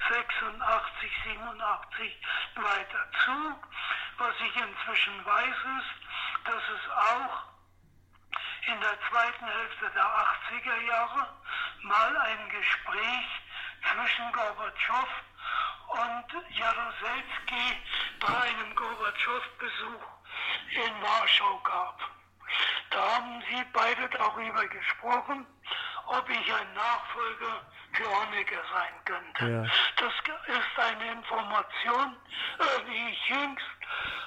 1986, 0.09 1.11
87 1.25 2.17
weiter 2.55 3.11
zu. 3.25 3.55
Was 4.17 4.33
ich 4.39 4.55
inzwischen 4.55 5.25
weiß, 5.25 5.55
ist, 5.79 6.45
dass 6.45 6.63
es 6.63 6.89
auch 6.91 7.43
in 8.67 8.79
der 8.79 8.97
zweiten 9.09 9.45
Hälfte 9.45 9.89
der 9.93 10.05
80er 10.05 10.81
Jahre 10.87 11.27
mal 11.81 12.17
ein 12.17 12.49
Gespräch 12.49 13.27
zwischen 13.91 14.31
Gorbatschow 14.31 15.09
und 15.87 16.55
Jaroselski 16.55 17.77
bei 18.19 18.41
einem 18.41 18.75
Gorbatschow-Besuch 18.75 20.03
in 20.71 21.01
Warschau 21.01 21.59
gab. 21.59 21.99
Da 22.89 23.15
haben 23.15 23.43
sie 23.49 23.63
beide 23.73 24.09
darüber 24.09 24.67
gesprochen, 24.67 25.45
ob 26.07 26.29
ich 26.29 26.53
ein 26.53 26.73
Nachfolger 26.73 27.61
für 27.93 28.05
Honecker 28.05 28.61
sein 28.73 28.93
könnte. 29.05 29.45
Ja. 29.45 29.63
Das 29.97 30.13
ist 30.47 30.79
eine 30.79 31.11
Information, 31.11 32.15
äh, 32.59 32.63
die 32.89 33.11
ich 33.11 33.29
jüngst 33.29 33.65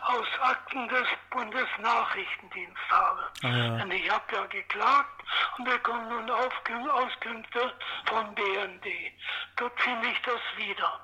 aus 0.02 0.26
Akten 0.42 0.88
des 0.88 1.06
Bundesnachrichtendienstes 1.30 2.90
habe. 2.90 3.30
Ah, 3.42 3.48
ja. 3.48 3.82
Und 3.82 3.92
ich 3.92 4.10
habe 4.10 4.24
ja 4.34 4.46
geklagt 4.46 5.22
und 5.58 5.64
bekomme 5.64 6.08
nun 6.08 6.30
Auskünfte 6.30 7.74
vom 8.06 8.34
BND. 8.34 8.86
Dort 9.56 9.80
finde 9.80 10.08
ich 10.08 10.20
das 10.22 10.40
wieder. 10.56 11.00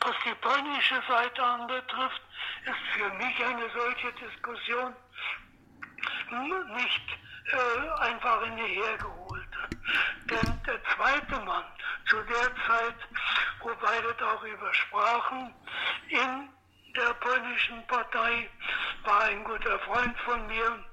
Was 0.00 0.14
die 0.24 0.34
polnische 0.34 1.02
Seite 1.08 1.42
anbetrifft, 1.42 2.22
ist 2.64 2.92
für 2.92 3.08
mich 3.14 3.44
eine 3.44 3.70
solche 3.70 4.12
Diskussion 4.12 4.94
nicht 6.76 7.18
äh, 7.52 8.00
einfach 8.00 8.42
in 8.42 8.56
die 8.56 8.62
hergeholte. 8.62 9.53
Denn 10.30 10.62
der 10.66 10.80
zweite 10.96 11.40
Mann 11.44 11.64
zu 12.08 12.16
der 12.22 12.54
Zeit, 12.66 12.96
wo 13.60 13.70
beide 13.80 14.14
darüber 14.18 14.74
sprachen, 14.74 15.54
in 16.08 16.48
der 16.96 17.14
polnischen 17.14 17.86
Partei 17.86 18.48
war 19.04 19.24
ein 19.24 19.44
guter 19.44 19.78
Freund 19.80 20.16
von 20.20 20.46
mir, 20.46 20.84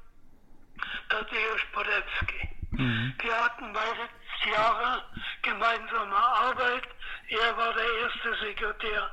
Tadeusz 1.09 1.65
Podewski. 1.73 2.49
Mhm. 2.71 3.13
Wir 3.21 3.43
hatten 3.43 3.73
beide 3.73 4.09
Jahre 4.49 5.03
gemeinsame 5.41 6.15
Arbeit. 6.15 6.87
Er 7.27 7.57
war 7.57 7.73
der 7.73 7.93
erste 7.99 8.35
Sekretär 8.45 9.11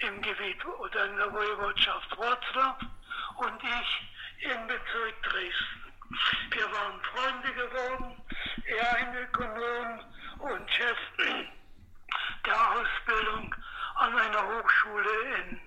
im 0.00 0.22
Gebiet 0.22 0.64
oder 0.64 1.04
in 1.06 1.16
der 1.16 1.32
Woiwodschaft 1.32 2.16
Wroclaw 2.16 2.76
und 3.36 3.62
ich 3.62 4.50
im 4.50 4.66
Bezirk 4.66 5.22
Dresden. 5.22 5.87
Wir 6.50 6.72
waren 6.72 7.00
Freunde 7.02 7.52
geworden, 7.52 8.22
er 8.64 8.96
ein 8.96 9.16
Ökonom 9.16 10.00
und 10.38 10.70
Chef 10.70 10.98
der 12.46 12.70
Ausbildung 12.72 13.54
an 13.96 14.18
einer 14.18 14.48
Hochschule 14.48 15.10
in 15.38 15.60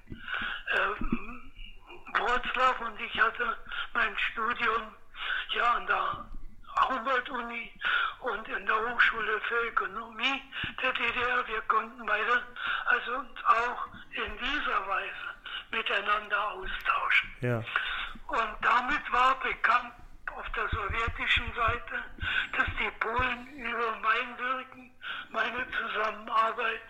äh, 0.73 2.19
Wroclaw 2.19 2.85
und 2.85 2.99
ich 3.01 3.21
hatte 3.21 3.57
mein 3.93 4.17
Studium 4.17 4.95
ja 5.53 5.73
an 5.73 5.87
der 5.87 6.25
Humboldt-Uni 6.89 7.71
und 8.19 8.47
in 8.47 8.65
der 8.65 8.75
Hochschule 8.75 9.41
für 9.41 9.67
Ökonomie 9.67 10.41
der 10.81 10.93
DDR. 10.93 11.47
Wir 11.47 11.61
konnten 11.63 12.05
beide 12.05 12.43
also 12.85 13.15
uns 13.15 13.45
auch 13.45 13.87
in 14.11 14.37
dieser 14.37 14.87
Weise 14.87 15.31
miteinander 15.71 16.51
austauschen. 16.51 17.35
Ja. 17.41 17.63
Und 18.27 18.55
damit 18.61 19.11
war 19.11 19.39
bekannt, 19.39 19.93
auf 20.35 20.49
der 20.51 20.67
sowjetischen 20.69 21.53
Seite, 21.53 22.03
dass 22.57 22.67
die 22.79 22.91
Polen 22.99 23.47
über 23.57 23.95
mein 24.01 24.37
Wirken, 24.37 24.91
meine 25.29 25.65
Zusammenarbeit 25.71 26.81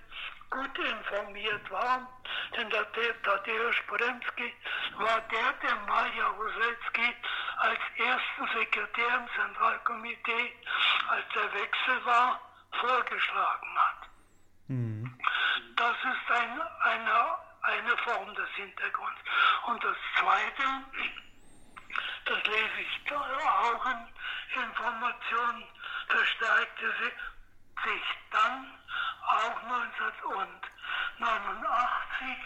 gut 0.50 0.78
informiert 0.80 1.72
waren, 1.72 2.08
denn 2.56 2.70
der 2.70 2.92
Tadeusz 3.24 3.76
Poremski 3.88 4.54
war 4.98 5.22
der, 5.32 5.54
der 5.64 5.76
Maja 5.88 6.28
Roselski 6.28 7.16
als 7.58 7.80
ersten 7.96 8.60
Sekretär 8.60 9.18
im 9.18 9.28
Zentralkomitee, 9.36 10.54
als 11.08 11.24
der 11.34 11.54
Wechsel 11.54 12.06
war, 12.06 12.40
vorgeschlagen 12.80 13.78
hat. 13.78 14.10
Mhm. 14.68 15.20
Das 15.76 15.96
ist 15.96 16.32
ein, 16.32 16.62
eine, 16.62 17.38
eine 17.62 17.98
Form 17.98 18.34
des 18.36 18.50
Hintergrunds. 18.56 19.22
Und 19.68 19.84
das 19.84 19.98
Zweite, 20.20 20.64
das 22.26 22.44
lese 22.46 22.82
ich 22.82 23.12
auch 23.12 23.86
in 23.86 24.08
Informationen, 24.64 25.64
verstärkte 26.08 26.94
sich 27.00 27.14
dann 28.32 28.80
auch 29.28 29.64
1989, 29.64 32.38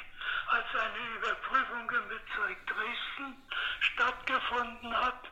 als 0.47 0.75
eine 0.75 0.99
Überprüfung 1.15 1.89
im 1.89 2.09
Bezirk 2.09 2.67
Dresden 2.67 3.41
stattgefunden 3.79 4.25
stattgefunden 4.25 4.95
hat 4.95 5.29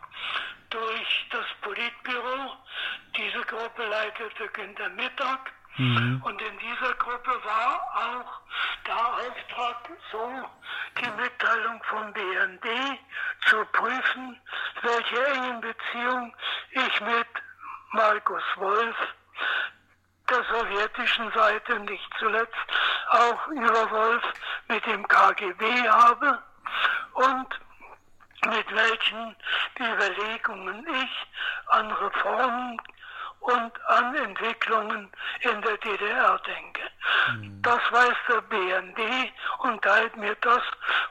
durch 0.70 1.28
das 1.32 1.45
Politbüro. 1.61 2.57
Diese 3.16 3.41
Gruppe 3.41 3.86
leitete 3.86 4.47
Günter 4.49 4.89
Mittag. 4.89 5.51
Mhm. 5.78 6.22
Und 6.24 6.42
in 6.42 6.60
dieser 6.60 6.94
Gruppe 6.96 7.32
war 7.44 7.82
auch 7.96 8.42
der 8.86 8.96
Auftrag, 8.96 9.90
so 10.12 10.50
die 11.00 11.22
Mitteilung 11.22 11.82
vom 11.90 12.14
BND 12.14 12.66
zu 13.48 13.66
prüfen, 13.72 14.40
welche 14.82 15.26
engen 15.28 15.62
Beziehungen 15.62 16.34
ich 16.72 17.02
mit 17.02 17.28
Markus 17.92 18.44
Wolf, 18.56 18.96
der 20.30 20.44
sowjetischen 20.44 21.32
Seite, 21.32 21.80
nicht 21.80 22.10
zuletzt 22.20 22.54
auch 23.10 23.48
über 23.48 23.92
Wolf 23.92 24.24
mit 24.68 24.86
dem 24.86 25.08
KGB 25.08 25.90
habe 25.90 26.42
und 27.14 27.48
mit 28.48 28.76
welchen 28.76 29.36
Überlegungen 29.80 30.86
ich 30.88 31.28
an 31.68 31.92
Reformen 31.92 32.82
und 33.44 33.86
an 33.88 34.16
Entwicklungen 34.16 35.10
in 35.41 35.62
der 35.62 35.78
DDR 35.78 36.39
denke. 36.39 36.82
Mhm. 37.32 37.62
Das 37.62 37.80
weiß 37.91 38.16
der 38.30 38.41
BND 38.41 39.00
und 39.60 39.82
teilt 39.82 40.16
mir 40.18 40.36
das 40.41 40.62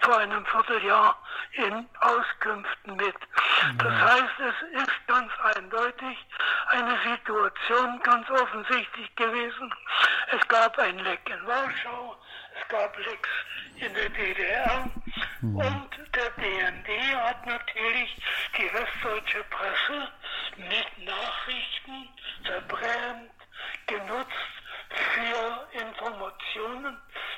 vor 0.01 0.19
einem 0.19 0.45
Vierteljahr 0.47 1.17
in 1.53 1.87
Auskünften 2.01 2.97
mit. 2.97 3.15
Mhm. 3.15 3.79
Das 3.79 3.93
heißt, 3.93 4.41
es 4.41 4.83
ist 4.83 5.07
ganz 5.07 5.31
eindeutig 5.55 6.19
eine 6.69 6.99
Situation 7.05 8.01
ganz 8.03 8.31
offensichtlich 8.31 9.15
gewesen. 9.17 9.75
Es 10.31 10.49
gab 10.49 10.79
ein 10.79 10.99
Leck 11.01 11.21
in 11.29 11.47
Warschau, 11.47 12.17
es 12.61 12.69
gab 12.69 12.97
Lecks 12.99 13.31
in 13.77 13.93
der 13.95 14.09
DDR 14.09 14.91
mhm. 15.41 15.57
und 15.57 15.91
der 16.15 16.31
BND 16.31 17.17
hat 17.17 17.47
natürlich 17.47 18.17
die 18.57 18.73
westdeutsche 18.73 19.45
Presse 19.45 20.09
mit 20.57 21.07
Nachrichten 21.07 22.09
verbrannt, 22.45 23.31
genutzt 23.87 24.53
für 24.89 25.81
Informationen 25.81 26.97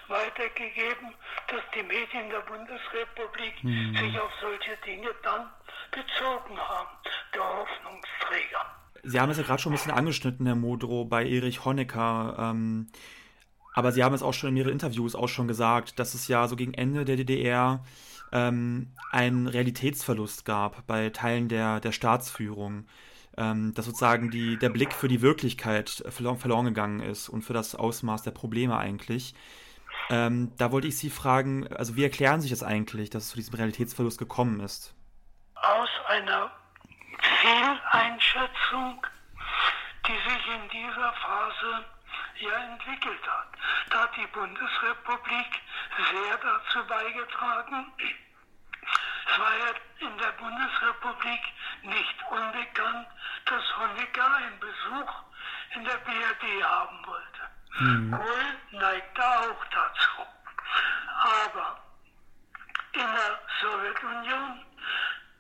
weitergegeben, 0.08 1.14
dass 1.48 1.62
die 1.74 1.82
Medien 1.82 2.30
der 2.30 2.40
Bundesrepublik 2.40 3.62
mhm. 3.62 3.96
sich 3.96 4.18
auf 4.18 4.30
solche 4.40 4.76
Dinge 4.84 5.10
dann 5.22 5.48
bezogen 5.90 6.58
haben, 6.58 6.90
der 7.32 7.42
Hoffnungsträger. 7.42 8.66
Sie 9.02 9.20
haben 9.20 9.30
es 9.30 9.38
ja 9.38 9.44
gerade 9.44 9.60
schon 9.60 9.72
ein 9.72 9.76
bisschen 9.76 9.92
angeschnitten, 9.92 10.46
Herr 10.46 10.54
Modrow, 10.54 11.08
bei 11.08 11.26
Erich 11.26 11.64
Honecker. 11.64 12.36
Ähm, 12.38 12.88
aber 13.74 13.92
Sie 13.92 14.02
haben 14.02 14.14
es 14.14 14.22
auch 14.22 14.32
schon 14.32 14.50
in 14.50 14.56
Ihren 14.56 14.72
Interviews 14.72 15.14
auch 15.14 15.28
schon 15.28 15.48
gesagt, 15.48 15.98
dass 15.98 16.14
es 16.14 16.28
ja 16.28 16.48
so 16.48 16.56
gegen 16.56 16.74
Ende 16.74 17.04
der 17.04 17.16
DDR 17.16 17.84
ähm, 18.32 18.92
einen 19.10 19.46
Realitätsverlust 19.46 20.44
gab 20.44 20.86
bei 20.86 21.10
Teilen 21.10 21.48
der, 21.48 21.80
der 21.80 21.92
Staatsführung 21.92 22.86
ähm, 23.36 23.74
dass 23.74 23.86
sozusagen 23.86 24.30
die, 24.30 24.58
der 24.58 24.68
Blick 24.68 24.92
für 24.92 25.08
die 25.08 25.22
Wirklichkeit 25.22 26.04
verloren, 26.08 26.38
verloren 26.38 26.66
gegangen 26.66 27.00
ist 27.00 27.28
und 27.28 27.42
für 27.42 27.52
das 27.52 27.74
Ausmaß 27.74 28.22
der 28.22 28.30
Probleme 28.30 28.76
eigentlich. 28.78 29.34
Ähm, 30.10 30.52
da 30.58 30.70
wollte 30.72 30.88
ich 30.88 30.98
Sie 30.98 31.10
fragen, 31.10 31.66
also 31.68 31.96
wie 31.96 32.04
erklären 32.04 32.40
Sie 32.40 32.50
das 32.50 32.62
eigentlich, 32.62 33.10
dass 33.10 33.24
es 33.24 33.30
zu 33.30 33.36
diesem 33.36 33.54
Realitätsverlust 33.54 34.18
gekommen 34.18 34.60
ist? 34.60 34.94
Aus 35.54 35.88
einer 36.08 36.50
Fehleinschätzung, 37.40 39.06
die 40.06 40.30
sich 40.30 40.46
in 40.54 40.68
dieser 40.68 41.12
Phase 41.12 41.84
ja 42.40 42.72
entwickelt 42.72 43.22
hat. 43.26 43.48
Da 43.90 44.02
hat 44.02 44.10
die 44.16 44.26
Bundesrepublik 44.32 45.62
sehr 45.96 46.36
dazu 46.42 46.86
beigetragen, 46.86 47.86
es 49.34 49.40
war 49.40 49.56
ja 49.58 50.06
in 50.06 50.18
der 50.18 50.32
Bundesrepublik 50.32 51.40
nicht 51.82 52.16
unbekannt, 52.30 53.08
dass 53.46 53.78
Honecker 53.78 54.34
einen 54.36 54.60
Besuch 54.60 55.12
in 55.74 55.84
der 55.84 55.98
BRD 55.98 56.64
haben 56.64 57.06
wollte. 57.06 57.40
Mhm. 57.78 58.10
Kohl 58.12 58.78
neigte 58.80 59.22
auch 59.22 59.64
dazu. 59.70 60.26
Aber 61.50 61.82
in 62.92 63.00
der 63.00 63.40
Sowjetunion, 63.60 64.66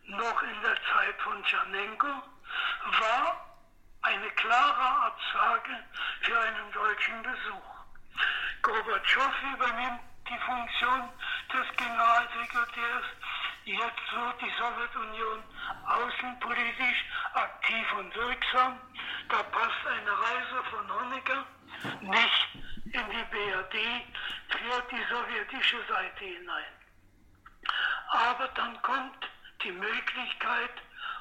noch 0.06 0.42
in 0.42 0.60
der 0.62 0.76
Zeit 0.92 1.20
von 1.22 1.42
Tschernenko, 1.44 2.06
war 2.06 3.58
eine 4.02 4.30
klare 4.30 5.06
Absage 5.06 5.84
für 6.22 6.38
einen 6.38 6.72
deutschen 6.72 7.22
Besuch. 7.22 7.74
Gorbatschow 8.62 9.32
übernimmt 9.54 10.00
die 10.28 10.38
Funktion 10.38 11.08
des 11.52 11.76
Generalsekretärs 11.76 13.04
Jetzt 13.66 14.12
wird 14.12 14.42
die 14.42 14.52
Sowjetunion 14.58 15.42
außenpolitisch 15.86 17.04
aktiv 17.32 17.86
und 17.98 18.14
wirksam. 18.14 18.78
Reise 20.12 20.62
von 20.70 20.92
Honecker 20.92 21.46
nicht 22.00 22.48
in 22.84 23.10
die 23.10 23.24
BRD 23.30 23.76
für 24.48 24.82
die 24.90 25.04
sowjetische 25.10 25.78
Seite 25.88 26.24
hinein. 26.24 26.72
Aber 28.08 28.48
dann 28.48 28.80
kommt 28.82 29.28
die 29.62 29.72
Möglichkeit, 29.72 30.70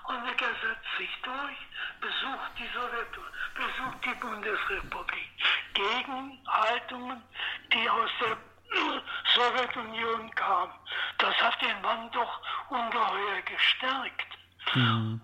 Honecker 0.07 0.49
setzt 0.61 0.97
sich 0.97 1.09
durch, 1.23 1.57
besucht 2.01 2.51
die 2.59 2.67
Sowjetunion, 2.73 3.33
besucht 3.55 4.05
die 4.05 4.15
Bundesrepublik. 4.19 5.29
Gegenhaltungen, 5.73 7.23
die 7.71 7.89
aus 7.89 8.09
der 8.19 8.37
Sowjetunion 9.33 10.29
kam. 10.35 10.69
Das 11.17 11.35
hat 11.41 11.61
den 11.61 11.81
Mann 11.81 12.11
doch 12.11 12.41
ungeheuer 12.69 13.41
gestärkt. 13.41 14.27
Mhm. 14.75 15.21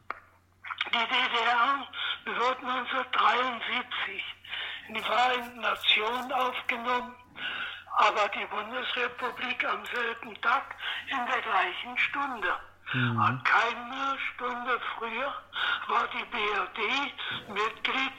Die 0.87 0.97
DDR 0.97 1.87
wird 2.25 2.57
1973 2.63 4.23
in 4.87 4.95
die 4.95 5.01
Vereinten 5.01 5.59
Nationen 5.59 6.31
aufgenommen, 6.31 7.15
aber 7.97 8.28
die 8.39 8.45
Bundesrepublik 8.45 9.65
am 9.65 9.85
selben 9.85 10.41
Tag 10.41 10.75
in 11.07 11.25
der 11.25 11.41
gleichen 11.41 11.97
Stunde. 11.97 12.59
Mhm. 12.93 13.41
Keine 13.43 14.17
Stunde 14.33 14.79
früher 14.95 15.33
war 15.87 16.07
die 16.07 16.25
BRD 16.25 17.49
Mitglied 17.49 18.13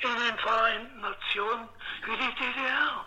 in 0.00 0.16
den 0.26 0.38
Vereinten 0.38 1.00
Nationen 1.00 1.68
wie 2.04 2.16
die 2.16 2.34
DDR. 2.34 3.04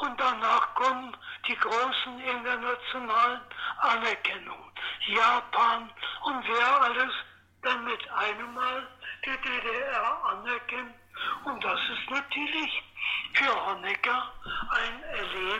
Und 0.00 0.20
danach 0.20 0.74
kommen 0.74 1.16
die 1.48 1.56
großen 1.56 2.20
internationalen 2.20 3.40
Anerkennungen. 3.78 4.70
Japan 5.06 5.90
und 6.24 6.44
wer 6.46 6.82
alles 6.82 7.12
dann 7.62 7.84
mit 7.84 8.10
einem 8.10 8.54
Mal 8.54 8.88
die 9.24 9.30
DDR 9.30 10.24
anerkennt. 10.24 10.94
Und 11.44 11.64
das 11.64 11.80
ist 11.80 12.10
natürlich 12.10 12.82
für 13.34 13.66
Honecker 13.66 14.03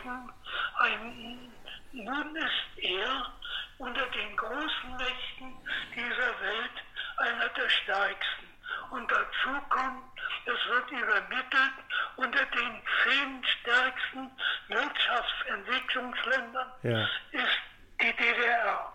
Erleben, 0.05 0.33
ein, 0.79 1.53
nun 1.93 2.37
ist 2.37 2.79
er 2.79 3.33
unter 3.79 4.07
den 4.07 4.37
großen 4.37 4.97
Mächten 4.97 5.57
dieser 5.95 6.41
Welt 6.41 6.83
einer 7.17 7.49
der 7.49 7.69
stärksten. 7.69 8.49
Und 8.91 9.11
dazu 9.11 9.61
kommt, 9.69 10.05
es 10.47 10.69
wird 10.69 10.91
übermittelt 10.91 11.73
unter 12.17 12.45
den 12.47 12.83
zehn 13.05 13.45
stärksten 13.45 14.31
Wirtschaftsentwicklungsländern 14.69 16.73
ja. 16.83 17.09
ist 17.33 17.61
die 18.01 18.17
DDR. 18.17 18.91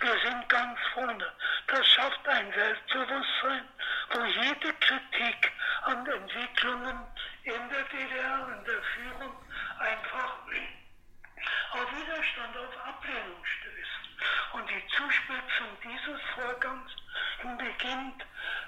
Wir 0.00 0.18
sind 0.24 0.48
ganz 0.48 0.78
vorne. 0.94 1.32
Das 1.68 1.86
schafft 1.86 2.26
ein 2.26 2.52
Weltbewusstsein, 2.54 3.68
wo 4.12 4.24
jede 4.24 4.72
Kritik 4.74 5.52
an 5.82 6.04
Entwicklungen 6.06 7.06
in 7.44 7.68
der 7.68 7.84
DDR, 7.84 8.48
in 8.58 8.64
der 8.64 8.82
Führung, 8.82 9.36
einfach 9.78 10.38
auf 11.72 11.96
Widerstand, 11.96 12.56
auf 12.56 12.86
Ablehnung 12.86 13.44
stößt. 13.44 14.00
Und 14.52 14.68
die 14.68 14.84
Zuspitzung 14.88 15.68
dieses 15.82 16.20
Vorgangs 16.34 16.92
beginnt 17.56 18.26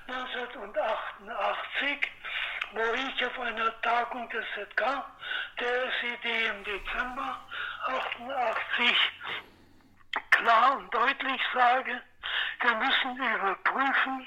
1988, 0.09 2.11
wo 2.73 2.81
ich 2.95 3.27
auf 3.27 3.39
einer 3.41 3.79
Tagung 3.83 4.27
des 4.31 4.47
ZK, 4.55 5.05
der 5.61 5.93
SED 6.01 6.47
im 6.47 6.65
Dezember 6.65 7.39
88, 7.87 8.97
klar 10.31 10.79
und 10.79 10.95
deutlich 10.95 11.43
sage, 11.53 12.01
wir 12.61 12.75
müssen 12.77 13.17
überprüfen, 13.17 14.27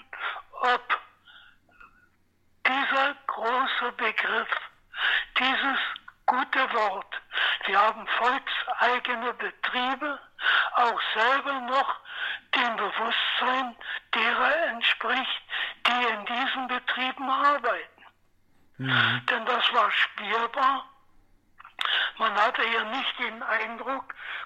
ob 0.51 0.99
dieser 2.68 3.16
große 3.28 3.91
Begriff, 3.97 4.49
dieses 5.39 5.80
gute 6.26 6.74
Wort, 6.74 7.22
wir 7.66 7.80
haben 7.80 8.07
volkseigene 8.07 9.34
Betriebe, 9.34 10.20
auch 10.76 11.01
selber 11.13 11.59
noch 11.61 11.95
dem 12.55 12.76
Bewusstsein 12.76 13.76
derer 14.13 14.68
entspricht, 14.68 15.41
die 15.88 16.13
in 16.13 16.26
diesen 16.26 16.68
Betrieben 16.68 17.30
arbeiten. 17.30 18.05
Mhm. 18.78 19.26
Denn 19.30 19.45
das 19.45 19.74
war 19.74 19.89
spürbar 19.91 20.86
Man 22.18 22.34
hatte 22.36 22.63
ja 22.63 22.84
nicht 22.84 23.20
den 23.20 23.43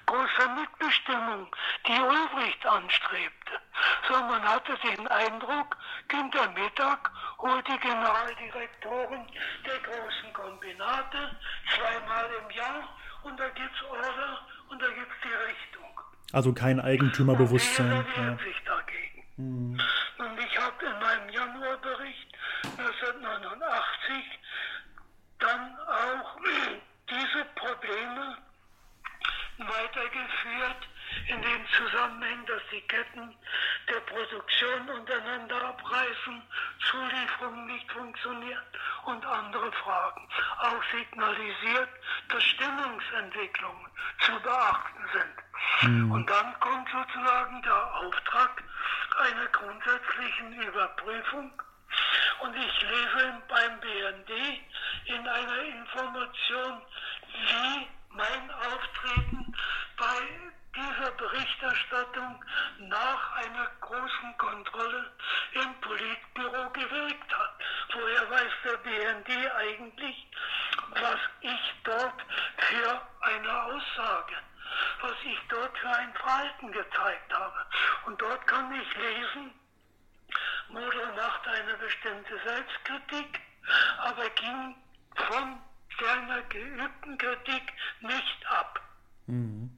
Großer 0.05 0.49
Mitbestimmung, 0.55 1.47
die 1.87 1.99
Ulbricht 1.99 2.65
anstrebte, 2.65 3.61
sondern 4.07 4.29
man 4.29 4.43
hatte 4.43 4.75
den 4.77 5.07
Eindruck, 5.07 5.77
Günter 6.07 6.49
Mittag 6.51 7.11
holt 7.39 7.67
die 7.67 7.77
Generaldirektoren 7.77 9.27
der 9.65 9.79
großen 9.79 10.33
Kombinate 10.33 11.39
zweimal 11.75 12.29
im 12.41 12.51
Jahr 12.51 12.89
und 13.23 13.39
da 13.39 13.47
gibt 13.49 13.75
es 13.75 13.83
Order 13.87 14.39
und 14.69 14.81
da 14.81 14.87
gibt 14.87 15.11
es 15.11 15.21
die 15.23 15.33
Richtung. 15.33 16.01
Also 16.31 16.53
kein 16.53 16.79
Eigentümerbewusstsein. 16.79 17.91
Und 17.91 18.17
ja. 18.17 18.37
sich 18.37 18.63
dagegen. 18.65 19.23
Mhm. 19.37 19.81
Und 20.17 20.39
ich 20.39 20.57
habe 20.59 20.85
in 20.85 20.99
meinem 20.99 21.29
Januarbericht 21.29 22.35
1989 22.77 24.39
dann 25.39 25.77
auch 25.79 26.37
diese 27.09 27.45
Probleme 27.55 28.37
weitergeführt 29.67 30.87
in 31.27 31.41
dem 31.41 31.65
Zusammenhang, 31.77 32.45
dass 32.45 32.61
die 32.71 32.81
Ketten 32.81 33.35
der 33.89 33.99
Produktion 34.01 34.89
untereinander 34.89 35.61
abreißen, 35.63 36.41
Zulieferungen 36.89 37.67
nicht 37.67 37.91
funktionieren 37.91 38.63
und 39.05 39.25
andere 39.25 39.71
Fragen. 39.71 40.29
Auch 40.59 40.83
signalisiert, 40.91 41.89
dass 42.29 42.43
Stimmungsentwicklungen 42.43 43.87
zu 44.25 44.39
beachten 44.41 45.05
sind. 45.13 45.91
Mhm. 45.91 46.11
Und 46.11 46.29
dann 46.29 46.59
kommt 46.59 46.89
sozusagen 46.89 47.61
der 47.63 47.95
Auftrag 47.95 48.63
einer 49.19 49.47
grundsätzlichen 49.47 50.61
Überprüfung 50.61 51.51
und 52.41 52.55
ich 52.55 52.81
lese 52.81 53.41
beim 53.47 53.79
BND 53.79 54.31
in 55.05 55.27
einer 55.27 55.61
Information, 55.63 56.81
wie 57.33 57.98
mein 58.11 58.51
Auftreten 58.51 59.55
bei 59.97 60.49
dieser 60.75 61.11
Berichterstattung 61.11 62.43
nach 62.79 63.31
einer 63.37 63.67
großen 63.81 64.37
Kontrolle 64.37 65.11
im 65.53 65.81
Politbüro 65.81 66.69
gewirkt 66.71 67.37
hat. 67.37 67.53
Woher 67.93 68.29
weiß 68.29 68.51
der 68.65 68.77
BND 68.77 69.51
eigentlich, 69.51 70.27
was 70.91 71.19
ich 71.41 71.73
dort 71.83 72.21
für 72.57 73.01
eine 73.21 73.63
Aussage, 73.63 74.35
was 75.01 75.15
ich 75.23 75.39
dort 75.49 75.77
für 75.77 75.89
ein 75.89 76.13
Verhalten 76.13 76.71
gezeigt 76.71 77.33
habe? 77.33 77.65
Und 78.05 78.21
dort 78.21 78.45
kann 78.47 78.73
ich 78.73 78.95
lesen, 78.97 79.53
Modo 80.69 81.05
machte 81.15 81.49
eine 81.49 81.73
bestimmte 81.77 82.39
Selbstkritik, 82.45 83.41
aber 83.99 84.29
ging 84.29 84.75
von 85.15 85.68
seiner 85.99 86.41
geübten 86.43 87.17
Kritik 87.17 87.73
nicht 88.01 88.47
ab. 88.47 88.81
Mhm. 89.27 89.69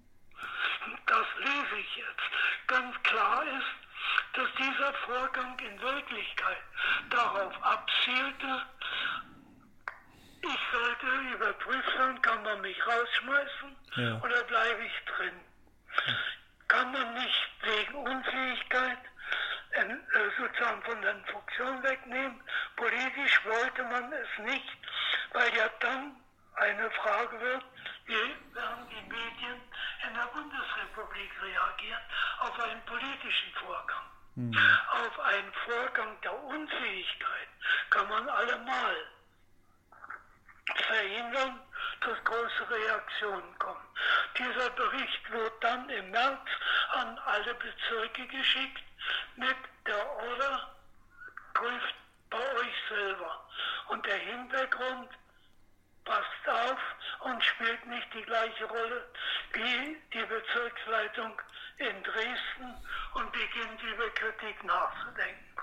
Das 1.05 1.25
lese 1.39 1.79
ich 1.79 1.95
jetzt. 1.95 2.67
Ganz 2.67 3.03
klar 3.03 3.43
ist, 3.43 3.81
dass 4.33 4.47
dieser 4.57 4.93
Vorgang 5.05 5.59
in 5.59 5.81
Wirklichkeit 5.81 6.63
darauf 7.09 7.63
abzielte, 7.63 8.65
ich 10.43 10.59
sollte 10.71 11.05
überprüft 11.35 11.97
werden, 11.97 12.21
kann 12.21 12.41
man 12.43 12.61
mich 12.61 12.77
rausschmeißen 12.87 13.75
ja. 13.97 14.21
oder 14.21 14.43
bleibe 14.43 14.83
ich 14.85 15.05
drin. 15.05 15.39
Kann 16.67 16.91
man 16.91 17.13
nicht 17.13 17.51
wegen 17.61 17.93
Unfähigkeit 17.95 18.97
äh, 18.97 19.10
sozusagen 20.37 20.81
von 20.83 21.01
der 21.01 21.15
Funktion 21.31 21.83
wegnehmen. 21.83 22.41
Politisch 22.75 23.45
wollte 23.45 23.83
man 23.83 24.11
es 24.13 24.45
nicht, 24.45 24.77
weil 25.33 25.55
ja 25.55 25.69
dann 25.79 26.15
eine 26.55 26.91
Frage 26.91 27.39
wird, 27.39 27.63
wie 28.05 28.55
werden 28.55 28.89
die 28.89 29.01
Medien 29.09 29.61
in 30.07 30.13
der 30.13 30.25
Bundesrepublik 30.33 31.31
reagieren 31.41 32.01
auf 32.39 32.59
einen 32.59 32.81
politischen 32.85 33.53
Vorgang. 33.53 34.03
Mhm. 34.35 34.57
Auf 34.89 35.19
einen 35.19 35.53
Vorgang 35.65 36.21
der 36.21 36.43
Unfähigkeit 36.43 37.47
kann 37.89 38.07
man 38.09 38.29
allemal 38.29 38.95
verhindern, 40.87 41.59
dass 42.01 42.23
große 42.23 42.69
Reaktionen 42.69 43.59
kommen. 43.59 43.87
Dieser 44.37 44.69
Bericht 44.71 45.31
wird 45.31 45.63
dann 45.63 45.89
im 45.89 46.11
März 46.11 46.47
an 46.93 47.17
alle 47.19 47.53
Bezirke 47.55 48.27
geschickt 48.27 48.83
mit 49.35 49.57
der 49.87 50.09
Order, 50.17 50.75
prüft 51.53 51.95
bei 52.29 52.55
euch 52.55 52.75
selber. 52.89 53.47
Und 53.89 54.05
der 54.05 54.17
Hintergrund 54.17 55.09
passt 56.05 56.49
auf 56.49 56.79
und 57.21 57.43
spielt 57.43 57.85
nicht 57.87 58.13
die 58.13 58.23
gleiche 58.23 58.65
Rolle 58.65 59.07
wie 59.53 60.01
die 60.13 60.25
Bezirksleitung 60.25 61.39
in 61.77 62.03
Dresden 62.03 62.87
und 63.15 63.31
beginnt 63.31 63.81
über 63.83 64.09
Kritik 64.11 64.63
nachzudenken. 64.63 65.55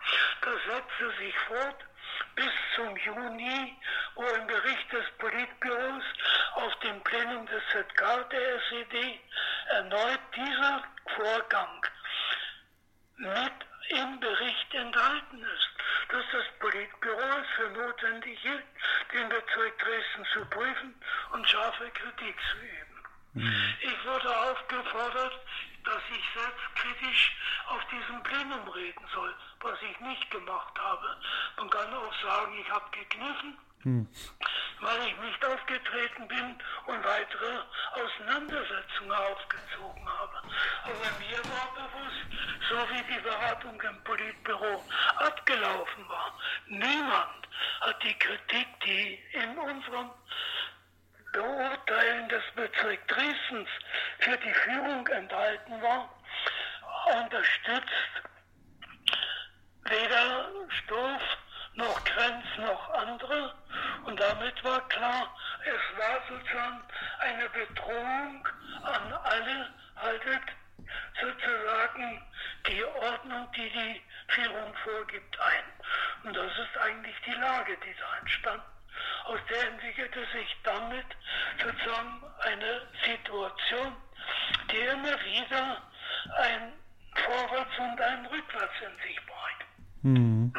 Das 0.43 0.55
setzte 0.65 1.17
sich 1.19 1.37
fort 1.47 1.85
bis 2.35 2.53
zum 2.77 2.97
Juni, 2.97 3.77
wo 4.15 4.25
im 4.25 4.47
Bericht 4.47 4.93
des 4.93 5.05
Politbüros 5.19 6.05
auf 6.55 6.75
dem 6.81 7.01
Plenum 7.03 7.47
des 7.47 7.63
ZK 7.73 8.31
der 8.31 8.63
SED 8.63 9.21
erneut 9.71 10.21
dieser 10.35 10.83
Vorgang 11.17 11.87
mit 13.19 13.53
im 13.91 14.21
Bericht 14.21 14.75
enthalten 14.75 15.43
ist, 15.43 15.69
dass 16.11 16.25
das 16.33 16.45
Politbüro 16.59 17.21
es 17.41 17.49
für 17.57 17.71
notwendig 17.71 18.39
hielt, 18.41 18.65
den 19.13 19.29
Bezirk 19.29 19.79
Dresden 19.79 20.27
zu 20.33 20.45
prüfen 20.47 20.95
und 21.33 21.49
scharfe 21.49 21.91
Kritik 21.91 22.37
zu 22.53 22.59
üben. 22.59 22.99
Mhm. 23.35 23.75
Ich 23.81 24.05
wurde 24.07 24.37
aufgefordert, 24.37 25.41
dass 25.85 26.03
ich 26.11 26.25
selbstkritisch 26.35 27.37
auf 27.69 27.81
diesem 27.87 28.23
Plenum 28.23 28.69
reden 28.69 29.07
soll, 29.15 29.35
was 29.61 29.79
ich 29.83 30.01
nicht 30.01 30.31
gemacht 30.31 30.79
habe. 30.79 31.17
Man 31.57 31.71
kann 31.71 31.95
auch 31.95 32.15
sagen, 32.23 32.59
ich 32.61 32.71
habe 32.71 32.91
gekniffen, 32.91 33.59
hm. 33.83 34.09
weil 34.81 35.09
ich 35.09 35.17
nicht 35.19 35.45
aufgetreten 35.45 36.27
bin 36.27 36.59
und 36.87 37.05
weitere 37.05 37.61
Auseinandersetzungen 37.93 39.13
aufgezogen 39.13 40.09
habe. 40.09 40.43
Aber 40.85 41.19
mir 41.21 41.39
war 41.45 41.75
bewusst, 41.75 42.27
so 42.69 42.77
wie 42.91 43.15
die 43.15 43.21
Beratung 43.21 43.81
im 43.81 44.05
Politbüro 44.05 44.85
abgelaufen 45.17 46.09
war, 46.09 46.39
niemand 46.67 47.49
hat 47.81 48.03
die 48.03 48.19
Kritik, 48.19 48.69
die 48.85 49.15
in 49.33 49.59
unserem 49.59 50.11
Beurteilen 51.33 52.29
des 52.29 52.43
Bezirks 52.57 53.07
Dresdens 53.07 53.69
für 54.19 54.37
die 54.39 54.55
Führung 54.55 55.07
enthalten 55.07 55.81
war, 55.83 56.11
unterstützt. 57.23 58.23
Weder 59.85 60.51
Stoff 60.69 61.23
noch 61.79 62.05
Grenz 62.05 62.45
noch 62.59 62.91
andere. 62.91 63.55
Und 64.05 64.19
damit 64.21 64.63
war 64.65 64.87
klar, 64.89 65.35
es 65.63 65.99
war 65.99 66.21
sozusagen 66.29 66.83
eine 67.21 67.49
Bedrohung 67.51 68.49
an 68.83 69.13
alle, 69.13 69.69
haltet 69.97 70.43
sozusagen 71.21 72.23
die 72.67 72.85
Ordnung, 72.85 73.49
die 73.53 73.71
die 73.71 74.03
Führung 74.29 74.75
vorgibt, 74.85 75.39
ein. 75.41 75.65
Und 76.25 76.37
das 76.37 76.53
ist 76.53 76.79
eigentlich 76.81 77.17
die 77.27 77.41
Lage, 77.41 77.77
die 77.85 77.95
da 77.99 78.19
entstand. 78.21 78.63
Aus 79.27 79.39
der 79.49 79.69
entwickelte 79.69 80.21
sich 80.33 80.57
damit 80.65 81.07
sozusagen 81.63 82.23
eine 82.41 82.83
Situation, 83.05 83.97
die 84.73 84.79
immer 84.79 85.17
wieder 85.25 85.83
ein 86.39 86.73
Vorwärts 87.15 87.79
und 87.79 88.01
ein 88.01 88.27
Rückwärts 88.27 88.75
in 88.81 89.09
sich 89.09 89.21
bringt. 89.27 89.49
Hm. 90.03 90.53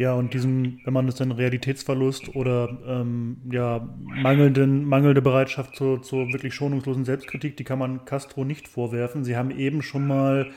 Ja, 0.00 0.14
und 0.30 0.34
diesen, 0.34 0.80
wenn 0.84 0.94
man 0.94 1.08
es 1.08 1.16
dann 1.16 1.32
Realitätsverlust 1.32 2.36
oder 2.36 2.78
ähm, 2.86 3.38
ja, 3.50 3.88
mangelnden, 3.98 4.84
mangelnde 4.84 5.22
Bereitschaft 5.22 5.74
zur, 5.74 6.02
zur 6.02 6.32
wirklich 6.32 6.54
schonungslosen 6.54 7.04
Selbstkritik, 7.04 7.56
die 7.56 7.64
kann 7.64 7.80
man 7.80 8.04
Castro 8.04 8.44
nicht 8.44 8.68
vorwerfen. 8.68 9.24
Sie 9.24 9.36
haben 9.36 9.50
eben 9.50 9.82
schon 9.82 10.06
mal 10.06 10.50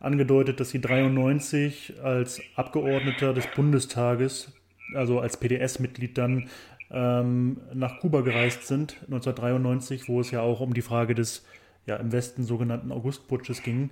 angedeutet, 0.00 0.60
dass 0.60 0.70
sie 0.70 0.80
93 0.80 1.94
als 2.02 2.40
Abgeordneter 2.56 3.34
des 3.34 3.46
Bundestages, 3.54 4.52
also 4.94 5.20
als 5.20 5.36
PDS-Mitglied 5.36 6.16
dann 6.16 6.48
ähm, 6.90 7.58
nach 7.74 8.00
Kuba 8.00 8.22
gereist 8.22 8.66
sind, 8.66 8.96
1993, 9.08 10.08
wo 10.08 10.20
es 10.20 10.30
ja 10.30 10.40
auch 10.40 10.60
um 10.60 10.72
die 10.72 10.80
Frage 10.80 11.14
des 11.14 11.44
ja, 11.84 11.96
im 11.96 12.12
Westen 12.12 12.44
sogenannten 12.44 12.92
Augustputsches 12.92 13.62
ging. 13.62 13.90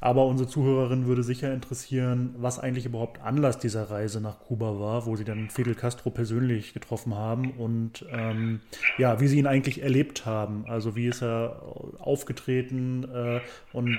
Aber 0.00 0.26
unsere 0.26 0.48
Zuhörerin 0.48 1.06
würde 1.06 1.22
sicher 1.22 1.52
interessieren, 1.52 2.34
was 2.38 2.58
eigentlich 2.58 2.86
überhaupt 2.86 3.22
Anlass 3.22 3.58
dieser 3.58 3.90
Reise 3.90 4.20
nach 4.20 4.40
Kuba 4.40 4.78
war, 4.78 5.06
wo 5.06 5.16
sie 5.16 5.24
dann 5.24 5.48
Fidel 5.48 5.74
Castro 5.74 6.10
persönlich 6.10 6.74
getroffen 6.74 7.14
haben 7.14 7.52
und 7.52 8.04
ähm, 8.10 8.60
ja, 8.98 9.20
wie 9.20 9.28
sie 9.28 9.38
ihn 9.38 9.46
eigentlich 9.46 9.82
erlebt 9.82 10.26
haben. 10.26 10.64
Also 10.66 10.96
wie 10.96 11.06
ist 11.06 11.22
er 11.22 11.62
aufgetreten 11.98 13.04
äh, 13.04 13.40
und 13.72 13.98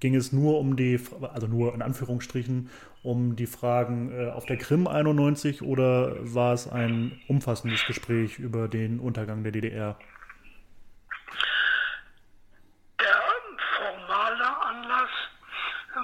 ging 0.00 0.14
es 0.14 0.32
nur 0.32 0.58
um 0.58 0.76
die, 0.76 1.00
also 1.32 1.46
nur 1.46 1.74
in 1.74 1.82
Anführungsstrichen, 1.82 2.70
um 3.02 3.36
die 3.36 3.46
Fragen 3.46 4.12
äh, 4.12 4.30
auf 4.30 4.46
der 4.46 4.56
Krim 4.56 4.86
91 4.86 5.62
oder 5.62 6.14
war 6.20 6.52
es 6.52 6.68
ein 6.68 7.20
umfassendes 7.28 7.84
Gespräch 7.86 8.38
über 8.38 8.68
den 8.68 9.00
Untergang 9.00 9.42
der 9.42 9.52
DDR? 9.52 9.98
Der 13.00 13.20
formale 13.76 14.62
Anlass, 14.62 15.10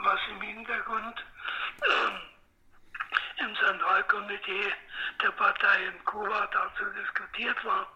was 0.05 0.20
im 0.33 0.41
Hintergrund 0.43 1.24
äh, 1.83 3.45
im 3.45 3.55
Zentralkomitee 4.49 4.72
der 5.22 5.30
Partei 5.32 5.86
in 5.86 6.05
Kuba 6.05 6.46
dazu 6.46 6.84
diskutiert 6.90 7.64
war, 7.64 7.86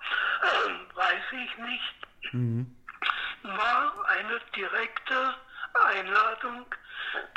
äh, 0.42 0.96
weiß 0.96 1.24
ich 1.32 1.58
nicht. 1.58 2.34
Mhm. 2.34 2.76
War 3.42 4.08
eine 4.08 4.40
direkte 4.54 5.34
Einladung 5.88 6.66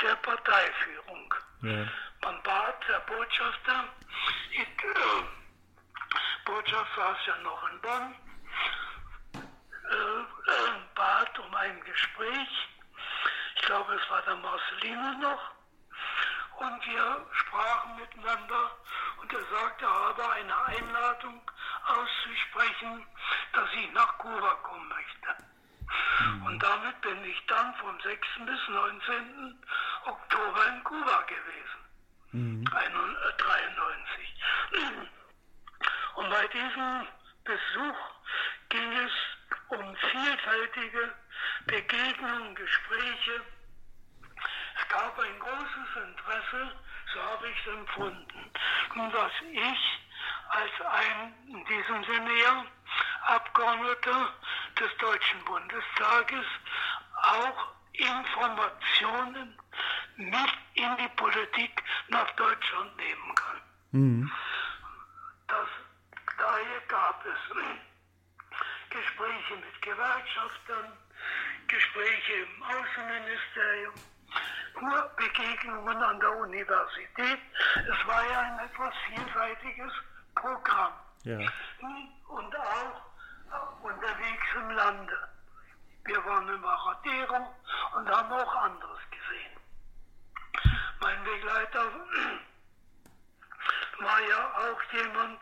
der 0.02 0.16
Parteiführung. 0.16 1.34
Ja. 1.62 1.86
Man 2.22 2.42
bat 2.42 2.88
der 2.88 3.00
Botschafter, 3.00 3.84
die 4.52 4.60
äh, 4.60 5.24
Botschaft 6.44 6.90
saß 6.96 7.18
ja 7.26 7.36
noch 7.42 7.70
in 7.70 7.80
Bonn, 7.80 8.14
äh, 9.34 9.94
äh, 9.94 10.80
bat 10.94 11.38
um 11.38 11.54
ein 11.54 11.80
Gespräch. 11.84 12.68
Ich 13.56 13.62
glaube, 13.62 13.94
es 13.94 14.10
war 14.10 14.22
der 14.22 14.36
Marcelino 14.36 15.12
noch. 15.20 15.55
Und 16.58 16.86
wir 16.86 17.26
sprachen 17.32 17.96
miteinander 17.96 18.70
und 19.20 19.32
er 19.32 19.44
sagte, 19.44 19.84
er 19.84 19.90
habe 19.90 20.30
eine 20.30 20.64
Einladung 20.64 21.50
auszusprechen, 21.86 23.06
dass 23.52 23.68
ich 23.74 23.92
nach 23.92 24.18
Kuba 24.18 24.54
kommen 24.62 24.88
möchte. 24.88 25.44
Mhm. 26.20 26.46
Und 26.46 26.62
damit 26.62 27.00
bin 27.02 27.24
ich 27.24 27.46
dann 27.46 27.74
vom 27.76 28.00
6. 28.00 28.26
bis 28.46 28.68
19. 28.68 29.64
Oktober 30.06 30.68
in 30.68 30.84
Kuba 30.84 31.22
gewesen. 31.22 31.80
Mhm. 32.32 32.64
93. 32.64 34.34
Und 36.16 36.30
bei 36.30 36.46
diesem 36.48 37.06
Besuch 37.44 37.96
ging 38.70 38.92
es 38.92 39.12
um 39.68 39.96
vielfältige 39.96 41.14
Begegnungen, 41.66 42.54
Gespräche. 42.54 43.42
Gab 44.96 45.18
ein 45.18 45.38
großes 45.38 46.08
Interesse, 46.08 46.72
so 47.12 47.22
habe 47.22 47.48
ich 47.50 47.66
es 47.66 47.72
empfunden, 47.74 48.50
dass 49.12 49.32
ich 49.52 50.00
als 50.48 50.80
ein, 50.90 51.34
in 51.48 51.62
diesem 51.66 52.02
Sinne 52.04 52.32
ja, 52.40 52.64
Abgeordneter 53.26 54.32
des 54.80 54.96
Deutschen 54.96 55.44
Bundestages 55.44 56.46
auch 57.12 57.74
Informationen 57.92 59.58
mit 60.16 60.52
in 60.72 60.96
die 60.96 61.08
Politik 61.16 61.82
nach 62.08 62.30
Deutschland 62.36 62.96
nehmen 62.96 63.34
kann. 63.34 63.60
Mhm. 63.90 64.32
Das, 65.46 65.68
daher 66.38 66.80
gab 66.88 67.22
es 67.26 67.54
Gespräche 68.88 69.56
mit 69.56 69.82
Gewerkschaftern, 69.82 70.96
Gespräche 71.68 72.32
im 72.32 72.62
Außenministerium, 72.62 73.92
Begegnungen 75.16 76.02
an 76.02 76.20
der 76.20 76.36
Universität. 76.36 77.38
Es 77.74 78.06
war 78.06 78.24
ja 78.30 78.40
ein 78.40 78.58
etwas 78.58 78.94
vielseitiges 79.08 79.92
Programm. 80.34 80.92
Ja. 81.24 81.38
Und 82.28 82.56
auch 82.56 83.02
unterwegs 83.82 84.46
im 84.56 84.70
Lande. 84.70 85.28
Wir 86.04 86.24
waren 86.24 86.48
im 86.48 86.60
Maradero 86.60 87.54
und 87.96 88.08
haben 88.08 88.32
auch 88.32 88.54
anderes 88.62 89.00
gesehen. 89.10 89.56
Mein 91.00 91.24
Begleiter 91.24 91.84
war 93.98 94.20
ja 94.20 94.52
auch 94.56 94.82
jemand, 94.92 95.40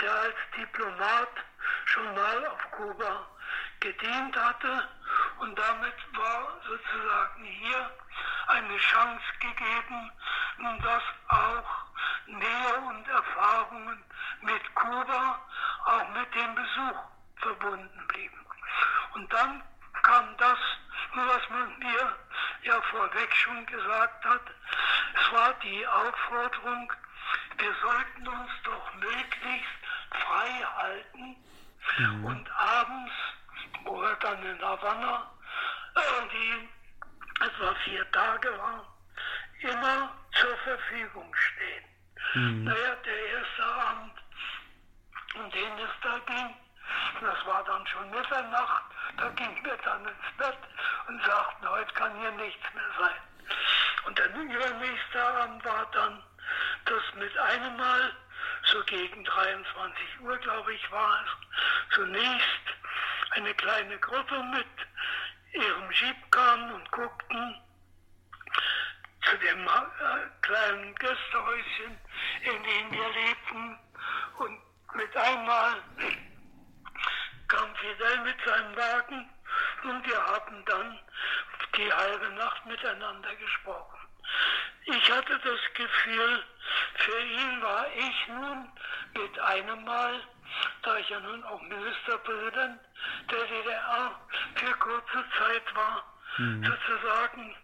der 0.00 0.12
als 0.12 0.34
Diplomat 0.56 1.30
schon 1.84 2.14
mal 2.14 2.46
auf 2.46 2.70
Kuba 2.72 3.26
gedient 3.80 4.36
hatte 4.36 4.88
und 5.42 5.58
damit 5.58 5.94
war 6.16 6.60
sozusagen 6.66 7.44
hier 7.44 7.90
eine 8.46 8.76
Chance 8.78 9.24
gegeben, 9.40 10.12
dass 10.82 11.02
auch 11.28 11.84
Nähe 12.26 12.74
und 12.88 13.08
Erfahrungen 13.08 14.04
mit 14.42 14.74
Kuba, 14.74 15.40
auch 15.84 16.08
mit 16.10 16.34
dem 16.34 16.54
Besuch 16.54 17.00
verbunden 17.36 18.06
blieben. 18.08 18.46
Und 19.14 19.32
dann 19.32 19.62
kam 20.02 20.36
das, 20.36 20.58
was 21.14 21.50
man 21.50 21.78
mir 21.78 22.16
ja 22.62 22.80
vorweg 22.82 23.34
schon 23.34 23.66
gesagt 23.66 24.24
hat. 24.24 24.42
Es 25.14 25.32
war 25.32 25.52
die 25.54 25.86
Aufforderung, 25.86 26.92
wir 27.58 27.74
sollten 27.82 28.28
uns 28.28 28.50
doch 28.64 28.94
möglichst 28.94 29.82
frei 30.10 30.66
halten 30.76 31.36
mhm. 31.98 32.24
und 32.24 32.50
abends, 32.56 33.12
wo 33.84 34.00
wir 34.00 34.16
dann 34.16 34.44
in 34.44 34.62
Havanna, 34.62 35.30
die 36.32 36.68
etwa 37.44 37.74
vier 37.84 38.10
Tage 38.12 38.58
war, 38.58 38.86
immer 39.60 40.14
zur 40.32 40.56
Verfügung 40.58 41.34
stehen. 41.34 41.84
Mhm. 42.34 42.64
Naja, 42.64 42.94
der 43.04 43.26
erste 43.26 43.64
Abend, 43.64 44.12
um 45.34 45.50
den 45.50 45.78
es 45.78 45.90
da 46.02 46.18
ging, 46.26 46.54
das 47.20 47.46
war 47.46 47.64
dann 47.64 47.86
schon 47.86 48.10
Mitternacht, 48.10 48.84
da 49.16 49.28
gingen 49.30 49.64
wir 49.64 49.76
dann 49.84 50.06
ins 50.06 50.36
Bett 50.38 50.58
und 51.08 51.22
sagten, 51.24 51.68
heute 51.68 51.92
kann 51.94 52.18
hier 52.18 52.30
nichts 52.32 52.74
mehr 52.74 52.90
sein. 52.98 53.20
Und 54.06 54.18
der 54.18 54.34
übernächste 54.34 55.24
Abend 55.24 55.64
war 55.64 55.86
dann, 55.92 56.22
dass 56.84 57.14
mit 57.14 57.36
einem 57.38 57.76
Mal, 57.76 58.12
so 58.64 58.82
gegen 58.84 59.24
23 59.24 60.20
Uhr, 60.20 60.36
glaube 60.38 60.74
ich, 60.74 60.90
war 60.90 61.24
es, 61.24 61.94
zunächst 61.94 62.62
eine 63.30 63.54
kleine 63.54 63.98
Gruppe 63.98 64.42
mit 64.44 64.66
ihrem 65.52 65.90
Jeep 65.90 66.30
kam 66.30 66.72
und 66.72 66.90
guckten 66.92 67.62
zu 69.24 69.36
dem 69.38 69.66
äh, 69.66 69.70
kleinen 70.42 70.94
Gästehäuschen, 70.96 71.98
in 72.42 72.62
dem 72.62 72.92
wir 72.92 73.08
lebten. 73.10 73.78
Und 74.38 74.60
mit 74.94 75.16
einmal 75.16 75.82
kam 77.48 77.76
Fidel 77.76 78.20
mit 78.24 78.36
seinem 78.44 78.76
Wagen 78.76 79.30
und 79.84 80.06
wir 80.06 80.26
haben 80.26 80.64
dann 80.64 80.98
die 81.76 81.92
halbe 81.92 82.30
Nacht 82.30 82.66
miteinander 82.66 83.34
gesprochen. 83.36 84.01
Ich 84.84 85.10
hatte 85.10 85.38
das 85.38 85.60
Gefühl, 85.74 86.44
für 86.94 87.20
ihn 87.20 87.62
war 87.62 87.86
ich 87.96 88.28
nun 88.28 88.68
mit 89.14 89.38
einem 89.38 89.84
Mal, 89.84 90.20
da 90.82 90.96
ich 90.98 91.08
ja 91.08 91.20
nun 91.20 91.42
auch 91.44 91.60
Ministerpräsident 91.62 92.80
der 93.30 93.44
DDR 93.44 94.20
für 94.56 94.72
kurze 94.78 95.24
Zeit 95.38 95.74
war, 95.74 96.04
mhm. 96.38 96.64
sozusagen 96.64 97.56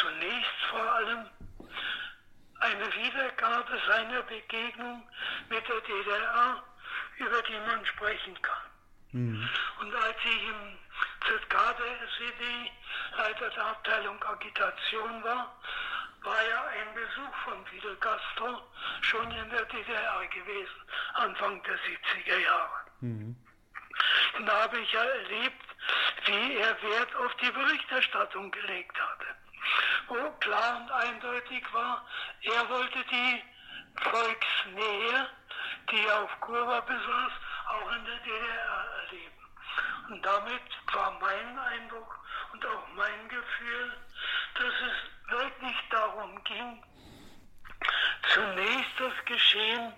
zunächst 0.00 0.62
vor 0.70 0.92
allem 0.92 1.30
eine 2.60 2.94
Wiedergabe 2.94 3.80
seiner 3.88 4.22
Begegnung 4.22 5.08
mit 5.48 5.68
der 5.68 5.80
DDR, 5.80 6.62
über 7.16 7.42
die 7.42 7.60
man 7.66 7.86
sprechen 7.86 8.40
kann. 8.42 8.70
Mhm. 9.12 9.48
Und 9.80 9.94
als 9.94 10.16
ich 10.24 10.48
im 10.48 10.78
ZK 11.26 11.54
der 11.78 12.08
SED 12.08 12.70
Leiter 13.16 13.50
der 13.50 13.66
Abteilung 13.66 14.22
Agitation 14.24 15.24
war, 15.24 15.56
war 16.22 16.42
ja 16.48 16.64
ein 16.64 16.94
Besuch 16.94 17.34
von 17.44 17.66
Fidel 17.66 17.96
Castro 17.96 18.62
schon 19.02 19.30
in 19.30 19.50
der 19.50 19.64
DDR 19.66 20.26
gewesen, 20.26 20.80
Anfang 21.14 21.62
der 21.62 21.74
70er 21.74 22.38
Jahre. 22.38 22.84
Mhm. 23.00 23.36
Da 24.46 24.62
habe 24.62 24.80
ich 24.80 24.92
ja 24.92 25.04
erlebt, 25.04 25.64
wie 26.26 26.56
er 26.56 26.82
Wert 26.82 27.14
auf 27.16 27.34
die 27.36 27.50
Berichterstattung 27.50 28.50
gelegt 28.50 28.96
hatte. 28.98 29.26
Wo 30.08 30.30
klar 30.40 30.80
und 30.80 30.90
eindeutig 30.90 31.62
war, 31.72 32.06
er 32.42 32.68
wollte 32.68 33.04
die 33.04 33.42
Volksnähe, 34.02 35.28
die 35.90 36.06
er 36.06 36.22
auf 36.22 36.40
Kuba 36.40 36.80
besaß, 36.80 37.32
auch 37.68 37.92
in 37.92 38.04
der 38.04 38.18
DDR. 38.18 38.93
Und 40.08 40.24
damit 40.24 40.62
war 40.92 41.18
mein 41.20 41.58
Eindruck 41.58 42.18
und 42.52 42.64
auch 42.66 42.88
mein 42.94 43.28
Gefühl, 43.28 43.96
dass 44.54 44.66
es 44.66 45.30
wirklich 45.30 45.76
darum 45.90 46.44
ging, 46.44 46.82
zunächst 48.34 48.92
das 48.98 49.24
Geschehen 49.24 49.92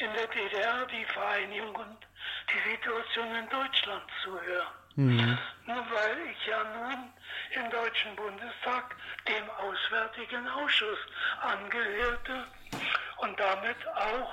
in 0.00 0.12
der 0.14 0.26
DDR, 0.28 0.86
die 0.86 1.04
Vereinigung 1.06 1.74
und 1.74 2.06
die 2.52 2.70
Situation 2.70 3.34
in 3.34 3.48
Deutschland 3.48 4.04
zu 4.22 4.40
hören. 4.40 4.72
Mhm. 4.96 5.38
Nur 5.66 5.90
weil 5.90 6.18
ich 6.32 6.46
ja 6.46 6.64
nun 6.64 7.12
im 7.52 7.70
Deutschen 7.70 8.16
Bundestag 8.16 8.96
dem 9.28 9.50
Auswärtigen 9.50 10.48
Ausschuss 10.48 10.98
angehörte 11.40 12.46
und 13.18 13.38
damit 13.38 13.86
auch 13.88 14.32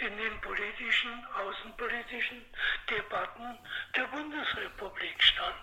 in 0.00 0.16
den 0.16 0.40
politischen, 0.40 1.26
außenpolitischen 1.34 2.44
Debatten 2.88 3.58
der 3.96 4.04
Bundesrepublik 4.04 5.22
stand. 5.22 5.56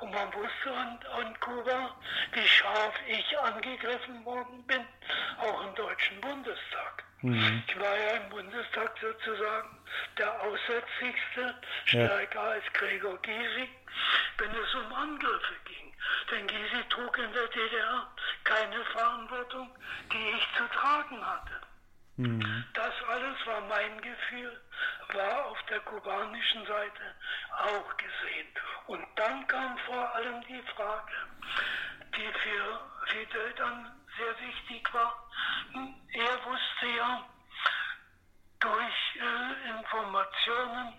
Und 0.00 0.12
man 0.12 0.32
wusste 0.32 0.72
an, 0.72 0.98
an 1.18 1.40
Kuba, 1.40 1.94
wie 2.32 2.48
scharf 2.48 2.94
ich 3.06 3.38
angegriffen 3.38 4.24
worden 4.24 4.66
bin, 4.66 4.84
auch 5.38 5.66
im 5.66 5.74
Deutschen 5.74 6.20
Bundestag. 6.20 7.04
Mhm. 7.22 7.62
Ich 7.68 7.78
war 7.78 7.96
ja 7.96 8.16
im 8.16 8.30
Bundestag 8.30 8.92
sozusagen 9.00 9.78
der 10.18 10.40
Aussätzlichste, 10.42 11.54
stärker 11.84 12.34
ja. 12.34 12.50
als 12.50 12.64
Gregor 12.72 13.16
Gysi, 13.22 13.68
wenn 14.38 14.50
es 14.50 14.74
um 14.74 14.92
Angriffe 14.92 15.54
ging. 15.64 15.94
Denn 16.30 16.46
Gysi 16.46 16.82
trug 16.88 17.16
in 17.18 17.32
der 17.32 17.46
DDR 17.48 18.10
keine 18.44 18.84
Verantwortung, 18.86 19.70
die 20.12 20.36
ich 20.36 20.48
zu 20.56 20.66
tragen 20.68 21.24
hatte. 21.24 21.71
Mhm. 22.22 22.64
Das 22.74 22.94
alles 23.08 23.46
war 23.46 23.60
mein 23.62 24.00
Gefühl, 24.00 24.60
war 25.12 25.46
auf 25.46 25.60
der 25.64 25.80
kubanischen 25.80 26.64
Seite 26.66 27.14
auch 27.50 27.96
gesehen. 27.96 28.48
Und 28.86 29.04
dann 29.16 29.46
kam 29.48 29.76
vor 29.78 30.14
allem 30.14 30.40
die 30.42 30.62
Frage, 30.74 31.12
die 32.16 32.32
für 32.38 32.80
Fidel 33.06 33.52
dann 33.54 34.00
sehr 34.16 34.38
wichtig 34.46 34.94
war. 34.94 35.28
Er 36.12 36.44
wusste 36.44 36.86
ja 36.96 37.24
durch 38.60 39.16
äh, 39.16 39.70
Informationen, 39.70 40.94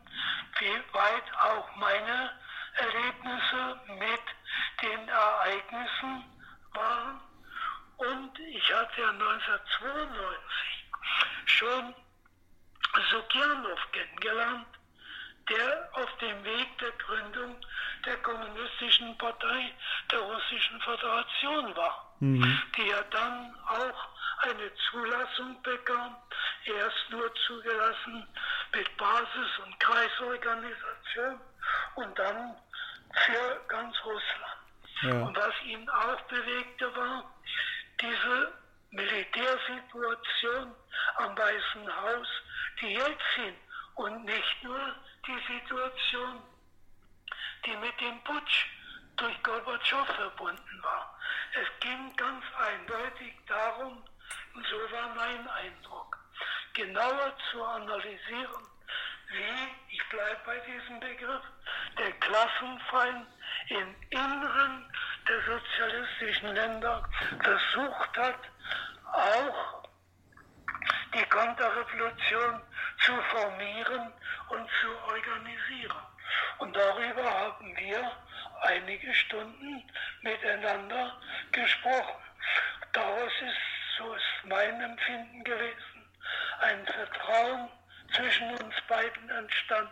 wie 0.59 0.93
weit 0.93 1.33
auch 1.39 1.75
meine 1.77 2.31
Erlebnisse 2.75 3.79
mit 3.87 4.21
den 4.81 5.07
Ereignissen 5.07 6.25
waren. 6.73 7.21
Und 7.97 8.39
ich 8.39 8.73
hatte 8.73 9.01
ja 9.01 9.09
1992 9.09 10.72
schon 11.45 11.95
Sukjanov 13.11 13.79
kennengelernt, 13.91 14.67
der 15.49 15.89
auf 15.93 16.17
dem 16.17 16.43
Weg 16.43 16.77
der 16.77 16.91
Gründung 16.91 17.55
der 18.05 18.17
Kommunistischen 18.17 19.17
Partei 19.17 19.73
der 20.11 20.19
Russischen 20.19 20.79
Föderation 20.81 21.75
war, 21.75 22.15
mhm. 22.19 22.61
die 22.77 22.87
ja 22.87 23.01
dann 23.11 23.55
auch 23.67 24.07
eine 24.43 24.71
Zulassung 24.89 25.61
bekam, 25.63 26.15
erst 26.65 27.09
nur 27.09 27.33
zugelassen 27.47 28.27
mit 28.73 28.97
Basis- 28.97 29.59
und 29.65 29.79
Kreisorganisation 29.79 31.39
und 31.95 32.19
dann 32.19 32.55
für 33.13 33.61
ganz 33.67 33.95
Russland. 34.05 34.63
Ja. 35.01 35.25
Und 35.25 35.37
was 35.37 35.53
ihn 35.65 35.89
auch 35.89 36.21
bewegte, 36.21 36.95
war 36.95 37.23
diese 38.01 38.53
Militärsituation 38.93 40.75
am 41.15 41.37
Weißen 41.37 42.01
Haus, 42.01 42.27
die 42.79 42.93
Jelzin 42.93 43.55
und 43.95 44.23
nicht 44.23 44.63
nur 44.63 44.95
die 45.25 45.53
Situation, 45.53 46.43
die 47.65 47.75
mit 47.77 47.99
dem 47.99 48.23
Putsch 48.23 48.67
durch 49.17 49.41
Gorbatschow 49.41 50.05
verbunden 50.07 50.83
war. 50.83 51.19
Es 51.53 51.67
ging 51.79 52.15
ganz 52.15 52.43
eindeutig 52.55 53.33
darum, 53.47 54.03
und 54.53 54.67
so 54.67 54.91
war 54.91 55.15
mein 55.15 55.47
Eindruck, 55.47 56.19
genauer 56.73 57.35
zu 57.51 57.63
analysieren, 57.63 58.67
wie, 59.29 59.95
ich 59.95 60.09
bleibe 60.09 60.39
bei 60.45 60.59
diesem 60.59 60.99
Begriff, 60.99 61.41
der 61.97 62.11
Klassenfeind 62.11 63.27
im 63.69 63.95
Inneren 64.11 64.91
der 65.27 65.41
sozialistischen 65.45 66.53
Länder 66.53 67.09
versucht 67.41 68.17
hat, 68.17 68.52
auch 69.13 69.83
die 71.13 71.25
Konterrevolution 71.25 72.61
zu 72.99 73.13
formieren 73.31 74.13
und 74.49 74.69
zu 74.81 74.89
organisieren. 75.07 75.97
Und 76.57 76.75
darüber 76.75 77.23
haben 77.23 77.77
wir 77.77 78.11
einige 78.61 79.13
Stunden 79.13 79.83
miteinander 80.21 81.17
gesprochen. 81.51 82.21
Daraus 82.93 83.31
ist, 83.41 83.97
so 83.97 84.13
ist 84.13 84.45
mein 84.45 84.81
Empfinden 84.81 85.43
gewesen, 85.43 86.09
ein 86.59 86.85
Vertrauen 86.87 87.69
zwischen 88.13 88.49
uns 88.51 88.75
beiden 88.87 89.29
entstanden. 89.29 89.91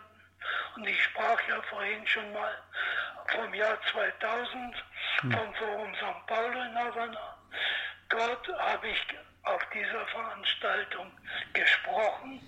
Und 0.76 0.88
ich 0.88 1.02
sprach 1.04 1.40
ja 1.48 1.60
vorhin 1.62 2.06
schon 2.06 2.32
mal 2.32 2.58
vom 3.28 3.54
Jahr 3.54 3.78
2000, 3.92 4.74
hm. 5.20 5.32
vom 5.32 5.54
Forum 5.54 5.94
St. 5.94 6.26
Paulo 6.26 6.62
in 6.62 6.78
Havanna. 6.78 7.36
Dort 8.12 8.46
habe 8.58 8.88
ich 8.88 9.06
auf 9.44 9.62
dieser 9.72 10.06
Veranstaltung 10.06 11.10
gesprochen 11.54 12.40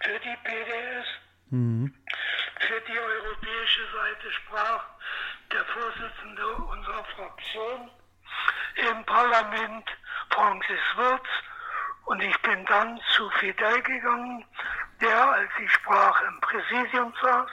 für 0.00 0.18
die 0.18 0.36
PDS. 0.44 1.06
Mhm. 1.50 1.94
Für 2.60 2.80
die 2.80 2.98
europäische 2.98 3.82
Seite 3.92 4.32
sprach 4.32 4.84
der 5.52 5.64
Vorsitzende 5.66 6.46
unserer 6.56 7.04
Fraktion 7.04 7.90
im 8.76 9.04
Parlament, 9.04 9.84
Francis 10.30 10.80
Wirz, 10.96 11.26
und 12.06 12.22
ich 12.22 12.42
bin 12.42 12.64
dann 12.64 12.98
zu 13.14 13.28
Fidel 13.38 13.82
gegangen, 13.82 14.44
der, 15.02 15.32
als 15.32 15.50
ich 15.62 15.70
sprach, 15.70 16.22
im 16.22 16.40
Präsidium 16.40 17.12
saß. 17.22 17.50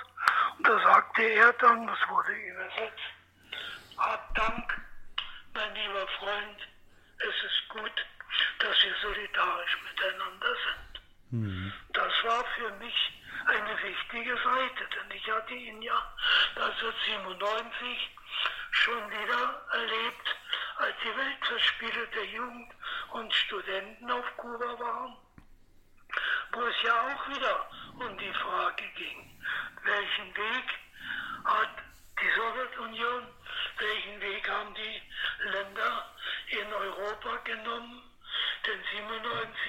Und 0.58 0.68
da 0.68 0.80
sagte 0.84 1.22
er 1.22 1.52
dann, 1.54 1.86
das 1.86 2.00
wurde 2.10 2.32
übersetzt, 2.32 3.14
hab 3.98 4.36
Dank, 4.36 4.82
mein 5.54 5.76
lieber 5.76 6.08
Freund, 6.20 6.68
es 7.20 7.44
ist 7.44 7.70
gut, 7.70 8.06
dass 8.60 8.84
wir 8.84 8.96
solidarisch 9.02 9.78
miteinander 9.90 10.56
sind. 10.66 11.02
Mhm. 11.32 11.74
Das 11.94 12.14
war 12.24 12.46
für 12.58 12.72
mich 12.78 13.14
eine 13.46 13.84
wichtige 13.84 14.36
Seite, 14.36 14.88
denn 14.96 15.18
ich 15.18 15.32
hatte 15.32 15.54
ihn 15.54 15.82
ja 15.82 16.16
1997 16.56 18.10
schon 18.72 19.10
wieder 19.10 19.68
erlebt, 19.72 20.36
als 20.78 20.96
die 21.04 21.18
Weltfestspiele 21.18 22.08
der 22.08 22.26
Jugend 22.26 22.74
und 23.12 23.34
Studenten 23.34 24.12
auf 24.12 24.26
Kuba 24.38 24.80
waren, 24.80 25.18
wo 26.52 26.62
es 26.62 26.76
ja 26.84 26.94
auch 26.94 27.30
wieder 27.30 27.70
um 28.00 28.18
die 28.18 28.34
Frage 28.34 28.84
ging, 28.96 29.42
welchen 29.84 30.36
Weg 30.36 30.80
hat 31.46 31.70
die 32.22 32.30
Sowjetunion, 32.36 33.28
welchen 33.80 34.22
Weg 34.22 34.50
haben 34.50 34.74
die 34.76 35.50
Länder 35.50 36.06
in 36.50 36.74
Europa 36.74 37.38
genommen, 37.44 38.02
denn 38.66 38.80
97 38.96 39.62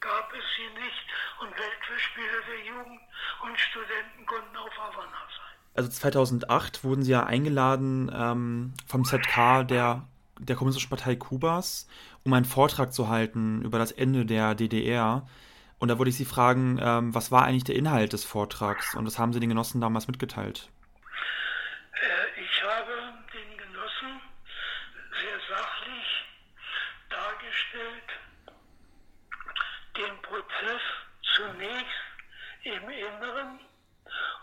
gab 0.00 0.32
es 0.32 0.44
sie 0.56 0.80
nicht 0.80 1.06
und 1.40 1.50
Weltfestspiele 1.50 2.42
der 2.48 2.64
Jugend 2.66 3.00
und 3.44 3.58
Studenten 3.58 4.26
konnten 4.26 4.56
auf 4.56 4.76
Havanna 4.76 5.22
sein. 5.28 5.42
Also 5.74 5.88
2008 5.88 6.84
wurden 6.84 7.02
Sie 7.02 7.12
ja 7.12 7.24
eingeladen 7.24 8.10
ähm, 8.14 8.74
vom 8.86 9.04
ZK 9.04 9.66
der, 9.66 10.06
der 10.38 10.56
Kommunistischen 10.56 10.90
Partei 10.90 11.16
Kubas, 11.16 11.88
um 12.24 12.32
einen 12.34 12.44
Vortrag 12.44 12.92
zu 12.92 13.08
halten 13.08 13.62
über 13.62 13.78
das 13.78 13.92
Ende 13.92 14.26
der 14.26 14.54
DDR. 14.54 15.26
Und 15.78 15.88
da 15.88 15.98
wollte 15.98 16.10
ich 16.10 16.16
Sie 16.16 16.26
fragen, 16.26 16.78
ähm, 16.80 17.14
was 17.14 17.32
war 17.32 17.44
eigentlich 17.44 17.64
der 17.64 17.76
Inhalt 17.76 18.12
des 18.12 18.24
Vortrags 18.24 18.94
und 18.94 19.06
was 19.06 19.18
haben 19.18 19.32
Sie 19.32 19.40
den 19.40 19.48
Genossen 19.48 19.80
damals 19.80 20.06
mitgeteilt? 20.06 20.68
Äh, 21.94 22.40
ich 22.40 22.62
habe 22.62 22.92
den 23.32 23.58
Genossen 23.58 24.20
sehr 25.22 25.56
sachlich 25.56 26.06
dargestellt, 27.08 28.08
den 29.96 30.22
Prozess 30.22 30.82
zunächst 31.36 32.12
im 32.64 32.88
Inneren 32.88 33.60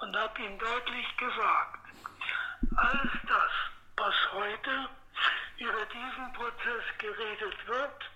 und 0.02 0.16
habe 0.16 0.42
ihm 0.42 0.58
deutlich 0.60 1.18
gesagt, 1.18 1.80
alles 2.76 3.12
das, 3.28 3.52
was 3.98 4.16
heute 4.34 4.90
über 5.58 5.86
diesen 5.86 6.34
Prozess 6.34 6.84
geredet 6.98 7.68
wird, 7.68 8.10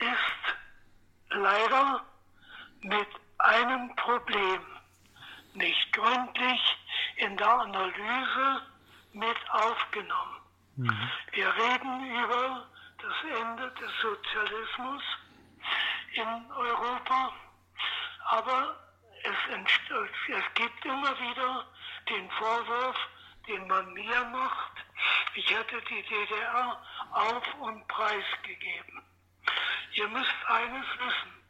ist 0.00 0.56
leider 1.30 2.04
mit 2.80 3.08
einem 3.38 3.94
Problem 3.96 4.60
nicht 5.54 5.92
gründlich 5.92 6.60
in 7.16 7.36
der 7.36 7.48
Analyse 7.48 8.62
mit 9.12 9.50
aufgenommen. 9.50 10.40
Mhm. 10.76 11.10
Wir 11.32 11.54
reden 11.54 12.24
über 12.24 12.66
das 12.98 13.40
Ende 13.40 13.70
des 13.72 13.90
Sozialismus 14.02 15.02
in 16.12 16.50
Europa, 16.52 17.32
aber 18.30 18.76
es, 19.22 19.58
es 20.28 20.54
gibt 20.54 20.84
immer 20.84 21.18
wieder 21.18 21.66
den 22.08 22.30
Vorwurf, 22.30 22.96
den 23.48 23.66
man 23.66 23.92
mir 23.92 24.24
macht, 24.24 24.72
ich 25.34 25.50
hätte 25.50 25.80
die 25.82 26.02
DDR 26.02 26.82
auf 27.12 27.54
und 27.60 27.86
preisgegeben. 27.88 29.02
Ihr 29.92 30.08
müsst 30.08 30.34
eines 30.46 30.86
wissen. 30.98 31.44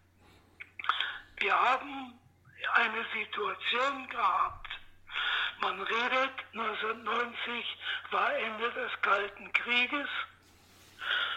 Wir 1.39 1.55
haben 1.59 2.19
eine 2.75 3.05
Situation 3.15 4.09
gehabt. 4.09 4.69
Man 5.61 5.81
redet, 5.81 6.33
1990 6.53 7.79
war 8.11 8.35
Ende 8.35 8.71
des 8.73 9.01
Kalten 9.03 9.53
Krieges, 9.53 10.09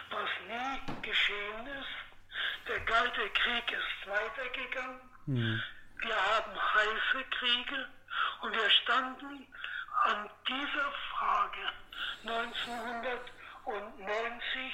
was 0.10 0.30
nie 0.48 1.02
geschehen 1.02 1.68
ist. 1.68 2.68
Der 2.68 2.84
Kalte 2.86 3.30
Krieg 3.30 3.72
ist 3.72 4.10
weitergegangen. 4.10 5.09
Mhm. 5.30 5.62
Wir 6.00 6.16
haben 6.16 6.60
heiße 6.74 7.24
Kriege 7.30 7.88
und 8.42 8.52
wir 8.52 8.70
standen 8.82 9.48
an 10.06 10.28
dieser 10.48 10.92
Frage 11.12 11.72
1990 12.24 14.74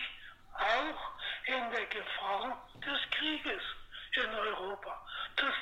auch 0.54 1.12
in 1.48 1.72
der 1.72 1.86
Gefahr 1.88 2.70
des 2.76 3.02
Krieges 3.12 3.62
in 4.14 4.34
Europa. 4.34 5.06
Das 5.36 5.54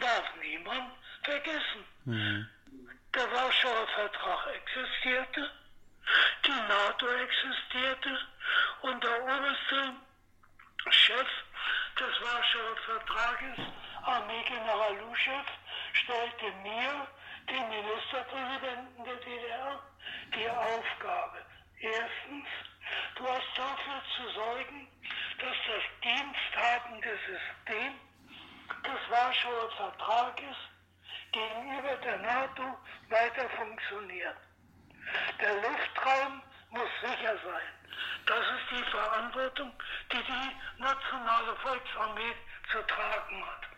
darf 0.00 0.24
niemand 0.40 0.94
vergessen. 1.22 1.84
Mhm. 2.04 2.48
Der 3.14 3.30
Warschauer 3.30 3.86
Vertrag 3.94 4.48
existierte, 4.56 5.52
die 6.46 6.50
NATO 6.50 7.06
existierte 7.06 8.18
und 8.80 9.04
der 9.04 9.22
oberste 9.22 9.94
Chef 10.90 11.28
des 12.02 12.20
Warschauer 12.20 12.76
Vertrages, 12.84 13.58
Armeegeneral 14.02 14.96
Luschew, 14.96 15.44
stellte 15.92 16.50
mir, 16.62 17.06
dem 17.48 17.68
Ministerpräsidenten 17.68 19.04
der 19.04 19.16
DDR, 19.16 19.80
die 20.34 20.48
Aufgabe, 20.50 21.44
erstens, 21.78 22.46
du 23.14 23.28
hast 23.28 23.50
dafür 23.56 24.02
zu 24.16 24.28
sorgen, 24.34 24.88
dass 25.38 25.56
das 25.70 25.84
diensthabende 26.02 27.18
System 27.30 27.92
des 28.82 29.10
Warschauer 29.10 29.70
Vertrages 29.76 30.56
gegenüber 31.30 31.96
der 32.02 32.18
NATO 32.18 32.64
weiter 33.10 33.48
funktioniert. 33.50 34.38
Der 35.40 35.54
Luftraum 35.54 36.42
muss 36.70 36.90
sicher 37.00 37.36
sein. 37.44 37.81
Das 38.26 38.38
ist 38.38 38.70
die 38.70 38.90
Verantwortung, 38.90 39.72
die 40.12 40.22
die 40.22 40.82
nationale 40.82 41.56
Volksarmee 41.56 42.34
zu 42.70 42.78
tragen 42.86 43.44
hat. 43.46 43.72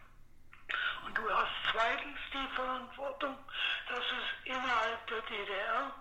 Und 1.07 1.19
du 1.19 1.31
hast 1.31 1.53
zweitens 1.71 2.19
die 2.33 2.55
Verantwortung, 2.55 3.37
dass 3.89 3.99
es 3.99 4.47
innerhalb 4.47 5.07
der 5.07 5.21
DDR 5.23 5.93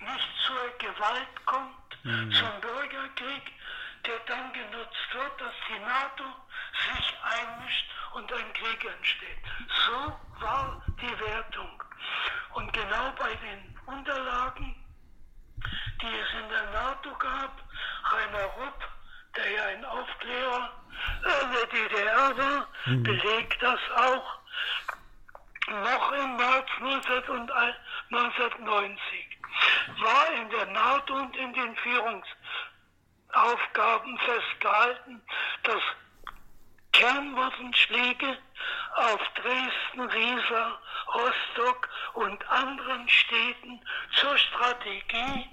nicht 0.00 0.28
zur 0.46 0.78
Gewalt 0.78 1.46
kommt, 1.46 2.04
mhm. 2.04 2.32
zum 2.32 2.60
Bürgerkrieg, 2.60 3.52
der 4.06 4.18
dann 4.26 4.52
genutzt 4.52 5.14
wird, 5.14 5.40
dass 5.40 5.54
die 5.68 5.78
NATO 5.78 6.24
sich 6.88 7.16
einmischt 7.22 7.86
und 8.14 8.32
ein 8.32 8.52
Krieg 8.54 8.84
entsteht. 8.84 9.38
So 9.86 10.18
war 10.40 10.82
die 11.00 11.20
Wertung. 11.20 11.82
Und 12.54 12.72
genau 12.72 13.12
bei 13.18 13.34
den 13.34 13.78
Unterlagen, 13.86 14.79
die 16.02 16.06
es 16.06 16.42
in 16.42 16.48
der 16.48 16.70
NATO 16.72 17.14
gab, 17.18 17.52
Rainer 18.12 18.44
Rupp, 18.44 18.88
der 19.36 19.50
ja 19.50 19.64
ein 19.66 19.84
Aufklärer 19.84 20.70
der 21.24 21.66
DDR 21.66 22.36
war, 22.36 22.68
mhm. 22.86 23.02
belegt 23.02 23.62
das 23.62 23.80
auch. 23.96 24.38
Noch 25.68 26.12
im 26.12 26.36
März 26.36 26.68
1990 26.80 29.38
war 30.00 30.32
in 30.32 30.48
der 30.50 30.66
NATO 30.66 31.14
und 31.14 31.36
in 31.36 31.52
den 31.52 31.76
Führungsaufgaben 31.76 34.18
festgehalten, 34.18 35.22
dass 35.62 35.80
Kernwaffenschläge 36.92 38.38
auf 38.94 39.20
Dresden, 39.34 40.00
Riesa, 40.00 40.78
Rostock 41.14 41.88
und 42.14 42.50
anderen 42.50 43.08
Städten 43.08 43.80
zur 44.16 44.36
Strategie 44.36 45.48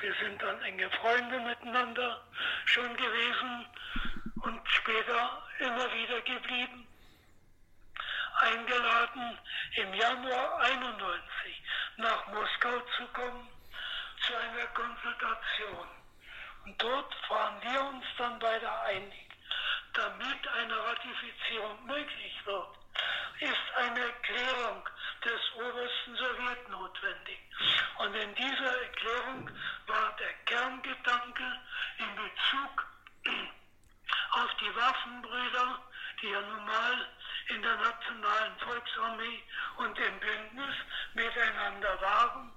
wir 0.00 0.14
sind 0.22 0.42
dann 0.42 0.60
enge 0.62 0.90
Freunde 0.90 1.40
miteinander 1.40 2.22
schon 2.66 2.96
gewesen 2.96 3.66
und 4.42 4.60
später 4.68 5.42
immer 5.60 5.92
wieder 5.94 6.20
geblieben, 6.22 6.86
eingeladen, 8.40 9.38
im 9.76 9.94
Januar 9.94 10.60
91 10.60 11.62
nach 11.96 12.26
Moskau 12.28 12.80
zu 12.96 13.06
kommen 13.12 13.48
zu 14.26 14.34
einer 14.36 14.66
Konsultation. 14.68 15.88
Und 16.64 16.82
dort 16.82 17.14
waren 17.30 17.62
wir 17.62 17.80
uns 17.82 18.04
dann 18.16 18.38
beide 18.38 18.70
einig, 18.82 19.28
damit 19.92 20.48
eine 20.48 20.76
Ratifizierung 20.76 21.86
möglich 21.86 22.34
wird, 22.44 22.78
ist 23.40 23.76
eine 23.76 24.00
Erklärung 24.00 24.88
des 25.24 25.40
obersten 25.56 26.16
Sowjet 26.16 26.68
notwendig. 26.68 27.38
Und 27.98 28.14
in 28.14 28.34
dieser 28.34 28.82
Erklärung 28.82 29.50
war 29.86 30.16
der 30.18 30.32
Kerngedanke 30.46 31.60
in 31.98 32.16
Bezug 32.16 32.86
auf 34.32 34.54
die 34.60 34.76
Waffenbrüder, 34.76 35.82
die 36.22 36.28
ja 36.28 36.40
nun 36.40 36.64
mal 36.64 37.08
in 37.48 37.62
der 37.62 37.76
Nationalen 37.76 38.58
Volksarmee 38.58 39.42
und 39.78 39.98
im 39.98 40.20
Bündnis 40.20 40.76
miteinander 41.14 42.00
waren. 42.00 42.52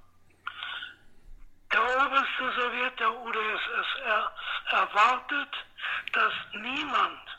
Der 1.71 1.83
oberste 1.83 2.61
Sowjet 2.61 2.99
der 2.99 3.13
UdSSR 3.13 4.35
erwartet, 4.71 5.53
dass 6.13 6.33
niemand 6.53 7.37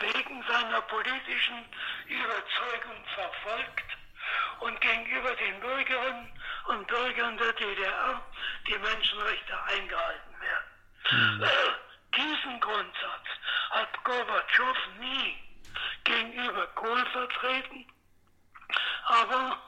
wegen 0.00 0.44
seiner 0.48 0.80
politischen 0.82 1.64
Überzeugung 2.06 3.04
verfolgt 3.14 3.84
und 4.60 4.80
gegenüber 4.80 5.34
den 5.36 5.60
Bürgerinnen 5.60 6.40
und 6.66 6.86
Bürgern 6.86 7.36
der 7.38 7.52
DDR 7.52 8.22
die 8.66 8.78
Menschenrechte 8.78 9.62
eingehalten 9.64 10.40
werden. 10.40 11.38
Mhm. 11.38 11.48
Diesen 12.16 12.60
Grundsatz 12.60 13.26
hat 13.70 14.04
Gorbatschow 14.04 14.76
nie 14.98 15.47
gegenüber 16.04 16.66
Kohl 16.68 17.04
vertreten, 17.06 17.86
aber 19.06 19.58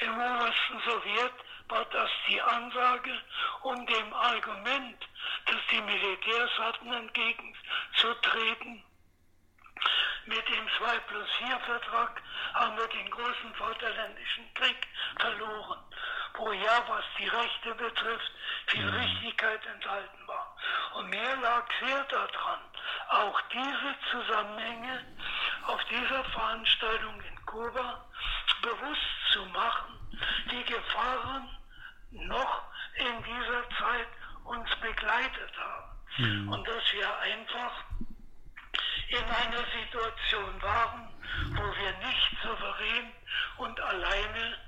im 0.00 0.14
obersten 0.14 0.80
Sowjet 0.84 1.32
war 1.68 1.84
das 1.86 2.10
die 2.28 2.40
Ansage, 2.40 3.22
um 3.62 3.86
dem 3.86 4.12
Argument, 4.12 5.08
das 5.46 5.56
die 5.70 5.80
Militärs 5.80 6.50
hatten, 6.58 6.92
entgegenzutreten. 6.92 8.84
Mit 10.26 10.48
dem 10.48 10.68
2 10.78 10.98
plus 11.00 11.28
4 11.38 11.60
Vertrag 11.60 12.22
haben 12.54 12.76
wir 12.76 12.88
den 12.88 13.10
großen 13.10 13.54
Vaterländischen 13.54 14.54
Krieg 14.54 14.86
verloren, 15.18 15.80
wo 16.36 16.52
ja, 16.52 16.84
was 16.88 17.04
die 17.18 17.28
Rechte 17.28 17.74
betrifft, 17.74 18.32
viel 18.66 18.84
mhm. 18.84 18.94
Richtigkeit 18.94 19.64
enthalten 19.66 20.26
war. 20.26 20.56
Und 20.94 21.10
mir 21.10 21.36
lag 21.36 21.64
sehr 21.80 22.04
daran, 22.04 22.60
auch 23.08 23.40
diese 23.52 23.94
Zusammenhänge 24.10 25.04
auf 25.66 25.82
dieser 25.84 26.24
Veranstaltung 26.24 27.20
in 27.20 27.46
Kuba 27.46 28.04
bewusst 28.62 29.32
zu 29.32 29.44
machen, 29.46 30.18
die 30.50 30.64
Gefahren 30.64 31.48
noch 32.10 32.62
in 32.96 33.22
dieser 33.22 33.68
Zeit 33.78 34.08
uns 34.44 34.68
begleitet 34.80 35.52
haben. 35.58 35.90
Mhm. 36.18 36.48
Und 36.52 36.68
dass 36.68 36.92
wir 36.92 37.18
einfach 37.18 37.72
in 39.08 39.24
einer 39.24 39.64
Situation 39.82 40.62
waren, 40.62 41.08
wo 41.50 41.62
wir 41.62 41.92
nicht 42.06 42.30
souverän 42.42 43.12
und 43.58 43.80
alleine 43.80 44.58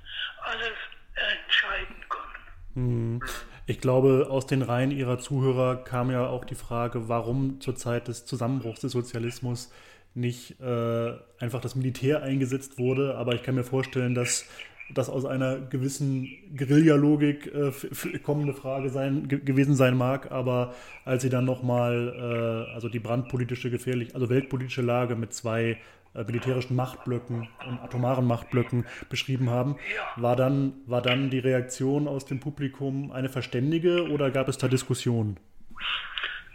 alles 0.43 0.77
entscheiden 1.17 1.95
konnten. 2.09 2.37
Mhm. 2.75 3.19
Ich 3.65 3.81
glaube, 3.81 4.27
aus 4.29 4.45
den 4.45 4.61
Reihen 4.61 4.91
Ihrer 4.91 5.19
Zuhörer 5.19 5.83
kam 5.83 6.09
ja 6.09 6.27
auch 6.27 6.45
die 6.45 6.55
Frage, 6.55 7.09
warum 7.09 7.59
zur 7.59 7.75
Zeit 7.75 8.07
des 8.07 8.25
Zusammenbruchs 8.25 8.79
des 8.79 8.93
Sozialismus 8.93 9.71
nicht 10.13 10.59
äh, 10.61 11.13
einfach 11.39 11.61
das 11.61 11.75
Militär 11.75 12.23
eingesetzt 12.23 12.79
wurde. 12.79 13.15
Aber 13.15 13.35
ich 13.35 13.43
kann 13.43 13.55
mir 13.55 13.63
vorstellen, 13.63 14.15
dass 14.15 14.45
das 14.93 15.09
aus 15.09 15.25
einer 15.25 15.57
gewissen 15.57 16.29
Guerilla-Logik 16.55 17.53
äh, 17.53 18.17
kommende 18.19 18.53
Frage 18.53 18.89
sein, 18.89 19.27
gewesen 19.27 19.75
sein 19.75 19.97
mag. 19.97 20.31
Aber 20.31 20.73
als 21.03 21.23
Sie 21.23 21.29
dann 21.29 21.45
nochmal, 21.45 22.67
äh, 22.69 22.73
also 22.73 22.89
die 22.89 22.99
brandpolitische, 22.99 23.69
gefährlich, 23.69 24.15
also 24.15 24.29
weltpolitische 24.29 24.81
Lage 24.81 25.15
mit 25.15 25.33
zwei 25.33 25.77
militärischen 26.23 26.75
Machtblöcken 26.75 27.49
und 27.67 27.79
atomaren 27.79 28.25
Machtblöcken 28.25 28.85
beschrieben 29.09 29.49
haben. 29.49 29.77
War 30.15 30.35
dann, 30.35 30.73
war 30.85 31.01
dann 31.01 31.29
die 31.29 31.39
Reaktion 31.39 32.07
aus 32.07 32.25
dem 32.25 32.39
Publikum 32.39 33.11
eine 33.11 33.29
verständige 33.29 34.09
oder 34.09 34.31
gab 34.31 34.47
es 34.47 34.57
da 34.57 34.67
Diskussionen? 34.67 35.39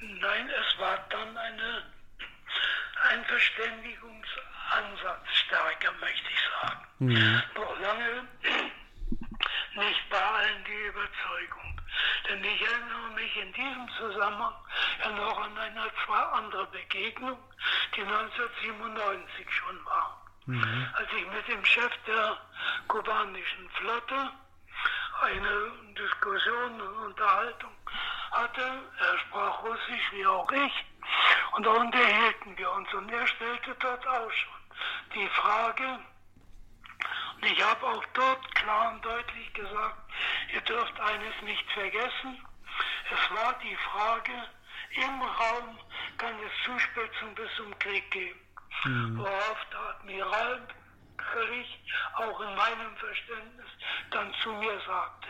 Nein, 0.00 0.48
es 0.48 0.80
war 0.80 0.98
dann 1.10 1.36
eine, 1.36 1.82
ein 3.10 3.24
Verständigungsansatz 3.24 5.28
stärker, 5.46 5.92
möchte 6.00 6.28
ich 6.30 6.40
sagen. 6.60 6.86
Mhm. 6.98 7.42
Noch 7.54 7.80
lange 7.80 8.24
nicht 9.74 10.10
bei 10.10 10.18
allen 10.18 10.64
die 10.64 10.86
Überzeugung. 10.88 11.71
Denn 12.32 12.44
ich 12.44 12.62
erinnere 12.62 13.10
mich 13.14 13.36
in 13.36 13.52
diesem 13.52 13.88
Zusammenhang 13.98 14.54
ja 15.04 15.10
noch 15.10 15.38
an 15.38 15.58
eine 15.58 15.90
zwei 16.06 16.16
andere 16.16 16.66
Begegnung, 16.68 17.38
die 17.94 18.00
1997 18.00 19.46
schon 19.50 19.84
war. 19.84 20.24
Mhm. 20.46 20.88
Als 20.94 21.08
ich 21.14 21.26
mit 21.26 21.48
dem 21.48 21.62
Chef 21.62 21.92
der 22.06 22.38
kubanischen 22.88 23.68
Flotte 23.72 24.30
eine 25.20 25.72
Diskussion 25.94 26.80
und 26.80 26.96
Unterhaltung 27.04 27.76
hatte, 28.30 28.80
er 28.98 29.18
sprach 29.18 29.62
Russisch 29.64 30.12
wie 30.12 30.26
auch 30.26 30.50
ich, 30.52 30.84
und 31.52 31.66
da 31.66 31.70
unterhielten 31.72 32.56
wir 32.56 32.70
uns 32.72 32.94
und 32.94 33.12
er 33.12 33.26
stellte 33.26 33.74
dort 33.78 34.06
auch 34.06 34.30
schon 34.30 34.60
die 35.14 35.28
Frage, 35.28 35.98
und 37.34 37.44
ich 37.44 37.62
habe 37.62 37.86
auch 37.86 38.04
dort 38.14 38.54
klar 38.54 38.92
und 38.92 39.04
deutlich 39.04 39.52
gesagt, 39.52 40.01
ihr 40.52 40.60
dürft 40.62 41.00
eines 41.00 41.42
nicht 41.42 41.70
vergessen, 41.72 42.46
es 43.10 43.36
war 43.36 43.58
die 43.62 43.76
Frage, 43.76 44.32
im 44.94 45.22
Raum 45.22 45.78
kann 46.18 46.34
es 46.46 46.64
Zuspitzung 46.64 47.34
bis 47.34 47.48
zum 47.56 47.78
Krieg 47.78 48.10
geben. 48.10 48.40
Mhm. 48.84 49.18
Worauf 49.18 49.58
der 49.70 49.80
Admiral 49.80 50.68
völlig 51.32 51.78
auch 52.14 52.40
in 52.40 52.54
meinem 52.54 52.96
Verständnis 52.96 53.66
dann 54.10 54.32
zu 54.42 54.52
mir 54.52 54.80
sagte, 54.86 55.28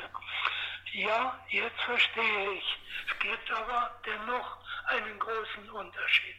ja, 0.92 1.38
jetzt 1.48 1.80
verstehe 1.82 2.52
ich. 2.52 2.78
Es 3.08 3.18
gibt 3.18 3.50
aber 3.50 4.00
dennoch 4.04 4.58
einen 4.86 5.18
großen 5.18 5.70
Unterschied. 5.70 6.36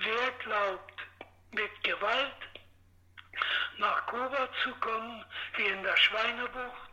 Wer 0.00 0.30
glaubt, 0.44 0.92
mit 1.52 1.84
Gewalt 1.84 2.36
nach 3.78 4.06
Kuba 4.06 4.48
zu 4.62 4.74
kommen, 4.76 5.24
wie 5.56 5.64
in 5.64 5.82
der 5.82 5.96
Schweinebucht, 5.96 6.85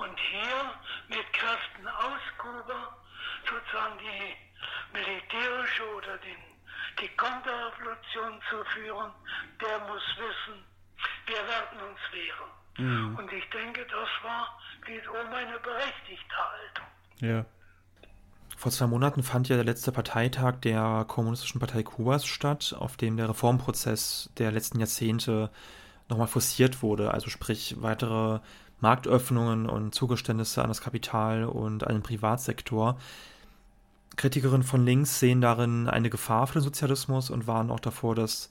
und 0.00 0.16
hier 0.30 0.72
mit 1.08 1.32
Kräften 1.32 1.86
aus 1.86 2.22
Kuba 2.38 2.96
sozusagen 3.44 3.98
die 3.98 4.96
militärische 4.96 5.84
oder 5.96 6.16
den, 6.18 6.40
die 7.00 7.08
Konterrevolution 7.16 8.40
zu 8.48 8.64
führen, 8.72 9.12
der 9.60 9.78
muss 9.80 10.02
wissen, 10.16 10.64
wir 11.26 11.42
werden 11.48 11.78
uns 11.88 12.00
wehren. 12.12 12.50
Mhm. 12.78 13.16
Und 13.16 13.32
ich 13.32 13.44
denke, 13.50 13.84
das 13.86 14.08
war 14.24 14.58
wiederum 14.86 15.32
eine 15.32 15.58
berechtigte 15.58 16.36
Haltung. 16.36 16.86
Ja. 17.20 17.44
Vor 18.56 18.72
zwei 18.72 18.86
Monaten 18.86 19.22
fand 19.22 19.48
ja 19.48 19.56
der 19.56 19.64
letzte 19.64 19.92
Parteitag 19.92 20.60
der 20.62 21.04
Kommunistischen 21.08 21.60
Partei 21.60 21.82
Kubas 21.82 22.26
statt, 22.26 22.74
auf 22.78 22.96
dem 22.96 23.16
der 23.16 23.28
Reformprozess 23.28 24.30
der 24.38 24.52
letzten 24.52 24.80
Jahrzehnte 24.80 25.50
nochmal 26.08 26.26
forciert 26.26 26.82
wurde, 26.82 27.12
also 27.14 27.30
sprich 27.30 27.76
weitere 27.80 28.40
Marktöffnungen 28.80 29.68
und 29.68 29.94
Zugeständnisse 29.94 30.62
an 30.62 30.68
das 30.68 30.80
Kapital 30.80 31.44
und 31.44 31.86
an 31.86 31.94
den 31.94 32.02
Privatsektor. 32.02 32.98
Kritikerinnen 34.16 34.62
von 34.62 34.84
links 34.84 35.20
sehen 35.20 35.40
darin 35.40 35.88
eine 35.88 36.10
Gefahr 36.10 36.46
für 36.46 36.54
den 36.54 36.62
Sozialismus 36.62 37.30
und 37.30 37.46
warnen 37.46 37.70
auch 37.70 37.80
davor, 37.80 38.14
dass 38.14 38.50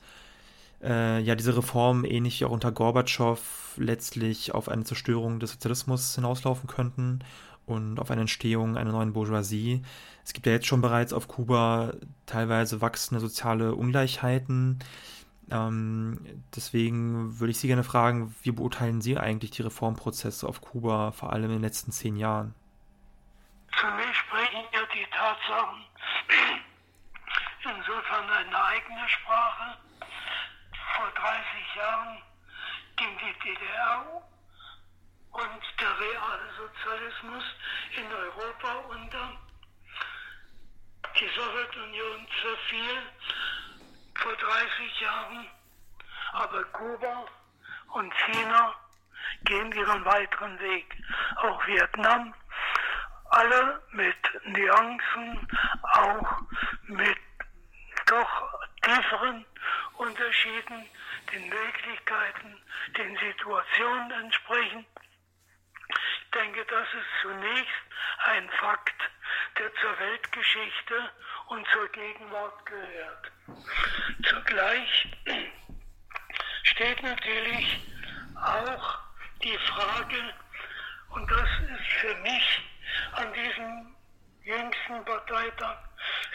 äh, 0.81 1.19
ja 1.21 1.35
diese 1.35 1.57
Reformen 1.57 2.05
ähnlich 2.05 2.39
wie 2.39 2.45
auch 2.45 2.51
unter 2.51 2.71
Gorbatschow 2.71 3.39
letztlich 3.77 4.53
auf 4.53 4.69
eine 4.69 4.83
Zerstörung 4.83 5.39
des 5.39 5.51
Sozialismus 5.51 6.15
hinauslaufen 6.15 6.67
könnten 6.67 7.19
und 7.65 7.99
auf 7.99 8.11
eine 8.11 8.21
Entstehung 8.21 8.77
einer 8.77 8.91
neuen 8.91 9.13
Bourgeoisie. 9.13 9.83
Es 10.25 10.33
gibt 10.33 10.45
ja 10.47 10.53
jetzt 10.53 10.67
schon 10.67 10.81
bereits 10.81 11.13
auf 11.13 11.27
Kuba 11.27 11.93
teilweise 12.25 12.81
wachsende 12.81 13.19
soziale 13.19 13.75
Ungleichheiten. 13.75 14.79
Ähm, 15.51 16.43
deswegen 16.55 17.39
würde 17.39 17.51
ich 17.51 17.59
Sie 17.59 17.67
gerne 17.67 17.83
fragen, 17.83 18.35
wie 18.43 18.51
beurteilen 18.51 19.01
Sie 19.01 19.17
eigentlich 19.17 19.51
die 19.51 19.61
Reformprozesse 19.61 20.47
auf 20.47 20.61
Kuba, 20.61 21.11
vor 21.11 21.33
allem 21.33 21.45
in 21.45 21.57
den 21.57 21.61
letzten 21.61 21.91
zehn 21.91 22.15
Jahren? 22.15 22.53
Für 23.71 23.91
mich 23.91 24.15
sprechen 24.15 24.63
ja 24.73 24.81
die 24.93 25.05
Tatsachen 25.11 25.85
insofern 27.63 28.29
eine 28.29 28.63
eigene 28.65 29.09
Sprache. 29.09 29.77
Vor 30.95 31.11
30 31.11 31.75
Jahren 31.75 32.21
ging 32.97 33.17
die 33.17 33.39
DDR 33.39 34.21
und 35.31 35.61
der 35.79 35.99
reale 35.99 36.49
Sozialismus 36.57 37.43
in 37.97 38.11
Europa 38.11 38.71
unter. 38.89 39.37
Die 41.19 41.29
Sowjetunion 41.35 42.27
zerfiel 42.41 43.01
vor 44.19 44.35
30 44.35 44.99
Jahren, 44.99 45.47
aber 46.33 46.63
Kuba 46.65 47.25
und 47.93 48.13
China 48.13 48.75
gehen 49.43 49.71
ihren 49.71 50.05
weiteren 50.05 50.59
Weg. 50.59 50.95
Auch 51.37 51.65
Vietnam, 51.67 52.33
alle 53.29 53.81
mit 53.91 54.17
Nuancen, 54.45 55.47
auch 55.83 56.41
mit 56.83 57.17
doch 58.07 58.59
tieferen 58.81 59.45
Unterschieden, 59.97 60.89
den 61.31 61.49
Möglichkeiten, 61.49 62.61
den 62.97 63.17
Situationen 63.17 64.11
entsprechen. 64.11 64.85
Ich 65.89 66.31
denke, 66.31 66.65
das 66.65 66.87
ist 66.93 67.21
zunächst 67.21 67.83
ein 68.25 68.49
Fakt, 68.59 69.09
der 69.57 69.73
zur 69.75 69.99
Weltgeschichte 69.99 71.11
und 71.49 71.65
zur 71.73 71.87
Gegenwart 71.89 72.65
gehört. 72.65 73.31
Zugleich 74.23 75.07
steht 76.63 77.01
natürlich 77.03 77.81
auch 78.35 78.99
die 79.43 79.57
Frage, 79.57 80.33
und 81.09 81.29
das 81.29 81.49
ist 81.75 81.87
für 82.01 82.15
mich 82.17 82.61
an 83.13 83.33
diesem 83.33 83.95
jüngsten 84.43 85.03
Parteitag 85.05 85.77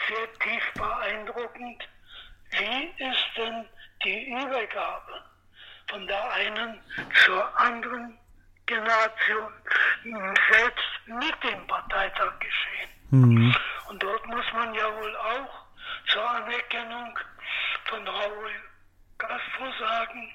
sehr 0.07 0.33
tief 0.39 0.63
beeindruckend, 0.73 1.87
wie 2.51 3.03
ist 3.03 3.37
denn 3.37 3.67
die 4.03 4.29
Übergabe 4.29 5.23
von 5.89 6.05
der 6.07 6.31
einen 6.33 6.81
zur 7.23 7.59
anderen 7.59 8.17
Generation 8.65 9.53
selbst 10.51 10.85
mit 11.05 11.43
dem 11.43 11.67
Parteitag 11.67 12.39
geschehen. 12.39 12.94
Mhm. 13.21 13.55
Und 13.89 14.03
dort 14.03 14.25
muss 14.27 14.45
man 14.53 14.73
ja 14.73 14.85
wohl 14.95 15.15
auch 15.15 15.65
zur 16.07 16.29
Anerkennung 16.29 17.17
von 17.85 18.07
Raúl 18.07 18.51
Castro 19.17 19.71
sagen, 19.79 20.33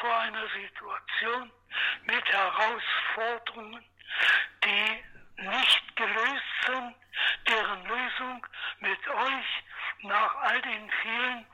vor 0.00 0.18
einer 0.18 0.46
Situation 0.48 1.52
mit 2.04 2.24
Herausforderungen, 2.24 3.84
die 4.64 5.04
nicht 5.42 5.96
gelöst 5.96 6.52
sind, 6.66 6.94
deren 7.48 7.86
Lösung 7.86 8.46
mit 8.80 9.08
euch 9.08 9.64
nach 10.02 10.34
all 10.36 10.60
den 10.62 10.90
vielen, 11.02 11.46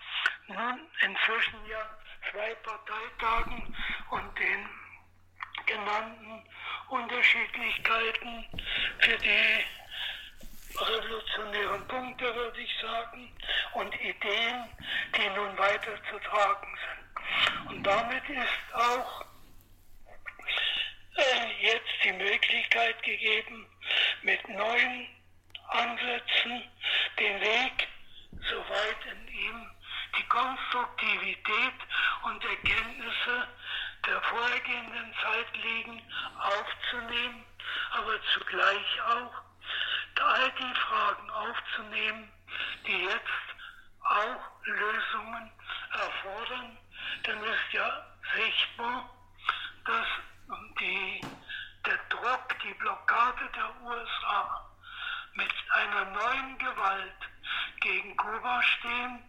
nun 0.49 0.81
inzwischen 1.01 1.67
ja 1.69 1.99
zwei 2.31 2.55
Parteitagen 2.57 3.77
und 4.11 4.39
den 4.39 4.69
genannten 5.67 6.43
Unterschiedlichkeiten 6.89 8.47
für 9.01 9.19
die 9.19 9.65
revolutionären 10.79 11.89
Punkte, 11.89 12.35
würde 12.35 12.61
ich 12.61 12.75
sagen, 12.81 13.33
und 13.73 13.95
Ideen, 13.95 14.65
die 15.17 15.29
nun 15.31 15.57
weiter 15.59 15.97
zu 16.11 16.19
tragen 16.21 16.79
sind. 16.79 17.71
Und 17.71 17.83
damit 17.83 18.29
ist 18.29 18.75
auch 18.75 19.25
äh, 21.17 21.67
jetzt 21.67 22.05
die 22.05 22.13
Möglichkeit 22.13 23.03
gegeben, 23.03 23.67
mit 24.23 24.49
neuen 24.49 25.09
Ansätzen 25.69 26.63
den 27.19 27.41
Weg, 27.41 27.89
soweit 28.33 29.13
in 29.13 29.29
ihm 29.29 29.71
die 30.19 30.29
Konstruktivität 30.29 31.75
und 32.23 32.45
Erkenntnisse 32.45 33.49
der 34.07 34.21
vorhergehenden 34.23 35.15
Zeit 35.23 35.57
liegen, 35.57 36.03
aufzunehmen, 36.39 37.45
aber 37.93 38.21
zugleich 38.35 39.03
auch 39.03 39.47
all 40.27 40.51
die 40.53 40.75
Fragen 40.81 41.31
aufzunehmen, 41.31 42.33
die 42.87 43.05
jetzt 43.05 43.47
auch 44.01 44.65
Lösungen 44.65 45.53
erfordern, 45.93 46.79
denn 47.27 47.39
es 47.39 47.51
ist 47.51 47.73
ja 47.73 48.07
sichtbar, 48.35 49.11
dass 49.85 50.07
die, 50.81 51.21
der 51.87 51.99
Druck, 52.11 52.59
die 52.63 52.75
Blockade 52.75 53.51
der 53.55 53.83
USA 53.83 54.71
mit 55.35 55.53
einer 55.71 56.05
neuen 56.05 56.59
Gewalt 56.59 57.21
gegen 57.81 58.17
Kuba 58.17 58.63
stehen 58.63 59.23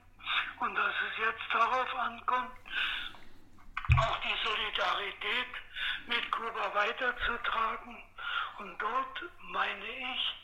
und 0.59 0.75
dass 0.75 0.93
es 1.09 1.25
jetzt 1.25 1.53
darauf 1.53 1.95
ankommt, 1.95 2.51
auch 3.99 4.17
die 4.19 4.47
Solidarität 4.47 5.53
mit 6.07 6.31
Kuba 6.31 6.73
weiterzutragen. 6.73 8.03
Und 8.59 8.81
dort, 8.81 9.21
meine 9.51 9.85
ich, 9.85 10.35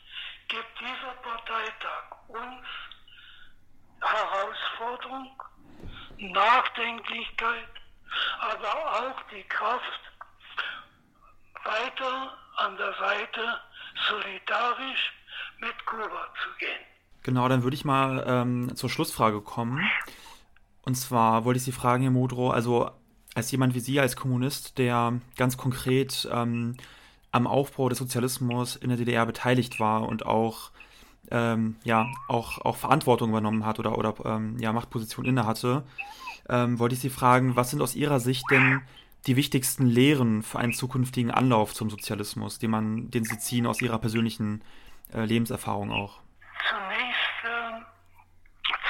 gibt 0.48 0.80
dieser 0.80 1.14
Parteitag 1.22 2.28
uns 2.28 2.66
Herausforderung, 4.00 5.42
Nachdenklichkeit, 6.18 7.68
aber 8.40 8.94
auch 9.00 9.22
die 9.32 9.42
Kraft, 9.44 10.00
weiter 11.64 12.38
an 12.56 12.76
der 12.76 12.94
Seite 12.94 13.60
solidarisch 14.08 15.12
mit 15.58 15.86
Kuba 15.86 16.32
zu 16.42 16.50
gehen. 16.58 16.86
Genau, 17.34 17.48
dann 17.48 17.64
würde 17.64 17.74
ich 17.74 17.84
mal 17.84 18.24
ähm, 18.28 18.76
zur 18.76 18.88
Schlussfrage 18.88 19.40
kommen. 19.40 19.80
Und 20.82 20.94
zwar 20.94 21.44
wollte 21.44 21.58
ich 21.58 21.64
Sie 21.64 21.72
fragen, 21.72 22.04
Herr 22.04 22.12
Modrow, 22.12 22.52
also 22.52 22.92
als 23.34 23.50
jemand 23.50 23.74
wie 23.74 23.80
Sie, 23.80 23.98
als 23.98 24.14
Kommunist, 24.14 24.78
der 24.78 25.14
ganz 25.36 25.56
konkret 25.56 26.28
ähm, 26.32 26.76
am 27.32 27.48
Aufbau 27.48 27.88
des 27.88 27.98
Sozialismus 27.98 28.76
in 28.76 28.90
der 28.90 28.98
DDR 28.98 29.26
beteiligt 29.26 29.80
war 29.80 30.06
und 30.06 30.24
auch 30.24 30.70
ähm, 31.32 31.74
ja 31.82 32.06
auch, 32.28 32.58
auch 32.58 32.76
Verantwortung 32.76 33.30
übernommen 33.30 33.66
hat 33.66 33.80
oder, 33.80 33.98
oder 33.98 34.14
ähm, 34.24 34.56
ja, 34.60 34.72
Machtposition 34.72 35.24
inne 35.24 35.44
hatte, 35.44 35.82
ähm, 36.48 36.78
wollte 36.78 36.94
ich 36.94 37.00
Sie 37.00 37.10
fragen, 37.10 37.56
was 37.56 37.70
sind 37.70 37.82
aus 37.82 37.96
Ihrer 37.96 38.20
Sicht 38.20 38.44
denn 38.52 38.80
die 39.26 39.34
wichtigsten 39.34 39.86
Lehren 39.86 40.44
für 40.44 40.60
einen 40.60 40.72
zukünftigen 40.72 41.32
Anlauf 41.32 41.74
zum 41.74 41.90
Sozialismus, 41.90 42.60
den 42.60 42.70
man, 42.70 43.10
den 43.10 43.24
Sie 43.24 43.38
ziehen 43.38 43.66
aus 43.66 43.82
Ihrer 43.82 43.98
persönlichen 43.98 44.62
äh, 45.12 45.24
Lebenserfahrung 45.24 45.90
auch? 45.90 46.20
Zunächst 46.68 47.44
äh, 47.44 47.84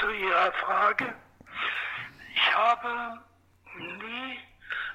zu 0.00 0.06
Frage. 0.52 1.14
Ich 2.34 2.54
habe 2.54 3.20
nie 3.76 4.40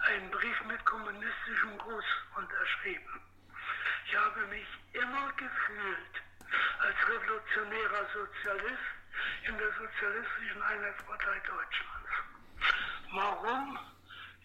einen 0.07 0.31
Brief 0.31 0.63
mit 0.65 0.83
kommunistischem 0.85 1.77
Gruß 1.77 2.05
unterschrieben. 2.37 3.21
Ich 4.05 4.15
habe 4.15 4.45
mich 4.47 4.67
immer 4.93 5.31
gefühlt 5.33 6.15
als 6.79 6.95
revolutionärer 7.07 8.05
Sozialist 8.13 8.99
in 9.47 9.57
der 9.57 9.71
Sozialistischen 9.73 10.61
Einheitspartei 10.63 11.39
Deutschlands. 11.39 12.09
Warum? 13.13 13.79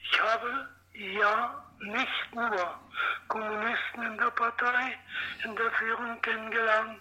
Ich 0.01 0.21
habe 0.21 0.69
ja 0.93 1.65
nicht 1.81 2.35
nur 2.35 2.81
Kommunisten 3.29 4.03
in 4.03 4.19
der 4.19 4.31
Partei, 4.31 4.99
in 5.45 5.57
der 5.57 5.71
Führung 5.73 6.21
kennengelernt, 6.23 7.01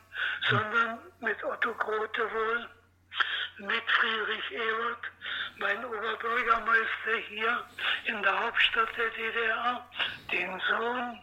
sondern 0.50 1.00
mit 1.20 1.44
Otto 1.44 1.74
Grote 1.76 2.32
wohl, 2.32 2.70
mit 3.58 3.84
Friedrich 3.92 4.52
Ewert, 4.52 5.06
mein 5.58 5.86
Oberbürgermeister 5.86 7.18
hier 7.30 7.64
in 8.06 8.22
der 8.24 8.40
Hauptstadt 8.46 8.90
der 8.98 9.10
DDR, 9.10 9.88
den 10.32 10.62
Sohn 10.70 11.20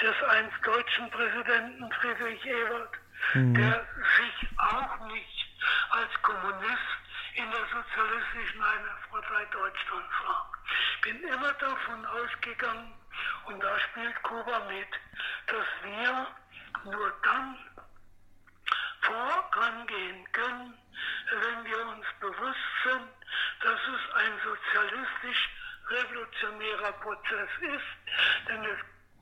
des 0.00 0.22
einst 0.30 0.66
deutschen 0.66 1.10
Präsidenten 1.10 1.92
Friedrich 1.92 2.44
Ewert, 2.46 2.94
mhm. 3.34 3.54
der 3.54 3.86
sich 4.16 4.48
auch 4.58 5.06
nicht 5.06 5.48
als 5.90 6.22
Kommunist 6.22 7.02
in 7.34 7.44
der 7.50 7.66
sozialistischen 7.66 8.62
Einheitspartei 8.62 9.44
Deutschlands 9.52 10.14
war. 10.26 10.52
Bin 11.02 11.22
immer 11.22 11.52
davon 11.54 12.06
ausgegangen, 12.06 12.92
und 13.46 13.62
da 13.62 13.78
spielt 13.78 14.22
Kuba 14.22 14.60
mit, 14.68 14.88
dass 15.46 15.66
wir 15.82 16.26
nur 16.84 17.12
dann 17.22 17.58
vorangehen 19.02 20.32
können, 20.32 20.74
wenn 21.30 21.64
wir 21.64 21.86
uns 21.86 22.04
bewusst 22.20 22.58
sind, 22.84 23.08
dass 23.62 23.80
es 23.80 24.14
ein 24.14 24.38
sozialistisch-revolutionärer 24.44 26.92
Prozess 26.92 27.48
ist, 27.60 27.96
denn 28.48 28.64
es 28.64 28.78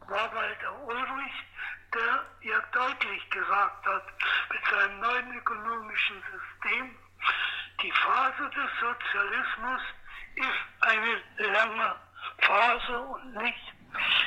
war 0.08 0.34
Walter 0.34 0.82
Ulrich, 0.82 1.44
der 1.94 2.26
ja 2.42 2.60
deutlich 2.72 3.30
gesagt 3.30 3.86
hat, 3.86 4.06
mit 4.50 4.60
seinem 4.70 5.00
neuen 5.00 5.38
ökonomischen 5.38 6.22
System, 6.22 6.94
die 7.82 7.92
Phase 7.92 8.50
des 8.50 8.70
Sozialismus 8.80 9.80
ist 10.36 10.64
eine 10.80 11.22
lange 11.52 11.96
Phase 12.38 13.00
und 13.00 13.34
nicht, 13.34 13.74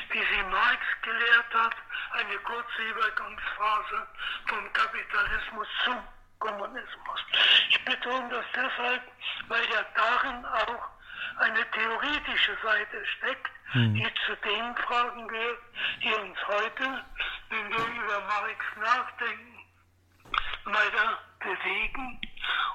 wie 0.09 0.19
sie 0.19 0.43
Marx 0.49 0.81
gelehrt 1.01 1.53
hat, 1.53 1.75
eine 2.11 2.37
kurze 2.39 2.81
Übergangsphase 2.89 4.07
vom 4.47 4.73
Kapitalismus 4.73 5.67
zum 5.83 5.97
Kommunismus. 6.39 7.19
Ich 7.69 7.85
betone 7.85 8.29
das 8.29 8.45
deshalb, 8.53 9.01
weil 9.47 9.63
ja 9.71 9.85
darin 9.95 10.45
auch 10.45 10.89
eine 11.39 11.71
theoretische 11.71 12.57
Seite 12.61 13.05
steckt, 13.17 13.51
hm. 13.71 13.95
die 13.95 14.13
zu 14.25 14.35
den 14.37 14.75
Fragen 14.77 15.27
gehört, 15.27 15.59
die 16.03 16.13
uns 16.13 16.37
heute, 16.47 17.03
wenn 17.49 17.69
wir 17.69 18.03
über 18.03 18.21
Marx 18.21 18.65
nachdenken, 18.77 19.59
weiter 20.65 21.19
bewegen 21.39 22.21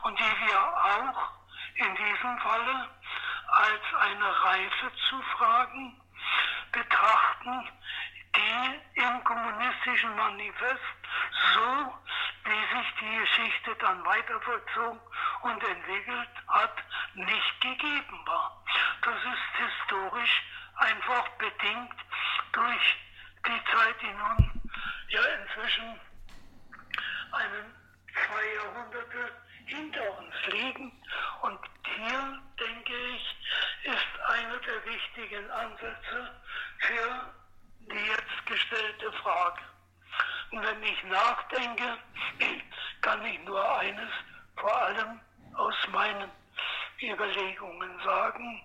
und 0.03 0.19
die 0.19 0.47
wir 0.47 0.59
auch 0.59 1.31
in 1.75 1.95
diesem 1.95 2.39
Falle 2.39 2.89
als 3.49 3.95
eine 4.01 4.45
Reife 4.45 4.93
zu 5.09 5.23
Fragen 5.37 6.01
betrachten, 7.39 7.69
die 8.37 9.01
im 9.01 9.25
kommunistischen 9.25 10.15
Manifest 10.17 10.81
so, 11.55 11.95
wie 12.45 12.77
sich 12.77 12.95
die 13.01 13.19
Geschichte 13.19 13.75
dann 13.81 14.05
weiter 14.05 14.41
vollzogen 14.41 15.01
und 15.43 15.63
entwickelt 15.65 16.29
hat, 16.49 16.77
nicht 17.15 17.61
gegeben 17.61 18.27
war. 18.27 18.65
Das 19.03 19.15
ist 19.17 19.67
historisch 19.67 20.43
einfach 20.77 21.29
bedingt 21.39 21.95
durch 22.53 22.97
die 23.47 23.65
Zeit, 23.73 23.95
die 24.03 24.13
nun 24.13 24.63
ja 25.09 25.21
inzwischen 25.23 26.01
einen 27.33 27.75
zwei 28.13 28.55
Jahrhunderte 28.55 29.33
hinter 29.67 30.19
uns 30.19 30.35
liegen. 30.47 30.93
Und 31.43 31.59
hier, 31.83 32.43
denke 32.59 32.95
ich, 32.95 33.37
ist 33.85 34.21
einer 34.29 34.59
der 34.59 34.85
wichtigen 34.87 35.51
Ansätze 35.51 36.41
für 36.89 37.35
die 37.81 38.07
jetzt 38.07 38.47
gestellte 38.47 39.13
Frage. 39.23 39.61
Und 40.51 40.63
wenn 40.63 40.83
ich 40.83 41.05
nachdenke, 41.05 41.99
kann 43.03 43.25
ich 43.27 43.39
nur 43.45 43.79
eines 43.79 44.11
vor 44.57 44.75
allem 44.75 45.21
aus 45.55 45.75
meinen 45.93 46.31
Überlegungen 47.03 48.01
sagen. 48.03 48.63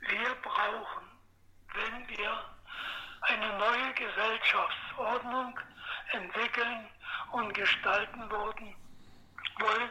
Wir 0.00 0.34
brauchen, 0.42 1.04
wenn 1.74 2.08
wir 2.08 2.44
eine 3.20 3.58
neue 3.58 3.94
Gesellschaftsordnung 3.94 5.60
entwickeln 6.12 6.88
und 7.32 7.52
gestalten 7.52 8.30
worden, 8.30 8.74
wollen, 9.60 9.90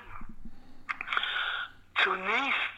zunächst 2.04 2.78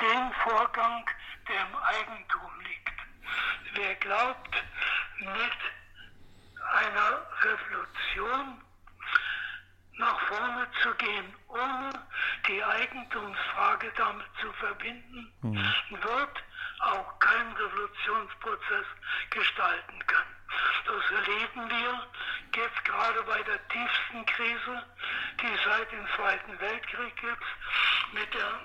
den 0.00 0.32
Vorgang, 0.44 1.04
der 1.48 1.60
im 1.66 1.76
Eigentum 1.76 2.60
liegt. 2.60 2.92
Wer 3.74 3.94
glaubt, 3.96 4.54
mit 5.20 5.58
einer 6.72 7.26
Revolution 7.42 8.62
nach 9.98 10.20
vorne 10.20 10.66
zu 10.82 10.94
gehen, 10.94 11.34
ohne 11.48 11.90
die 12.48 12.62
Eigentumsfrage 12.62 13.92
damit 13.96 14.26
zu 14.40 14.52
verbinden, 14.54 15.32
mhm. 15.42 15.58
wird 15.90 16.44
auch 16.80 17.18
keinen 17.18 17.52
Revolutionsprozess 17.52 18.86
gestalten 19.30 20.06
können. 20.06 20.36
Das 20.86 21.10
erleben 21.10 21.70
wir 21.70 22.06
jetzt 22.54 22.84
gerade 22.84 23.22
bei 23.22 23.42
der 23.42 23.68
tiefsten 23.68 24.26
Krise, 24.26 24.82
die 25.40 25.46
es 25.46 25.64
seit 25.64 25.90
dem 25.92 26.06
Zweiten 26.14 26.60
Weltkrieg 26.60 27.16
gibt, 27.16 27.44
mit 28.12 28.34
der 28.34 28.60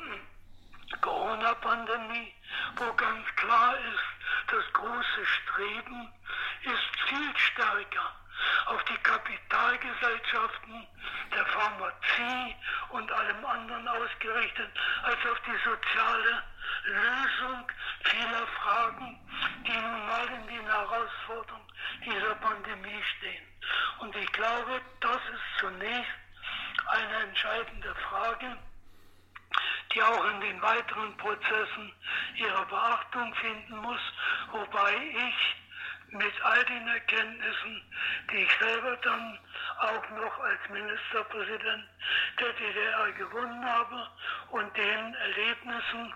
Corona-Pandemie, 0.99 2.33
wo 2.75 2.93
ganz 2.93 3.25
klar 3.35 3.75
ist, 3.77 4.51
das 4.51 4.73
große 4.73 5.25
Streben 5.25 6.13
ist 6.63 7.09
viel 7.09 7.37
stärker 7.37 8.15
auf 8.65 8.83
die 8.85 8.97
Kapitalgesellschaften 8.97 10.87
der 11.35 11.45
Pharmazie 11.45 12.55
und 12.89 13.11
allem 13.11 13.45
anderen 13.45 13.87
ausgerichtet, 13.87 14.69
als 15.03 15.17
auf 15.31 15.39
die 15.45 15.69
soziale 15.69 16.43
Lösung 16.85 17.71
vieler 18.03 18.47
Fragen, 18.61 19.19
die 19.65 19.71
nun 19.71 20.07
mal 20.07 20.27
in 20.27 20.47
den 20.47 20.65
Herausforderungen 20.65 21.67
dieser 22.05 22.35
Pandemie 22.35 23.03
stehen. 23.17 23.43
Und 23.99 24.15
ich 24.15 24.31
glaube, 24.31 24.81
das 24.99 25.21
ist 25.33 25.59
zunächst 25.59 26.11
eine 26.87 27.15
entscheidende 27.23 27.93
Frage, 27.95 28.57
die 29.93 30.01
auch 30.01 30.25
in 30.31 30.41
den 30.41 30.61
weiteren 30.61 31.15
Prozessen 31.17 31.93
ihre 32.35 32.65
Beachtung 32.67 33.33
finden 33.35 33.77
muss, 33.77 34.01
wobei 34.51 34.95
ich 34.95 35.55
mit 36.11 36.41
all 36.43 36.63
den 36.65 36.87
Erkenntnissen, 36.87 37.81
die 38.31 38.37
ich 38.37 38.51
selber 38.59 38.97
dann 38.97 39.39
auch 39.79 40.09
noch 40.09 40.39
als 40.39 40.59
Ministerpräsident 40.69 41.85
der 42.39 42.53
DDR 42.53 43.11
gewonnen 43.13 43.65
habe 43.65 44.09
und 44.49 44.77
den 44.77 45.13
Erlebnissen 45.13 46.13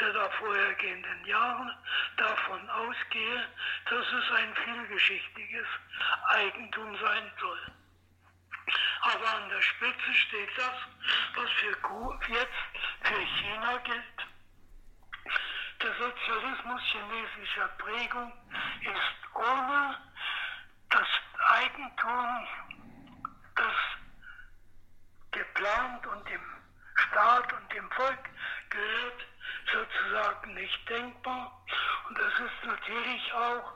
der 0.00 0.12
da 0.12 0.28
vorhergehenden 0.30 1.26
Jahre 1.26 1.76
davon 2.16 2.70
ausgehe, 2.70 3.46
dass 3.90 4.06
es 4.06 4.30
ein 4.36 4.54
vielgeschichtiges 4.64 5.66
Eigentum 6.28 6.96
sein 6.98 7.30
soll. 7.40 7.83
Aber 9.02 9.34
an 9.34 9.48
der 9.48 9.62
Spitze 9.62 10.14
steht 10.14 10.50
das, 10.56 10.74
was 11.34 11.50
für 11.50 12.32
jetzt 12.32 12.52
für 13.02 13.20
China 13.20 13.76
gilt 13.78 14.34
der 15.84 15.92
Sozialismus 15.96 16.80
chinesischer 16.92 17.68
Prägung 17.76 18.32
ist 18.80 19.34
ohne 19.34 19.98
das 20.88 21.08
Eigentum, 21.50 22.48
das 23.54 23.74
geplant 25.30 26.06
und 26.06 26.28
dem 26.28 26.40
Staat 26.94 27.52
und 27.52 27.72
dem 27.72 27.90
Volk 27.90 28.30
gehört, 28.70 29.26
sozusagen 29.72 30.54
nicht 30.54 30.88
denkbar. 30.88 31.52
Und 32.08 32.18
das 32.18 32.32
ist 32.32 32.64
natürlich 32.64 33.32
auch 33.34 33.72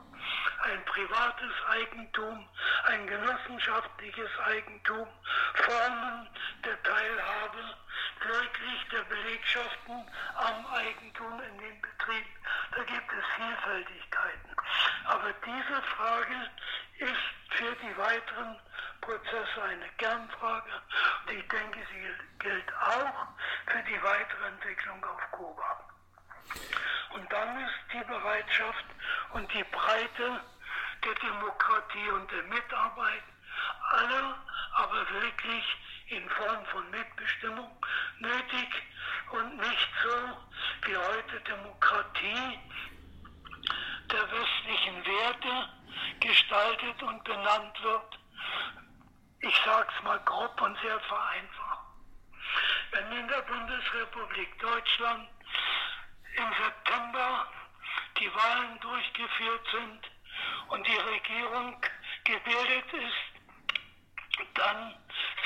ein 0.63 0.85
privates 0.87 1.53
Eigentum, 1.69 2.49
ein 2.85 3.07
genossenschaftliches 3.47 4.31
Eigentum, 4.47 5.07
Formen 5.55 6.29
der 6.65 6.83
Teilhabe 6.83 7.77
wirklich 8.21 8.89
der 8.91 9.03
Belegschaften 9.03 10.05
am 10.35 10.67
Eigentum 10.67 11.41
in 11.41 11.59
den 11.59 11.81
Betrieben. 11.81 12.35
Da 12.73 12.83
gibt 12.83 13.13
es 13.13 13.25
Vielfältigkeiten. 13.37 14.57
Aber 15.05 15.33
diese 15.45 15.83
Frage 15.83 16.51
ist 16.99 17.57
für 17.57 17.75
die 17.77 17.97
weiteren 17.97 18.59
Prozesse 19.01 19.63
eine 19.63 19.89
Kernfrage. 19.99 20.71
Und 21.27 21.33
ich 21.33 21.49
denke, 21.49 21.79
sie 21.93 22.39
gilt 22.39 22.73
auch 22.75 23.27
für 23.67 23.83
die 23.83 24.03
weitere 24.03 24.47
Entwicklung 24.49 25.05
auf 25.05 25.31
Kuba. 25.33 25.85
Und 27.15 27.33
dann 27.33 27.61
ist 27.65 27.75
die 27.93 28.05
Bereitschaft 28.05 28.85
und 29.33 29.53
die 29.53 29.65
Breite 29.65 30.41
der 31.05 31.15
Demokratie 31.15 32.09
und 32.11 32.31
der 32.31 32.43
Mitarbeit 32.45 33.23
aller, 33.91 34.39
aber 34.75 35.11
wirklich 35.11 35.65
in 36.09 36.29
Form 36.31 36.65
von 36.67 36.91
Mitbestimmung 36.91 37.87
nötig 38.19 38.69
und 39.31 39.57
nicht 39.57 39.89
so 40.03 40.89
wie 40.89 40.97
heute 40.97 41.41
Demokratie 41.41 42.59
der 44.11 44.31
westlichen 44.33 45.05
Werte 45.05 45.69
gestaltet 46.21 47.03
und 47.03 47.23
benannt 47.25 47.83
wird. 47.83 48.19
Ich 49.41 49.57
sage 49.65 49.89
es 49.97 50.05
mal 50.05 50.19
grob 50.25 50.61
und 50.61 50.79
sehr 50.81 50.99
vereinfacht. 51.01 51.87
Wenn 52.93 53.13
in 53.13 53.29
der 53.29 53.43
Bundesrepublik 53.43 54.59
Deutschland 54.59 55.29
im 56.37 56.53
September 56.65 57.47
die 58.19 58.35
Wahlen 58.35 58.81
durchgeführt 58.81 59.69
sind 59.71 60.18
und 60.69 60.87
die 60.87 60.97
Regierung 60.97 61.81
gebildet 62.25 62.93
ist, 62.93 64.49
dann 64.55 64.95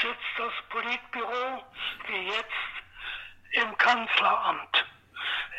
sitzt 0.00 0.38
das 0.38 0.52
Politbüro 0.68 1.64
wie 2.06 2.28
jetzt 2.28 2.82
im 3.52 3.76
Kanzleramt. 3.78 4.84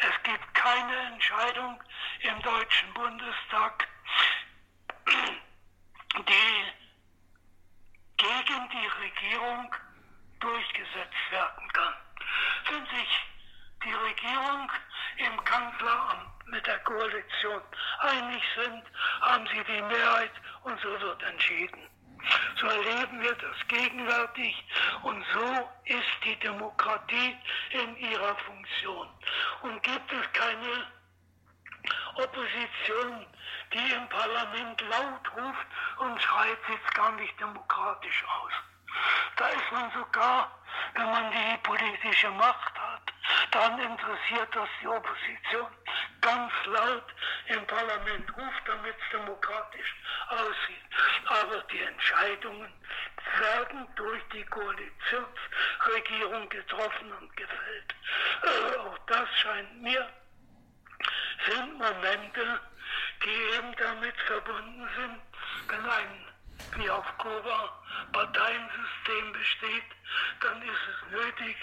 Es 0.02 0.24
gibt 0.24 0.54
keine 0.54 0.98
Entscheidung 1.14 1.82
im 2.22 2.42
Deutschen 2.42 2.94
Bundestag, 2.94 3.88
die 6.18 6.74
gegen 8.18 8.70
die 8.70 8.88
Regierung 8.88 9.76
durchgesetzt 10.40 11.32
werden 11.32 11.74
kann. 11.74 11.94
Wenn 12.70 12.86
sich 12.86 13.33
die 13.86 13.94
Regierung 13.94 14.72
im 15.18 15.44
Kanzleramt 15.44 16.48
mit 16.48 16.66
der 16.66 16.80
Koalition 16.80 17.62
einig 18.00 18.44
sind, 18.56 18.84
haben 19.22 19.48
sie 19.48 19.64
die 19.64 19.82
Mehrheit 19.82 20.32
und 20.64 20.80
so 20.82 20.90
wird 21.00 21.24
entschieden. 21.24 21.90
So 22.60 22.68
erleben 22.68 23.22
wir 23.22 23.36
das 23.36 23.68
gegenwärtig 23.68 24.66
und 25.02 25.26
so 25.34 25.70
ist 25.86 26.24
die 26.24 26.36
Demokratie 26.40 27.38
in 27.72 27.98
ihrer 27.98 28.36
Funktion. 28.38 29.10
Und 29.62 29.84
gibt 29.84 30.12
es 30.12 30.32
keine 30.32 30.88
Opposition, 32.16 33.26
die 33.74 33.94
im 33.94 34.08
Parlament 34.08 34.82
laut 34.82 35.32
ruft 35.36 35.68
und 35.98 36.22
schreit, 36.22 36.58
sieht 36.68 36.94
gar 36.94 37.12
nicht 37.14 37.38
demokratisch 37.40 38.24
aus. 38.24 38.54
Da 39.36 39.48
ist 39.48 39.72
man 39.72 39.92
sogar, 39.92 40.52
wenn 40.94 41.10
man 41.10 41.32
die 41.32 41.58
politische 41.64 42.30
Macht 42.32 42.80
hat, 42.80 42.93
dann 43.52 43.80
interessiert 43.80 44.56
das 44.56 44.70
die 44.82 44.88
Opposition 44.88 45.68
ganz 46.22 46.52
laut 46.66 47.06
im 47.48 47.68
Parlament 47.68 48.30
ruft, 48.38 48.68
damit 48.68 48.96
es 48.96 49.10
demokratisch 49.12 49.96
aussieht. 50.30 50.86
Aber 51.28 51.62
die 51.72 51.82
Entscheidungen 51.82 52.74
werden 53.40 53.88
durch 53.96 54.22
die 54.34 54.46
Koalitionsregierung 54.46 56.48
getroffen 56.50 57.12
und 57.14 57.36
gefällt. 57.36 57.96
Äh, 58.44 58.78
auch 58.78 58.98
das 59.08 59.28
scheint 59.40 59.82
mir 59.82 60.08
sind 61.48 61.78
Momente, 61.78 62.62
die 63.24 63.56
eben 63.58 63.76
damit 63.76 64.16
verbunden 64.28 64.88
sind, 64.96 65.20
wenn 65.68 65.90
ein 65.90 66.33
wie 66.76 66.90
auf 66.90 67.06
Kuba 67.18 67.84
Parteiensystem 68.12 69.34
besteht, 69.34 69.84
dann 70.42 70.62
ist 70.62 70.82
es 70.90 71.12
nötig, 71.12 71.56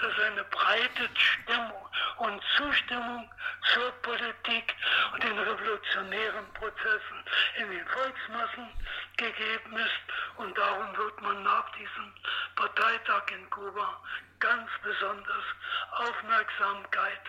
dass 0.00 0.18
eine 0.18 0.44
breite 0.44 1.08
Stimmung 1.14 1.88
und 2.18 2.42
Zustimmung 2.56 3.30
zur 3.72 3.90
Politik 4.02 4.74
und 5.12 5.22
den 5.22 5.38
revolutionären 5.38 6.52
Prozessen 6.54 7.24
in 7.56 7.70
den 7.70 7.86
Volksmassen 7.86 8.68
gegeben 9.16 9.76
ist. 9.76 10.36
Und 10.36 10.56
darum 10.56 10.96
wird 10.96 11.20
man 11.22 11.42
nach 11.42 11.70
diesem 11.72 12.14
Parteitag 12.56 13.30
in 13.30 13.50
Kuba 13.50 14.02
ganz 14.40 14.70
besonders 14.82 15.44
Aufmerksamkeit 15.92 17.22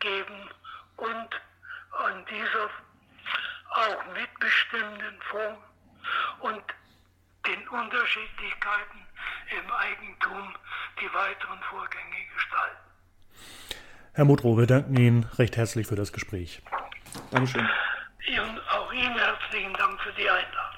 geben 0.00 0.50
und 0.96 1.28
an 1.92 2.24
dieser 2.26 2.70
auch 3.70 4.04
mitbestimmenden 4.14 5.20
Form 5.22 5.67
und 6.40 6.62
den 7.46 7.68
Unterschiedlichkeiten 7.68 9.06
im 9.50 9.72
Eigentum 9.72 10.54
die 11.00 11.12
weiteren 11.14 11.60
Vorgänge 11.70 12.26
gestalten. 12.34 12.88
Herr 14.12 14.24
Mudrow, 14.24 14.58
wir 14.58 14.66
danken 14.66 14.96
Ihnen 14.96 15.24
recht 15.38 15.56
herzlich 15.56 15.86
für 15.86 15.96
das 15.96 16.12
Gespräch. 16.12 16.62
Dankeschön. 17.30 17.62
Und 17.62 18.60
auch 18.68 18.92
Ihnen 18.92 19.16
herzlichen 19.16 19.72
Dank 19.74 20.00
für 20.00 20.12
die 20.12 20.28
Einladung. 20.28 20.77